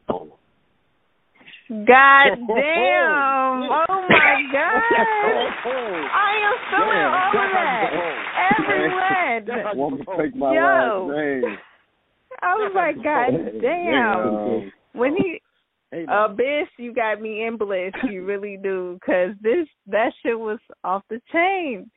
Oh. 0.07 0.29
oh 0.29 0.37
god 1.87 2.37
damn! 2.47 3.63
Oh 3.71 4.05
my 4.07 4.41
god! 4.51 4.83
I 5.65 6.31
am 6.45 6.57
feeling 6.69 7.05
all 7.09 7.33
of 7.33 7.49
that. 7.55 7.89
Every 8.59 8.87
word. 8.93 9.75
Woman, 9.75 10.05
take 10.19 10.35
my 10.35 10.53
Yo. 10.53 11.07
last 11.09 11.17
name. 11.17 11.57
I 12.43 12.53
was 12.53 12.71
like, 12.75 12.95
God 12.97 13.61
damn. 13.63 14.61
Damn. 14.61 14.71
When 14.93 15.15
he 15.15 15.41
Abyss, 15.91 16.67
you 16.77 16.93
got 16.93 17.21
me 17.21 17.45
in 17.45 17.57
bliss. 17.57 17.93
You 18.11 18.25
really 18.25 18.57
do, 18.61 18.99
cause 19.05 19.31
this 19.41 19.67
that 19.87 20.11
shit 20.21 20.37
was 20.37 20.59
off 20.83 21.03
the 21.09 21.21
chain. 21.31 21.89